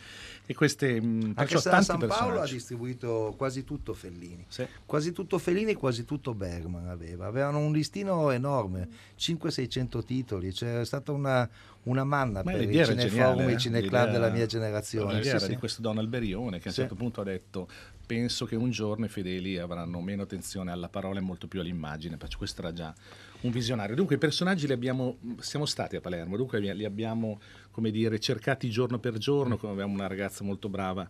E 0.46 0.54
queste, 0.54 1.00
mh, 1.00 1.34
Anche 1.36 1.58
se 1.58 1.68
la 1.68 1.74
tanti 1.76 1.84
San 1.84 2.08
Paolo 2.08 2.39
ha 2.42 2.46
distribuito 2.46 3.34
quasi 3.36 3.64
tutto 3.64 3.94
Fellini. 3.94 4.44
Sì. 4.48 4.66
Quasi 4.84 5.12
tutto 5.12 5.38
Fellini, 5.38 5.74
quasi 5.74 6.04
tutto 6.04 6.34
Bergman 6.34 6.88
aveva. 6.88 7.26
Avevano 7.26 7.58
un 7.58 7.72
listino 7.72 8.30
enorme, 8.30 8.88
500-600 9.18 10.04
titoli. 10.04 10.52
C'era 10.52 10.84
stata 10.84 11.12
una, 11.12 11.48
una 11.84 12.04
manna 12.04 12.42
Ma 12.42 12.52
per 12.52 12.62
i 12.62 12.66
l'idea 12.66 12.82
era 12.82 12.96
cineforum 12.96 13.48
e 13.48 13.52
eh? 13.52 13.54
i 13.54 13.58
cineclub 13.58 13.92
L'idea- 13.92 14.06
della 14.12 14.30
mia 14.30 14.46
generazione. 14.46 15.14
L'idea 15.14 15.38
Sì, 15.38 15.44
sì. 15.44 15.50
di 15.50 15.56
questo 15.56 15.80
Don 15.80 15.98
Alberione 15.98 16.58
che 16.58 16.68
a 16.68 16.70
un 16.70 16.74
certo 16.74 16.94
punto 16.94 17.20
ha 17.20 17.24
detto 17.24 17.68
penso 18.10 18.44
che 18.44 18.56
un 18.56 18.70
giorno 18.70 19.04
i 19.04 19.08
fedeli 19.08 19.56
avranno 19.56 20.00
meno 20.00 20.22
attenzione 20.22 20.72
alla 20.72 20.88
parola 20.88 21.20
e 21.20 21.22
molto 21.22 21.46
più 21.46 21.60
all'immagine, 21.60 22.18
questo 22.36 22.60
era 22.60 22.72
già 22.72 22.92
un 23.42 23.52
visionario. 23.52 23.94
Dunque 23.94 24.16
i 24.16 24.18
personaggi 24.18 24.66
li 24.66 24.72
abbiamo, 24.72 25.18
siamo 25.38 25.64
stati 25.64 25.94
a 25.94 26.00
Palermo, 26.00 26.36
dunque 26.36 26.58
li 26.58 26.84
abbiamo 26.84 27.40
come 27.70 27.92
dire, 27.92 28.18
cercati 28.18 28.68
giorno 28.68 28.98
per 28.98 29.16
giorno, 29.16 29.56
come 29.56 29.72
abbiamo 29.74 29.94
una 29.94 30.08
ragazza 30.08 30.42
molto 30.42 30.68
brava 30.68 31.08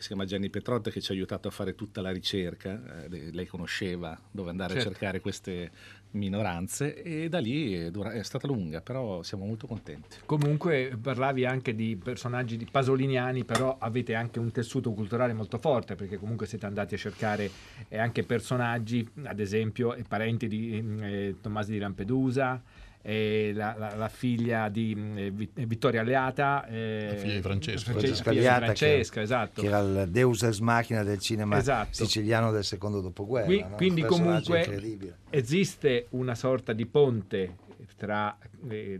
che 0.00 0.06
si 0.06 0.08
chiama 0.08 0.24
Gianni 0.24 0.48
Petrotta 0.48 0.90
che 0.90 1.00
ci 1.02 1.12
ha 1.12 1.14
aiutato 1.14 1.48
a 1.48 1.50
fare 1.50 1.74
tutta 1.74 2.00
la 2.00 2.10
ricerca, 2.10 3.04
eh, 3.04 3.30
lei 3.32 3.46
conosceva 3.46 4.18
dove 4.30 4.48
andare 4.48 4.72
Certo. 4.72 4.88
a 4.88 4.90
cercare 4.92 5.20
queste 5.20 5.70
minoranze 6.12 7.02
e 7.02 7.28
da 7.28 7.38
lì 7.38 7.74
è, 7.74 7.90
dura- 7.90 8.12
è 8.12 8.22
stata 8.22 8.46
lunga, 8.46 8.80
però 8.80 9.22
siamo 9.22 9.44
molto 9.44 9.66
contenti. 9.66 10.16
Comunque 10.24 10.98
parlavi 11.00 11.44
anche 11.44 11.74
di 11.74 11.96
personaggi 12.02 12.56
di 12.56 12.66
pasoliniani, 12.68 13.44
però 13.44 13.76
avete 13.78 14.14
anche 14.14 14.38
un 14.38 14.50
tessuto 14.50 14.92
culturale 14.92 15.34
molto 15.34 15.58
forte, 15.58 15.94
perché 15.94 16.16
comunque 16.16 16.46
siete 16.46 16.66
andati 16.66 16.94
a 16.94 16.98
cercare 16.98 17.50
eh, 17.88 17.98
anche 17.98 18.24
personaggi, 18.24 19.06
ad 19.24 19.38
esempio, 19.38 19.94
eh, 19.94 20.02
parenti 20.08 20.48
di 20.48 20.82
eh, 21.02 21.36
Tommaso 21.40 21.70
di 21.70 21.78
Lampedusa, 21.78 22.60
eh, 23.02 23.52
la, 23.54 23.74
la- 23.78 23.94
la 23.96 24.08
figlia 24.08 24.68
di 24.68 24.94
mm, 24.96 25.18
eh, 25.18 25.32
eh, 25.54 25.66
Vittoria 25.66 26.00
Alleata, 26.00 26.66
eh, 26.66 27.06
La 27.10 27.16
figlia 27.16 27.34
di 27.34 27.40
Francesco. 27.42 27.90
Francesca 27.90 28.30
figlia 28.30 28.32
di 28.32 28.38
Aliata, 28.46 28.64
Francesca, 28.64 29.14
che, 29.14 29.20
esatto. 29.22 29.60
che 29.62 29.66
era 29.66 29.78
il 29.80 30.08
deus 30.10 30.42
ex 30.42 30.58
machina 30.58 31.02
del 31.02 31.18
cinema 31.18 31.58
Esatto. 31.58 31.92
siciliano 31.92 32.50
del 32.52 32.64
secondo 32.64 33.00
dopoguerra. 33.00 33.46
Qui- 33.46 33.60
no? 33.68 33.76
Quindi 33.76 34.02
comunque 34.02 34.58
incredibile. 34.58 35.16
esiste 35.30 36.06
una 36.10 36.34
sorta 36.34 36.72
di 36.72 36.86
ponte 36.86 37.56
tra, 37.96 38.36
eh, 38.68 38.98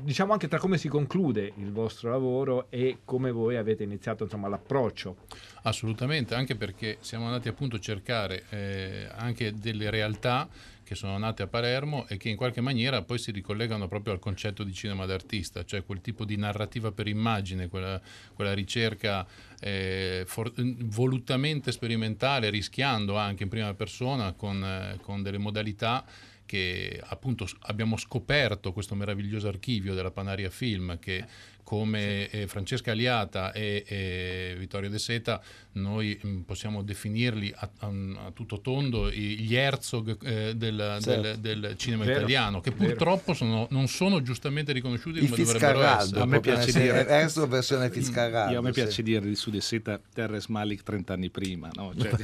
diciamo 0.00 0.32
anche 0.32 0.48
tra 0.48 0.58
come 0.58 0.76
si 0.78 0.88
conclude 0.88 1.52
il 1.58 1.70
vostro 1.70 2.10
lavoro 2.10 2.66
e 2.70 2.98
come 3.04 3.30
voi 3.30 3.56
avete 3.56 3.84
iniziato 3.84 4.24
insomma, 4.24 4.48
l'approccio. 4.48 5.16
Assolutamente, 5.62 6.34
anche 6.34 6.56
perché 6.56 6.96
siamo 7.00 7.26
andati 7.26 7.48
appunto 7.48 7.76
a 7.76 7.78
cercare 7.78 8.42
eh, 8.50 9.06
anche 9.14 9.54
delle 9.54 9.90
realtà 9.90 10.48
che 10.84 10.94
sono 10.94 11.16
nate 11.18 11.42
a 11.42 11.46
Palermo 11.46 12.06
e 12.08 12.16
che 12.16 12.28
in 12.28 12.36
qualche 12.36 12.60
maniera 12.60 13.02
poi 13.02 13.18
si 13.18 13.30
ricollegano 13.30 13.88
proprio 13.88 14.12
al 14.12 14.18
concetto 14.18 14.64
di 14.64 14.72
cinema 14.72 15.06
d'artista, 15.06 15.64
cioè 15.64 15.84
quel 15.84 16.00
tipo 16.00 16.24
di 16.24 16.36
narrativa 16.36 16.92
per 16.92 17.08
immagine, 17.08 17.68
quella, 17.68 18.00
quella 18.34 18.54
ricerca 18.54 19.26
eh, 19.60 20.24
for- 20.26 20.52
volutamente 20.56 21.72
sperimentale, 21.72 22.50
rischiando 22.50 23.16
anche 23.16 23.44
in 23.44 23.48
prima 23.48 23.74
persona 23.74 24.32
con, 24.32 24.62
eh, 24.64 24.98
con 25.02 25.22
delle 25.22 25.38
modalità 25.38 26.04
che 26.52 27.00
appunto 27.02 27.48
abbiamo 27.60 27.96
scoperto 27.96 28.74
questo 28.74 28.94
meraviglioso 28.94 29.48
archivio 29.48 29.94
della 29.94 30.10
Panaria 30.10 30.50
Film 30.50 30.98
che 30.98 31.24
come 31.62 32.28
eh, 32.30 32.46
Francesca 32.46 32.90
Aliata 32.90 33.52
e, 33.52 33.84
e 33.86 34.54
Vittorio 34.58 34.90
De 34.90 34.98
Seta 34.98 35.40
noi 35.74 36.18
mh, 36.20 36.38
possiamo 36.40 36.82
definirli 36.82 37.52
a, 37.56 37.70
a- 37.78 37.86
a 38.26 38.30
tutto 38.34 38.60
tondo 38.60 39.10
gli 39.10 39.54
Herzog 39.54 40.16
eh, 40.22 40.54
del, 40.54 40.98
Certo. 41.00 41.40
del- 41.40 41.60
del 41.62 41.74
cinema 41.76 42.04
Vero, 42.04 42.18
italiano 42.18 42.60
che 42.60 42.70
vero. 42.72 42.84
purtroppo 42.90 43.32
sono- 43.32 43.66
non 43.70 43.88
sono 43.88 44.20
giustamente 44.22 44.72
riconosciuti 44.72 45.22
I 45.24 45.28
come 45.28 45.42
dovrebbero 45.44 45.82
essere. 45.82 46.20
A 46.20 46.26
me 46.26 46.40
piace 46.40 46.72
dire- 46.78 47.06
Erso 47.06 47.46
versione 47.46 47.90
Fitzcarraldo. 47.90 48.52
Io 48.52 48.58
a 48.58 48.62
me 48.62 48.72
sì. 48.72 48.80
piace 48.82 49.02
dire 49.02 49.24
di 49.26 49.34
Sud 49.34 49.54
e 49.54 49.60
Seta 49.60 50.00
Terres 50.12 50.46
Malik 50.46 50.82
30 50.82 51.12
anni 51.14 51.30
prima, 51.30 51.70
no? 51.74 51.94
Cioè, 51.98 52.10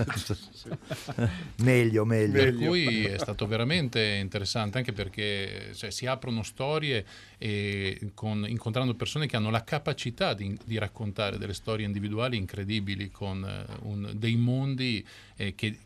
meglio, 1.62 2.04
meglio. 2.04 2.32
Per 2.32 2.54
cui 2.54 3.04
è 3.04 3.18
stato 3.18 3.46
veramente 3.46 4.00
interessante 4.20 4.78
anche 4.78 4.92
perché 4.92 5.70
cioè, 5.74 5.90
si 5.90 6.06
aprono 6.06 6.42
storie 6.42 7.04
con- 8.14 8.44
incontrando 8.48 8.94
persone 8.94 9.26
che 9.26 9.36
hanno 9.36 9.50
la 9.50 9.62
capacità 9.62 10.34
di, 10.34 10.56
di 10.64 10.76
raccontare 10.78 11.38
delle 11.38 11.54
storie 11.54 11.86
individuali 11.86 12.36
incredibili 12.36 13.10
con 13.10 13.44
eh, 13.44 13.64
un- 13.82 14.10
dei 14.14 14.36
mondi 14.36 15.04
eh, 15.36 15.54
che 15.54 15.78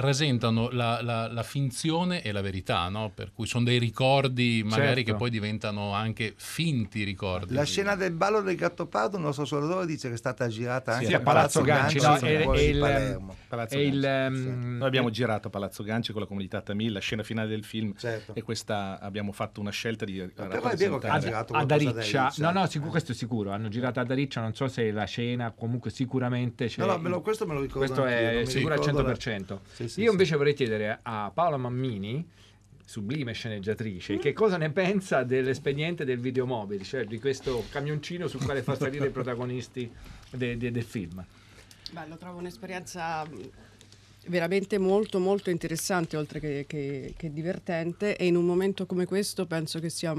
rasentano 0.00 0.68
la, 0.70 1.00
la- 1.02 1.28
la 1.30 1.42
finzione 1.42 2.22
e 2.22 2.32
la 2.32 2.40
verità, 2.40 2.88
no? 2.88 3.10
per 3.14 3.32
cui 3.32 3.46
sono 3.46 3.64
dei 3.64 3.78
ricordi 3.78 4.62
magari 4.64 4.96
Certo. 4.96 5.12
che 5.12 5.14
poi 5.16 5.30
diventano 5.30 5.92
anche 5.92 6.34
finti 6.36 7.02
ricordi. 7.04 7.54
La 7.54 7.64
scena 7.64 7.94
del 7.94 8.12
ballo 8.12 8.40
del 8.40 8.56
Gattopardo, 8.56 9.16
il 9.16 9.22
nostro 9.22 9.44
soldatore 9.44 9.86
dice 9.86 10.08
che 10.08 10.14
è 10.14 10.18
stata 10.18 10.48
girata 10.48 10.94
anche 10.94 11.06
Sì, 11.06 11.14
a 11.14 11.18
a 11.18 11.20
Palazzo 11.20 11.62
Ganci, 11.62 11.98
no, 12.00 12.18
nel 12.20 12.40
è- 12.40 12.42
cuore 12.44 12.58
è 12.58 12.64
di 12.64 12.70
il- 12.70 12.78
Palermo. 12.78 13.36
Palazzo 13.48 13.74
è 13.74 13.78
il, 13.78 14.00
Ganci. 14.00 14.46
ehm, 14.48 14.76
Noi 14.78 14.86
abbiamo 14.86 15.10
girato 15.10 15.48
a 15.48 15.50
Palazzo 15.50 15.82
Ganci 15.82 16.12
con 16.12 16.20
la 16.22 16.26
comunità 16.26 16.60
Tamil, 16.60 16.92
la 16.92 17.00
scena 17.00 17.22
finale 17.22 17.48
del 17.48 17.64
film 17.64 17.94
Certo. 17.96 18.34
e 18.34 18.42
questa 18.42 18.98
abbiamo 19.00 19.32
fatto 19.32 19.60
una 19.60 19.70
scelta 19.70 20.04
di 20.04 20.18
è 20.18 20.26
vero 20.26 20.32
che 20.38 20.54
rappresentare- 20.54 21.08
ha 21.08 21.18
girato 21.18 21.52
ad 21.54 21.70
Ariccia, 21.70 22.32
no, 22.38 22.50
no, 22.50 22.66
sicuro, 22.66 22.90
questo 22.90 23.12
è 23.12 23.14
sicuro. 23.14 23.50
Hanno 23.50 23.68
girato 23.68 24.00
ad 24.00 24.10
Ariccia, 24.10 24.40
non 24.40 24.54
so 24.54 24.68
se 24.68 24.90
la 24.90 25.04
scena, 25.04 25.52
comunque 25.52 25.90
sicuramente 25.90 26.66
c'è. 26.66 26.80
No, 26.80 26.86
no, 26.86 26.98
me 26.98 27.08
lo- 27.08 27.20
questo 27.20 27.46
me 27.46 27.54
lo 27.54 27.60
ricordo 27.60 27.78
Questo 27.86 28.02
anch'io, 28.04 28.40
è 28.40 28.44
sicuro 28.44 28.74
al 28.74 28.78
ricordo 28.80 29.02
la- 29.02 29.08
100%. 29.38 29.60
Sì, 29.72 29.88
sì, 29.88 30.00
Io 30.00 30.06
sì. 30.06 30.10
invece 30.12 30.36
vorrei 30.36 30.54
chiedere 30.54 30.98
a 31.02 31.30
Paola 31.34 31.56
Mammini, 31.56 32.26
sublime 32.84 33.30
Mm. 33.30 33.34
sceneggiatrice, 33.34 34.18
che 34.18 34.32
cosa 34.32 34.56
ne 34.56 34.70
pensa 34.70 35.22
dell'espediente 35.22 36.04
del 36.04 36.18
videomobile, 36.18 36.84
cioè 36.84 37.04
di 37.04 37.18
questo 37.18 37.64
camioncino 37.70 38.26
sul 38.28 38.44
quale 38.44 38.62
fa 38.62 38.74
salire 38.76 39.06
i 39.06 39.10
protagonisti 39.10 39.90
de- 40.30 40.56
de- 40.56 40.70
del 40.70 40.82
film. 40.84 41.24
Beh, 41.92 42.06
lo 42.08 42.16
trovo 42.16 42.38
un'esperienza 42.38 43.26
veramente 44.26 44.78
molto 44.78 45.18
molto 45.18 45.50
interessante 45.50 46.16
oltre 46.16 46.40
che, 46.40 46.64
che- 46.66 47.14
che 47.16 47.32
divertente 47.32 48.16
e 48.16 48.26
in 48.26 48.36
un 48.36 48.44
momento 48.46 48.86
come 48.86 49.04
questo 49.04 49.46
penso 49.46 49.80
che 49.80 49.90
sia 49.90 50.14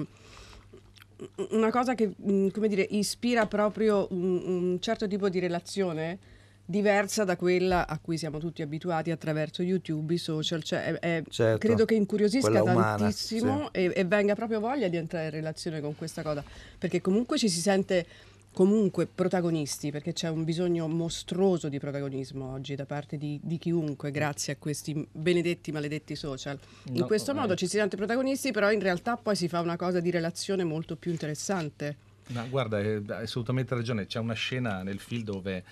una 1.50 1.72
cosa 1.72 1.96
che 1.96 2.14
mh, 2.16 2.50
come 2.50 2.68
dire, 2.68 2.86
ispira 2.92 3.46
proprio 3.48 4.08
un, 4.12 4.42
un 4.46 4.78
certo 4.82 5.08
tipo 5.08 5.28
di 5.30 5.40
relazione 5.40 6.18
diversa 6.66 7.24
da 7.24 7.36
quella 7.38 7.88
a 7.88 8.00
cui 8.00 8.18
siamo 8.18 8.40
tutti 8.40 8.62
abituati 8.62 9.12
attraverso 9.12 9.62
YouTube, 9.62 10.14
i 10.14 10.18
social, 10.18 10.64
cioè 10.64 10.84
è- 10.84 11.00
è- 11.00 11.24
Certo, 11.30 11.60
credo 11.60 11.86
che 11.86 11.94
incuriosisca 11.96 12.62
umana, 12.64 12.96
tantissimo 12.98 13.70
sì. 13.72 13.80
e, 13.80 13.92
e 13.96 14.04
venga 14.06 14.34
proprio 14.36 14.60
voglia 14.60 14.88
di 14.88 14.98
entrare 14.98 15.26
in 15.26 15.32
relazione 15.32 15.80
con 15.82 15.96
questa 15.96 16.24
cosa, 16.24 16.44
perché 16.78 17.02
comunque 17.02 17.38
ci 17.38 17.50
si 17.50 17.60
sente 17.60 18.06
comunque 18.52 19.06
protagonisti, 19.06 19.92
perché 19.92 20.14
c'è 20.14 20.30
un 20.30 20.46
bisogno 20.46 20.88
mostruoso 20.88 21.68
di 21.68 21.78
protagonismo 21.78 22.54
oggi 22.54 22.74
da 22.76 22.86
parte 22.86 23.18
di, 23.18 23.38
di 23.44 23.58
chiunque, 23.58 24.12
grazie 24.12 24.54
a 24.54 24.56
questi 24.58 25.06
benedetti, 25.12 25.74
maledetti 25.74 26.16
social. 26.16 26.58
In 26.86 27.00
No, 27.02 27.06
questo 27.06 27.32
eh. 27.32 27.34
modo 27.34 27.54
ci 27.56 27.68
si 27.68 27.76
sente 27.78 27.98
protagonisti, 27.98 28.52
però 28.52 28.72
in 28.72 28.80
realtà 28.80 29.18
poi 29.18 29.36
si 29.36 29.50
fa 29.50 29.60
una 29.60 29.76
cosa 29.76 30.00
di 30.00 30.10
relazione 30.10 30.64
molto 30.64 30.96
più 30.96 31.12
interessante. 31.12 31.98
No, 32.28 32.48
guarda, 32.50 32.78
hai 32.78 33.04
assolutamente 33.10 33.76
ragione. 33.76 34.06
C'è 34.08 34.20
una 34.20 34.34
scena 34.34 34.84
nel 34.84 35.00
film 35.00 35.24
dove 35.24 35.64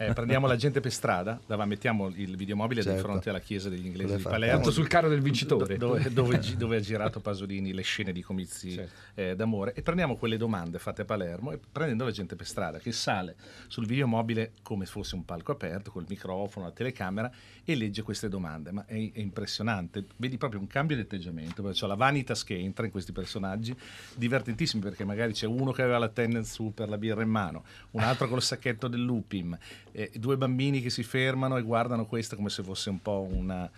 Eh, 0.00 0.12
prendiamo 0.12 0.46
la 0.46 0.54
gente 0.56 0.78
per 0.80 0.92
strada, 0.92 1.40
davanti, 1.44 1.70
mettiamo 1.74 2.08
il 2.08 2.36
videomobile 2.36 2.82
di 2.82 2.86
Certo. 2.86 3.02
fronte 3.02 3.30
alla 3.30 3.40
chiesa 3.40 3.68
degli 3.68 3.84
inglesi 3.86 4.04
Quello 4.04 4.16
di 4.18 4.22
Palermo. 4.22 4.58
Tutto 4.60 4.70
sul 4.70 4.86
carro 4.86 5.08
del 5.08 5.20
vincitore. 5.20 5.76
do- 5.76 5.86
Dove, 5.88 6.12
dove 6.12 6.38
dove 6.56 6.76
ha 6.76 6.80
girato 6.80 7.18
Pasolini 7.20 7.72
le 7.72 7.82
scene 7.82 8.12
di 8.12 8.22
comizi 8.22 8.72
Certo. 8.72 8.92
eh, 9.14 9.34
d'amore. 9.34 9.72
E 9.74 9.82
prendiamo 9.82 10.16
quelle 10.16 10.36
domande 10.36 10.78
fatte 10.78 11.02
a 11.02 11.04
Palermo 11.04 11.50
e 11.52 11.58
prendendo 11.72 12.04
la 12.04 12.10
gente 12.12 12.36
per 12.36 12.46
strada 12.46 12.78
che 12.78 12.92
sale 12.92 13.34
sul 13.66 13.86
videomobile 13.86 14.52
come 14.62 14.86
fosse 14.86 15.16
un 15.16 15.24
palco 15.24 15.50
aperto, 15.52 15.90
col 15.90 16.04
microfono, 16.08 16.66
la 16.66 16.72
telecamera 16.72 17.30
e 17.64 17.74
legge 17.74 18.02
queste 18.02 18.28
domande. 18.28 18.70
Ma 18.70 18.84
è, 18.86 18.94
è 18.94 19.18
impressionante. 19.20 20.04
Vedi 20.16 20.38
proprio 20.38 20.60
un 20.60 20.68
cambio 20.68 20.94
di 20.94 21.02
atteggiamento. 21.02 21.62
C'è 21.62 21.86
la 21.88 21.94
vanitas 21.96 22.44
che 22.44 22.56
entra 22.56 22.84
in 22.86 22.92
questi 22.92 23.10
personaggi, 23.12 23.76
divertentissimi 24.14 24.82
perché 24.82 25.04
magari 25.04 25.32
c'è 25.32 25.46
uno 25.46 25.72
che 25.72 25.82
aveva 25.82 25.98
la 25.98 26.08
tendenza 26.08 26.52
su 26.54 26.72
per 26.74 26.88
la 26.88 26.98
birra 26.98 27.22
in 27.22 27.28
mano, 27.30 27.64
un 27.92 28.02
altro 28.02 28.28
col 28.28 28.42
sacchetto 28.42 28.86
del 28.88 29.00
Lupim, 29.02 29.56
eh, 29.92 30.10
due 30.14 30.36
bambini 30.36 30.80
che 30.80 30.90
si 30.90 31.02
fermano 31.02 31.56
e 31.56 31.62
guardano 31.62 32.06
questo 32.06 32.36
come 32.36 32.50
se 32.50 32.62
fosse 32.62 32.90
un 32.90 33.00
po' 33.00 33.26
una... 33.30 33.70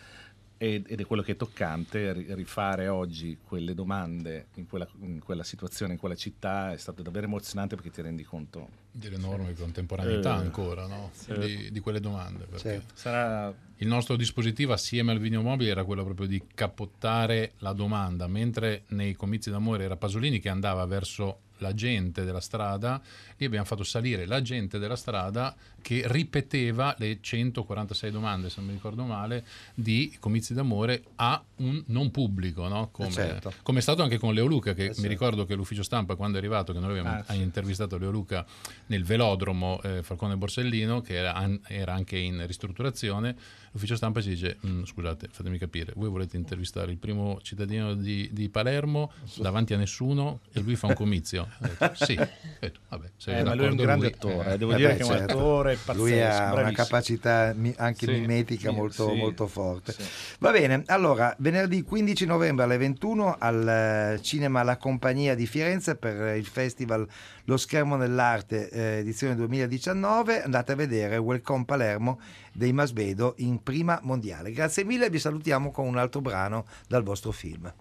Ed 0.63 0.89
ed 0.91 1.01
è 1.01 1.07
quello 1.07 1.23
che 1.23 1.33
è 1.33 1.37
toccante, 1.37 2.13
ri- 2.13 2.35
rifare 2.35 2.87
oggi 2.89 3.39
quelle 3.43 3.73
domande 3.73 4.49
in 4.57 4.67
quella, 4.69 4.87
in 5.01 5.19
quella 5.25 5.43
situazione, 5.43 5.95
in 5.95 5.99
quella 5.99 6.15
città, 6.15 6.73
è 6.73 6.77
stato 6.77 7.01
davvero 7.01 7.25
emozionante 7.25 7.77
perché 7.77 7.91
ti 7.91 8.03
rendi 8.03 8.25
conto 8.25 8.69
dell'enorme 8.93 9.55
contemporaneità 9.55 10.35
Eh, 10.35 10.39
ancora 10.45 10.87
no? 10.87 11.13
sì. 11.15 11.33
di, 11.39 11.71
di 11.73 11.81
quelle 11.81 11.99
domande. 11.99 12.45
perché 12.45 12.59
Certo. 12.73 12.93
Sarà- 12.93 13.55
Il 13.77 13.89
nostro 13.89 14.17
dispositivo 14.17 14.75
assieme 14.75 15.13
al 15.13 15.19
videomobile 15.19 15.71
era 15.71 15.85
quello 15.85 16.05
proprio 16.05 16.27
di 16.27 16.43
capottare 16.55 17.53
la 17.61 17.73
domanda, 17.73 18.27
mentre 18.27 18.83
nei 18.89 19.15
comizi 19.15 19.49
d'amore 19.51 19.85
era 19.85 19.97
Pasolini 19.97 20.41
che 20.41 20.51
andava 20.51 20.85
verso 20.85 21.41
la 21.61 21.73
gente 21.75 22.25
della 22.25 22.41
strada, 22.41 23.01
lì 23.37 23.47
abbiamo 23.47 23.65
fatto 23.65 23.85
salire 23.85 24.27
la 24.27 24.43
gente 24.43 24.79
della 24.79 24.97
strada 24.97 25.55
che 25.83 26.03
ripeteva 26.07 26.95
le 26.99 27.19
146 27.21 28.11
domande, 28.11 28.51
se 28.51 28.57
non 28.59 28.67
mi 28.69 28.75
ricordo 28.75 29.05
male, 29.05 29.45
di 29.75 30.15
comizi 30.21 30.53
d'amore 30.55 31.05
a 31.17 31.43
un 31.57 31.83
non 31.87 32.11
pubblico, 32.11 32.69
no? 32.69 32.89
come, 32.91 33.09
Eh, 33.09 33.13
certo. 33.13 33.53
come 33.63 33.79
è 33.79 33.83
stato 33.83 34.03
anche 34.03 34.19
con 34.19 34.35
Leo 34.35 34.47
Luca, 34.47 34.75
che 34.75 34.89
mi 34.89 34.95
certo. 34.95 35.09
ricordo 35.09 35.45
che 35.47 35.55
l'ufficio 35.55 35.83
stampa 35.83 36.17
quando 36.17 36.37
è 36.37 36.41
arrivato, 36.41 36.73
che 36.73 36.81
noi 36.81 36.91
abbiamo 36.99 37.09
Ah, 37.11 37.25
sì. 37.33 37.41
intervistato 37.41 37.97
Leo 37.99 38.11
Luca 38.11 38.45
nel 38.87 39.05
velodromo 39.05 39.81
eh, 39.83 40.03
Falcone 40.03 40.37
Borsellino, 40.37 41.01
che 41.01 41.15
era, 41.15 41.35
an- 41.35 41.61
era 41.67 41.95
anche 41.95 42.19
in 42.19 42.47
ristrutturazione, 42.47 43.37
l'ufficio 43.73 43.97
stampa 43.97 44.21
ci 44.21 44.31
dice, 44.31 44.59
"Mm, 44.67 44.85
scusate, 44.85 45.29
fatemi 45.31 45.59
capire, 45.59 45.93
voi 45.97 46.09
volete 46.09 46.37
intervistare 46.37 46.91
il 46.91 46.99
primo 46.99 47.39
cittadino 47.43 47.95
di, 47.95 48.29
di 48.33 48.49
Palermo 48.49 49.13
davanti 49.37 49.75
a 49.75 49.77
nessuno 49.77 50.41
e 50.53 50.61
lui 50.61 50.77
fa 50.77 50.89
un 50.89 50.95
comizio? 50.95 51.49
Detto, 51.59 51.93
sì, 51.95 52.15
detto, 52.61 52.81
vabbè, 52.89 53.07
Eh, 53.27 53.33
è 53.39 53.43
ma 53.45 53.55
lui 53.55 53.67
è 53.67 53.69
un 53.71 53.77
grande 53.77 54.07
lui, 54.07 54.15
attore, 54.15 54.53
eh, 54.55 54.59
devo 54.59 54.73
Eh 54.73 54.77
dire 54.77 54.89
beh, 54.89 54.97
che 54.97 55.03
è 55.03 55.05
un 55.07 55.11
certo. 55.17 55.33
attore 55.39 55.75
pazzesco, 55.77 56.03
Lui 56.03 56.21
ha 56.21 56.27
una 56.45 56.53
bravissimo. 56.55 56.73
capacità 56.87 57.53
mi- 57.55 57.75
anche 57.77 58.07
Sì, 58.07 58.13
mimetica 58.13 58.71
sì, 58.71 58.75
molto, 58.75 59.09
sì. 59.11 59.17
molto 59.17 59.47
forte. 59.47 59.93
Sì. 59.93 60.03
Va 60.41 60.51
bene, 60.51 60.83
allora, 60.87 61.35
venerdì 61.39 61.83
15 61.83 62.27
novembre 62.27 62.65
alle 62.65 62.77
21 62.77 63.37
al 63.39 63.69
eh, 63.69 64.19
Cinema 64.23 64.63
La 64.63 64.77
Compagnia 64.77 65.35
di 65.35 65.47
Firenze 65.47 65.95
per 65.97 66.21
eh, 66.21 66.37
il 66.39 66.47
festival 66.47 67.07
Lo 67.45 67.57
Schermo 67.57 67.97
nell'Arte 67.97 68.69
eh, 68.71 68.81
edizione 68.99 69.35
2019. 69.37 70.43
Andate 70.43 70.73
a 70.73 70.75
vedere 70.75 71.17
Welcome 71.19 71.65
Palermo 71.65 72.21
dei 72.53 72.73
Masbedo 72.73 73.35
in 73.39 73.63
prima 73.63 73.99
mondiale. 74.03 74.53
Grazie 74.53 74.85
mille 74.85 75.07
e 75.07 75.11
vi 75.11 75.19
salutiamo 75.19 75.71
con 75.71 75.87
un 75.87 75.97
altro 75.97 76.21
brano 76.21 76.65
dal 76.89 77.03
vostro 77.03 77.31
film. 77.33 77.73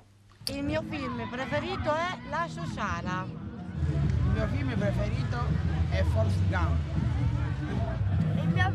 Il 0.48 0.64
mio 0.64 0.84
film 0.90 1.28
preferito 1.30 1.94
è 1.94 2.18
La 2.30 2.48
Sciosciara. 2.48 3.26
Il 3.26 4.32
mio 4.34 4.48
film 4.48 4.78
preferito 4.78 5.38
è 5.90 6.04
Forrest 6.04 6.48
Gump. 6.50 6.78
Il 8.36 8.48
mio 8.48 8.72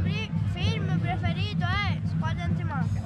film 0.52 0.98
preferito 1.00 1.64
è 1.64 2.00
Squadra 2.06 2.44
Antimafia. 2.44 3.02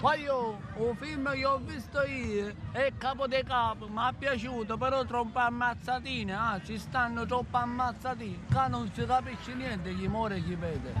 Ma 0.00 0.14
io, 0.14 0.60
un 0.76 0.94
film 0.94 1.32
che 1.32 1.44
ho 1.44 1.58
visto 1.58 2.00
io 2.02 2.54
è 2.70 2.92
Capo 2.96 3.26
dei 3.26 3.42
Capo, 3.42 3.88
mi 3.88 4.00
è 4.08 4.14
piaciuto, 4.16 4.76
però 4.76 5.04
troppo 5.04 5.40
ammazzatine, 5.40 6.32
ah, 6.32 6.60
ci 6.64 6.78
stanno 6.78 7.26
troppo 7.26 7.56
ammazzatine, 7.56 8.38
che 8.48 8.68
non 8.68 8.88
si 8.92 9.04
capisce 9.04 9.54
niente, 9.54 9.96
chi 9.96 10.06
muore 10.06 10.40
chi 10.40 10.54
vede. 10.54 10.92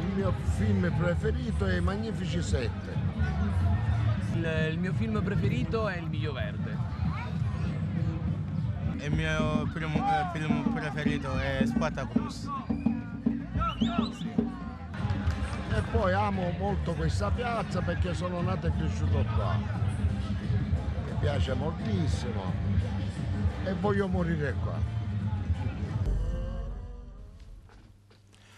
Il 0.00 0.14
mio 0.14 0.34
film 0.56 0.92
preferito 0.94 1.64
è 1.64 1.80
Magnifici 1.80 2.42
7. 2.42 2.70
Il, 4.34 4.68
il 4.72 4.78
mio 4.78 4.92
film 4.92 5.22
preferito 5.22 5.88
è 5.88 5.96
Il 5.96 6.08
Miglio 6.08 6.32
Verde. 6.34 6.76
Il 8.98 9.10
mio 9.10 9.68
primo, 9.72 9.96
eh, 9.96 10.38
film 10.38 10.70
preferito 10.74 11.38
è 11.38 11.62
Spartacus. 11.64 12.46
E 15.74 15.80
poi 15.90 16.12
amo 16.12 16.54
molto 16.58 16.92
questa 16.92 17.30
piazza 17.30 17.80
perché 17.80 18.12
sono 18.12 18.42
nato 18.42 18.66
e 18.66 18.72
cresciuto 18.76 19.24
qua. 19.34 19.56
Mi 21.06 21.16
piace 21.18 21.54
moltissimo 21.54 22.52
e 23.64 23.72
voglio 23.80 24.06
morire 24.06 24.54
qua. 24.62 24.78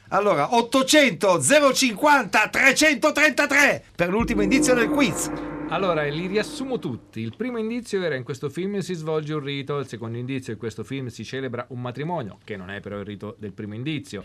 Allora, 0.09 0.57
800 0.57 1.41
050 1.73 2.49
333 2.49 3.85
per 3.95 4.09
l'ultimo 4.09 4.43
indizio 4.43 4.75
del 4.75 4.89
quiz. 4.89 5.31
Allora, 5.69 6.05
li 6.05 6.27
riassumo 6.27 6.79
tutti. 6.79 7.21
Il 7.21 7.35
primo 7.37 7.59
indizio 7.59 8.03
era 8.03 8.15
in 8.15 8.23
questo 8.23 8.49
film 8.49 8.79
si 8.79 8.95
svolge 8.95 9.35
un 9.35 9.41
rito, 9.41 9.79
il 9.79 9.89
secondo 9.89 10.19
indizio 10.19 10.53
in 10.53 10.59
questo 10.59 10.85
film 10.85 11.07
si 11.09 11.25
celebra 11.25 11.65
un 11.71 11.81
matrimonio, 11.81 12.39
che 12.45 12.57
non 12.57 12.71
è 12.71 12.81
però 12.81 12.99
il 12.99 13.05
rito 13.05 13.35
del 13.39 13.53
primo 13.53 13.75
indizio. 13.75 14.25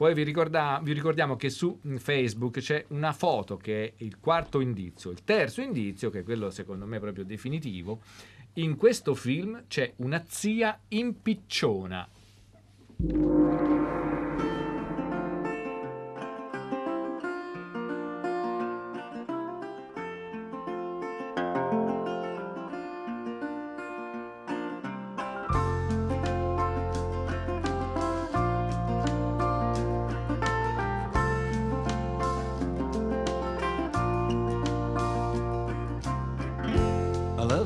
Poi 0.00 0.14
vi, 0.14 0.22
ricorda- 0.22 0.80
vi 0.82 0.94
ricordiamo 0.94 1.36
che 1.36 1.50
su 1.50 1.78
Facebook 1.98 2.60
c'è 2.60 2.86
una 2.88 3.12
foto 3.12 3.58
che 3.58 3.84
è 3.84 3.92
il 3.98 4.18
quarto 4.18 4.60
indizio. 4.60 5.10
Il 5.10 5.24
terzo 5.24 5.60
indizio, 5.60 6.08
che 6.08 6.20
è 6.20 6.22
quello 6.22 6.48
secondo 6.48 6.86
me 6.86 6.98
proprio 6.98 7.22
definitivo, 7.22 8.00
in 8.54 8.76
questo 8.76 9.14
film 9.14 9.64
c'è 9.68 9.92
una 9.96 10.24
zia 10.26 10.80
impicciona. 10.88 12.08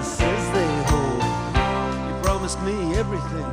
promises 0.00 0.50
they 0.56 0.72
hold. 0.88 1.22
You 2.08 2.14
promised 2.22 2.60
me 2.62 2.94
everything. 2.96 3.44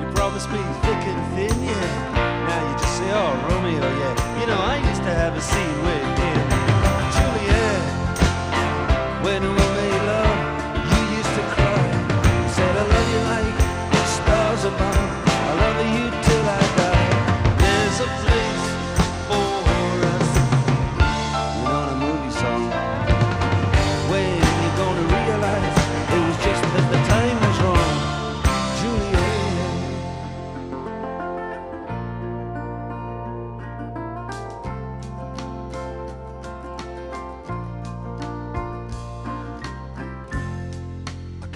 You 0.00 0.08
promised 0.14 0.48
me 0.50 0.58
thick 0.80 1.02
and 1.12 1.22
thin, 1.34 1.62
yeah. 1.62 2.48
Now 2.48 2.60
you 2.66 2.74
just 2.78 2.96
say, 2.96 3.10
oh, 3.12 3.32
Romeo, 3.50 3.84
yeah. 4.00 4.40
You 4.40 4.46
know, 4.46 4.56
I 4.56 4.76
used 4.88 5.02
to 5.02 5.12
have 5.12 5.36
a 5.36 5.40
scene 5.40 5.78
with 5.84 6.18
him. 6.20 6.40
Juliet, 7.16 7.82
when 9.22 9.42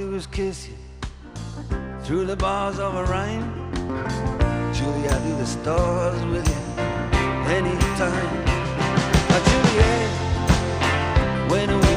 do 0.00 0.14
is 0.14 0.26
kiss 0.26 0.66
you 0.66 0.76
through 2.04 2.24
the 2.24 2.36
bars 2.36 2.78
of 2.78 2.94
a 2.94 3.04
rhyme. 3.04 3.48
Julie, 4.72 5.08
I 5.08 5.18
do 5.26 5.36
the 5.36 5.44
stars 5.44 6.22
with 6.32 6.48
you 6.48 6.62
anytime. 7.58 8.30
Ah, 9.34 9.40
Juliet, 9.50 10.10
when. 11.50 11.89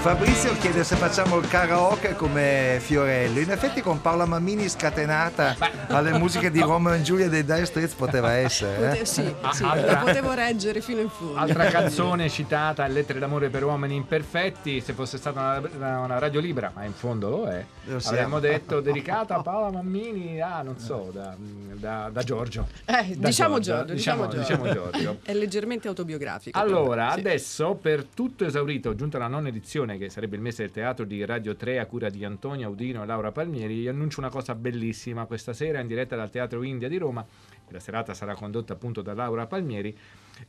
Fabrizio 0.00 0.56
chiede 0.56 0.82
se 0.82 0.96
facciamo 0.96 1.36
il 1.36 1.46
karaoke 1.46 2.14
come 2.16 2.78
Fiorello. 2.80 3.38
In 3.38 3.50
effetti 3.50 3.82
con 3.82 4.00
Paola 4.00 4.24
Mammini 4.24 4.66
scatenata 4.66 5.54
alle 5.88 6.16
musiche 6.16 6.50
di 6.50 6.60
Romeo 6.60 6.94
e 6.94 7.02
Giulia 7.02 7.28
dei 7.28 7.44
Dire 7.44 7.66
Straits 7.66 7.92
poteva 7.92 8.32
essere. 8.32 8.76
Pote- 8.88 9.00
eh? 9.00 9.04
sì, 9.04 9.34
sì, 9.52 9.62
altra- 9.62 9.92
la 9.92 9.96
potevo 9.98 10.32
reggere 10.32 10.80
fino 10.80 11.00
in 11.00 11.10
fondo. 11.10 11.36
Altra 11.36 11.64
canzone 11.68 12.30
citata, 12.30 12.86
Lettere 12.86 13.18
d'amore 13.18 13.50
per 13.50 13.62
uomini 13.62 13.94
imperfetti, 13.94 14.80
se 14.80 14.94
fosse 14.94 15.18
stata 15.18 15.60
una, 15.76 15.98
una- 16.00 16.18
radio 16.18 16.40
libera, 16.40 16.72
ma 16.74 16.84
in 16.84 16.92
fondo 16.94 17.28
lo 17.28 17.44
è, 17.48 17.62
avremmo 18.06 18.40
detto 18.40 18.80
dedicata 18.80 19.36
a 19.36 19.42
Paola 19.42 19.70
Mammini, 19.70 20.40
ah 20.40 20.62
non 20.62 20.78
so, 20.78 21.10
da, 21.12 21.36
da- 21.38 22.08
da 22.10 22.22
Giorgio. 22.22 22.68
Eh, 22.86 23.16
Da 23.16 23.26
diciamo 23.28 23.58
Giorgio, 23.58 23.84
Giorgio, 23.84 23.92
diciamo, 23.94 24.26
diciamo- 24.26 24.48
Giorgio. 24.48 24.58
diciamo 24.70 24.72
Giorgio. 25.02 25.18
È 25.30 25.34
leggermente 25.34 25.88
autobiografico. 25.88 26.58
Allora, 26.58 27.02
però, 27.08 27.12
sì. 27.12 27.18
adesso 27.20 27.74
per 27.74 28.04
tutto 28.04 28.46
esaurito, 28.46 28.94
giunta 28.94 29.18
la 29.18 29.26
nonna 29.26 29.48
edizione, 29.48 29.89
che 29.98 30.10
sarebbe 30.10 30.36
il 30.36 30.42
mese 30.42 30.62
del 30.62 30.72
teatro 30.72 31.04
di 31.04 31.24
Radio 31.24 31.56
3 31.56 31.78
a 31.78 31.86
cura 31.86 32.08
di 32.08 32.24
Antonio 32.24 32.66
Audino 32.66 33.02
e 33.02 33.06
Laura 33.06 33.32
Palmieri, 33.32 33.80
vi 33.80 33.88
annuncio 33.88 34.20
una 34.20 34.30
cosa 34.30 34.54
bellissima. 34.54 35.26
Questa 35.26 35.52
sera 35.52 35.80
in 35.80 35.86
diretta 35.86 36.16
dal 36.16 36.30
Teatro 36.30 36.62
India 36.62 36.88
di 36.88 36.98
Roma, 36.98 37.24
la 37.68 37.80
serata 37.80 38.14
sarà 38.14 38.34
condotta 38.34 38.72
appunto 38.72 39.02
da 39.02 39.14
Laura 39.14 39.46
Palmieri, 39.46 39.96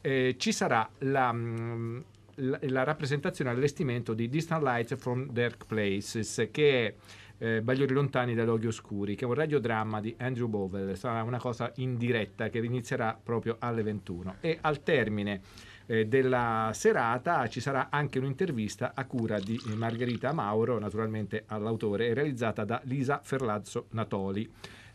eh, 0.02 0.36
ci 0.38 0.52
sarà 0.52 0.89
la, 1.00 1.32
mm, 1.32 2.00
la, 2.36 2.60
la 2.62 2.84
rappresentazione 2.84 3.50
allestimento 3.50 4.14
di 4.14 4.30
Distant 4.30 4.64
Lights 4.64 4.96
from 4.98 5.30
Dark 5.32 5.66
Places, 5.66 6.50
che 6.52 6.88
è 6.88 6.94
eh, 7.42 7.62
Bagliori 7.62 7.94
lontani 7.94 8.36
da 8.36 8.44
luoghi 8.44 8.68
oscuri, 8.68 9.16
che 9.16 9.26
è 9.26 9.28
un 9.28 9.34
radiodramma 9.34 10.00
di 10.00 10.14
Andrew 10.20 10.48
Bovell. 10.48 10.94
Sarà 10.94 11.24
una 11.24 11.39
cosa 11.39 11.72
in 11.78 11.98
diretta 11.98 12.50
che 12.50 12.60
inizierà 12.60 13.20
proprio 13.22 13.56
alle 13.60 13.82
21. 13.82 14.36
E 14.42 14.60
al 14.62 14.84
termine 14.84 15.42
eh, 15.92 16.08
della 16.08 16.72
serata 16.74 17.50
ci 17.50 17.60
sarà 17.60 17.88
anche 17.89 18.18
un'intervista 18.18 18.94
a 18.96 19.04
cura 19.06 19.39
di 19.39 19.62
eh, 19.68 19.76
Margherita 19.76 20.32
Mauro, 20.32 20.80
naturalmente 20.80 21.44
all'autore, 21.48 22.14
realizzata 22.14 22.64
da 22.64 22.80
Lisa 22.86 23.20
Ferlazzo 23.22 23.88
Natoli. 23.89 24.50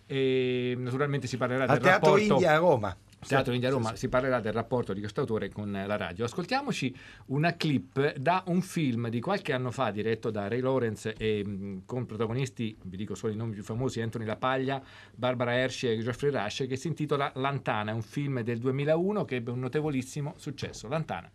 E 0.07 0.75
naturalmente 0.79 1.27
si 1.27 1.37
parlerà 1.37 1.65
Al 1.65 1.69
del 1.69 1.81
Teatro 1.81 2.13
rapporto 2.13 2.33
India 2.33 2.55
a 2.55 2.57
Roma. 2.57 2.97
Teatro 3.29 3.53
India 3.53 3.69
a 3.69 3.73
Sì, 3.73 3.77
Roma 3.79 3.91
sì. 3.91 3.97
si 3.97 4.09
parlerà 4.09 4.41
del 4.41 4.53
rapporto 4.53 4.93
di 4.93 5.01
questo 5.01 5.21
autore 5.21 5.51
con 5.51 5.71
la 5.71 5.97
radio. 5.97 6.25
Ascoltiamoci 6.25 6.95
una 7.27 7.55
clip 7.57 8.17
da 8.17 8.43
un 8.47 8.61
film 8.63 9.09
di 9.09 9.21
qualche 9.21 9.53
anno 9.53 9.71
fa 9.71 9.91
diretto 9.91 10.31
da 10.31 10.49
Ray 10.49 10.61
Lawrence 10.61 11.15
e 11.15 11.45
mh, 11.45 11.83
con 11.85 12.07
protagonisti, 12.07 12.77
vi 12.85 12.97
dico 12.97 13.15
solo 13.15 13.33
i 13.33 13.37
nomi 13.37 13.55
più 13.55 13.63
famosi, 13.63 14.01
Anthony 14.01 14.25
Lapaglia, 14.25 14.83
Barbara 15.15 15.55
Hershey 15.55 15.99
e 15.99 16.03
Geoffrey 16.03 16.31
Rush, 16.31 16.67
che 16.69 16.77
si 16.77 16.87
intitola 16.89 17.33
Lantana, 17.37 17.91
è 17.91 17.95
un 17.95 18.03
film 18.03 18.41
del 18.43 18.59
2001 18.59 19.25
che 19.25 19.37
ebbe 19.37 19.51
un 19.51 19.59
notevolissimo 19.61 20.35
successo. 20.37 20.89
Lantana. 20.89 21.31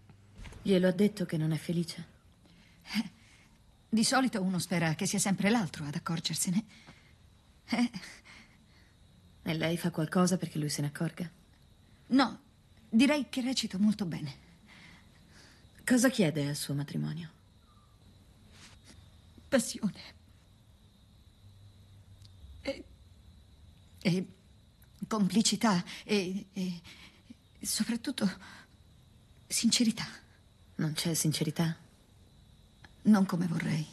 Glielo 0.61 0.87
ha 0.87 0.91
detto 0.91 1.25
che 1.25 1.37
non 1.37 1.51
è 1.51 1.57
felice. 1.57 2.05
Di 3.89 4.03
solito 4.03 4.41
uno 4.41 4.59
spera 4.59 4.93
che 4.95 5.05
sia 5.05 5.19
sempre 5.19 5.49
l'altro 5.49 5.83
ad 5.85 5.95
accorgersene. 5.95 6.63
Eh, 7.71 7.89
E 9.43 9.53
lei 9.55 9.75
fa 9.75 9.89
qualcosa 9.91 10.37
perché 10.37 10.59
lui 10.59 10.69
se 10.69 10.81
ne 10.81 10.87
accorga? 10.87 11.29
No, 12.11 12.39
direi 12.89 13.27
che 13.29 13.41
recito 13.41 13.77
molto 13.77 14.05
bene. 14.05 14.49
Cosa 15.85 16.09
chiede 16.09 16.47
al 16.47 16.55
suo 16.55 16.73
matrimonio? 16.73 17.29
Passione. 19.49 20.19
E, 22.61 22.83
e 23.99 24.27
complicità 25.07 25.83
e, 26.03 26.45
e 26.53 26.81
soprattutto 27.61 28.29
sincerità. 29.47 30.07
Non 30.75 30.93
c'è 30.93 31.13
sincerità? 31.13 31.75
Non 33.03 33.25
come 33.25 33.47
vorrei. 33.47 33.85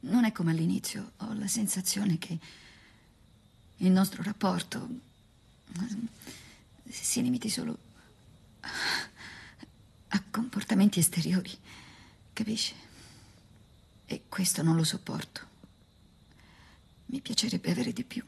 Non 0.00 0.24
è 0.24 0.32
come 0.32 0.50
all'inizio. 0.50 1.12
Ho 1.18 1.32
la 1.34 1.46
sensazione 1.46 2.18
che 2.18 2.38
il 3.78 3.90
nostro 3.90 4.22
rapporto 4.22 4.88
si 6.88 7.22
limiti 7.22 7.48
solo 7.48 7.78
a 10.08 10.22
comportamenti 10.30 10.98
esteriori. 10.98 11.50
Capisce? 12.32 12.74
E 14.06 14.22
questo 14.28 14.62
non 14.62 14.76
lo 14.76 14.84
sopporto. 14.84 15.52
Mi 17.06 17.20
piacerebbe 17.20 17.70
avere 17.70 17.92
di 17.92 18.04
più. 18.04 18.24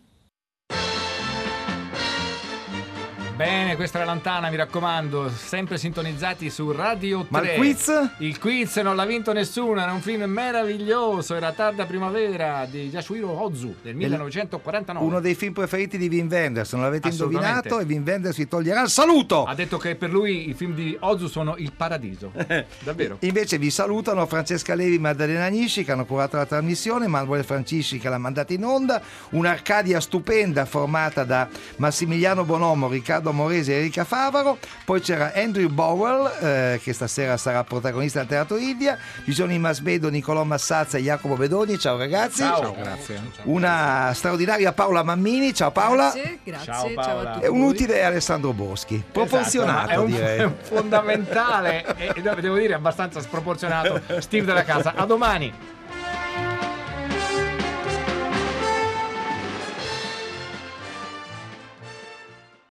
Bene, 3.37 3.77
questa 3.77 3.99
è 3.99 4.01
la 4.01 4.07
Lantana, 4.07 4.49
mi 4.49 4.57
raccomando, 4.57 5.29
sempre 5.29 5.77
sintonizzati 5.77 6.49
su 6.49 6.73
Radio 6.73 7.19
3. 7.19 7.27
Ma 7.29 7.43
il 7.43 7.55
quiz? 7.57 8.11
Il 8.21 8.39
quiz 8.39 8.77
non 8.77 8.97
l'ha 8.97 9.05
vinto 9.05 9.35
nessuno, 9.35 9.79
era 9.79 9.93
un 9.93 10.01
film 10.01 10.23
meraviglioso, 10.23 11.35
era 11.35 11.53
Tarda 11.53 11.85
Primavera 11.85 12.65
di 12.65 12.89
Yasuhiro 12.89 13.29
Ozu 13.29 13.75
del 13.83 13.95
1949. 13.95 15.07
Uno 15.07 15.21
dei 15.21 15.35
film 15.35 15.53
preferiti 15.53 15.99
di 15.99 16.09
Wim 16.09 16.31
Wenders, 16.31 16.73
non 16.73 16.85
l'avete 16.85 17.09
indovinato 17.09 17.79
e 17.79 17.85
Wim 17.85 18.05
Wenders 18.07 18.39
vi 18.39 18.49
toglierà 18.49 18.81
il 18.81 18.89
saluto. 18.89 19.45
Ha 19.45 19.55
detto 19.55 19.77
che 19.77 19.97
per 19.97 20.11
lui 20.11 20.49
i 20.49 20.55
film 20.55 20.73
di 20.73 20.97
Ozu 20.99 21.27
sono 21.27 21.57
il 21.59 21.73
paradiso. 21.77 22.33
Davvero. 22.83 23.19
Invece 23.21 23.59
vi 23.59 23.69
salutano 23.69 24.25
Francesca 24.25 24.75
Levi 24.75 24.95
e 24.95 24.99
Maddalena 24.99 25.49
Nisci 25.49 25.85
che 25.85 25.93
hanno 25.93 26.07
curato 26.07 26.39
la 26.39 26.47
trasmissione, 26.47 27.07
Manuel 27.07 27.45
Francisci 27.45 27.99
che 27.99 28.09
l'ha 28.09 28.17
mandata 28.17 28.55
in 28.55 28.65
onda, 28.65 29.03
un'Arcadia 29.33 30.01
stupenda 30.01 30.65
formata 30.65 31.23
da 31.25 31.47
Massimiliano 31.77 32.43
Bonomo, 32.43 32.89
Riccardo 32.89 33.25
Riccardo 33.27 33.33
Moresi 33.33 33.73
e 33.73 33.77
Enrica 33.77 34.05
Favaro, 34.05 34.59
poi 34.85 35.01
c'era 35.01 35.33
Andrew 35.35 35.69
Bowell 35.69 36.31
eh, 36.41 36.81
che 36.83 36.93
stasera 36.93 37.37
sarà 37.37 37.65
protagonista 37.65 38.21
del 38.21 38.29
Teatro 38.29 38.57
India, 38.57 38.97
ci 39.25 39.33
sono 39.33 39.53
i 39.53 39.59
Masbedo, 39.59 40.09
Nicolò 40.09 40.45
Massazza 40.45 40.99
e 40.99 41.03
Jacopo 41.03 41.35
Bedoni, 41.35 41.79
ciao 41.79 41.97
ragazzi. 41.97 42.43
Ciao. 42.43 42.75
Grazie. 42.75 43.21
Una 43.45 44.13
straordinaria 44.15 44.73
Paola 44.73 45.03
Mammini, 45.03 45.53
ciao 45.55 45.71
Paola. 45.71 46.13
Grazie, 46.13 46.39
grazie, 46.45 46.65
Ciao, 46.73 46.85
ciao, 46.85 46.95
Paola. 46.95 47.31
a 47.31 47.35
tutti. 47.35 47.47
E 47.47 47.49
un 47.49 47.63
utile 47.63 48.05
Alessandro 48.05 48.53
Boschi, 48.53 49.03
proporzionato 49.11 49.91
Esatto, 49.91 50.01
è 50.01 50.05
un, 50.05 50.11
direi. 50.11 50.39
è 50.41 50.45
un 50.45 50.55
fondamentale 50.61 51.85
e 51.97 52.13
e 52.15 52.23
devo 52.41 52.57
dire 52.57 52.75
abbastanza 52.75 53.21
sproporzionato 53.21 54.01
Steve 54.21 54.45
della 54.45 54.65
casa. 54.65 54.95
A 54.95 55.05
domani. 55.05 55.75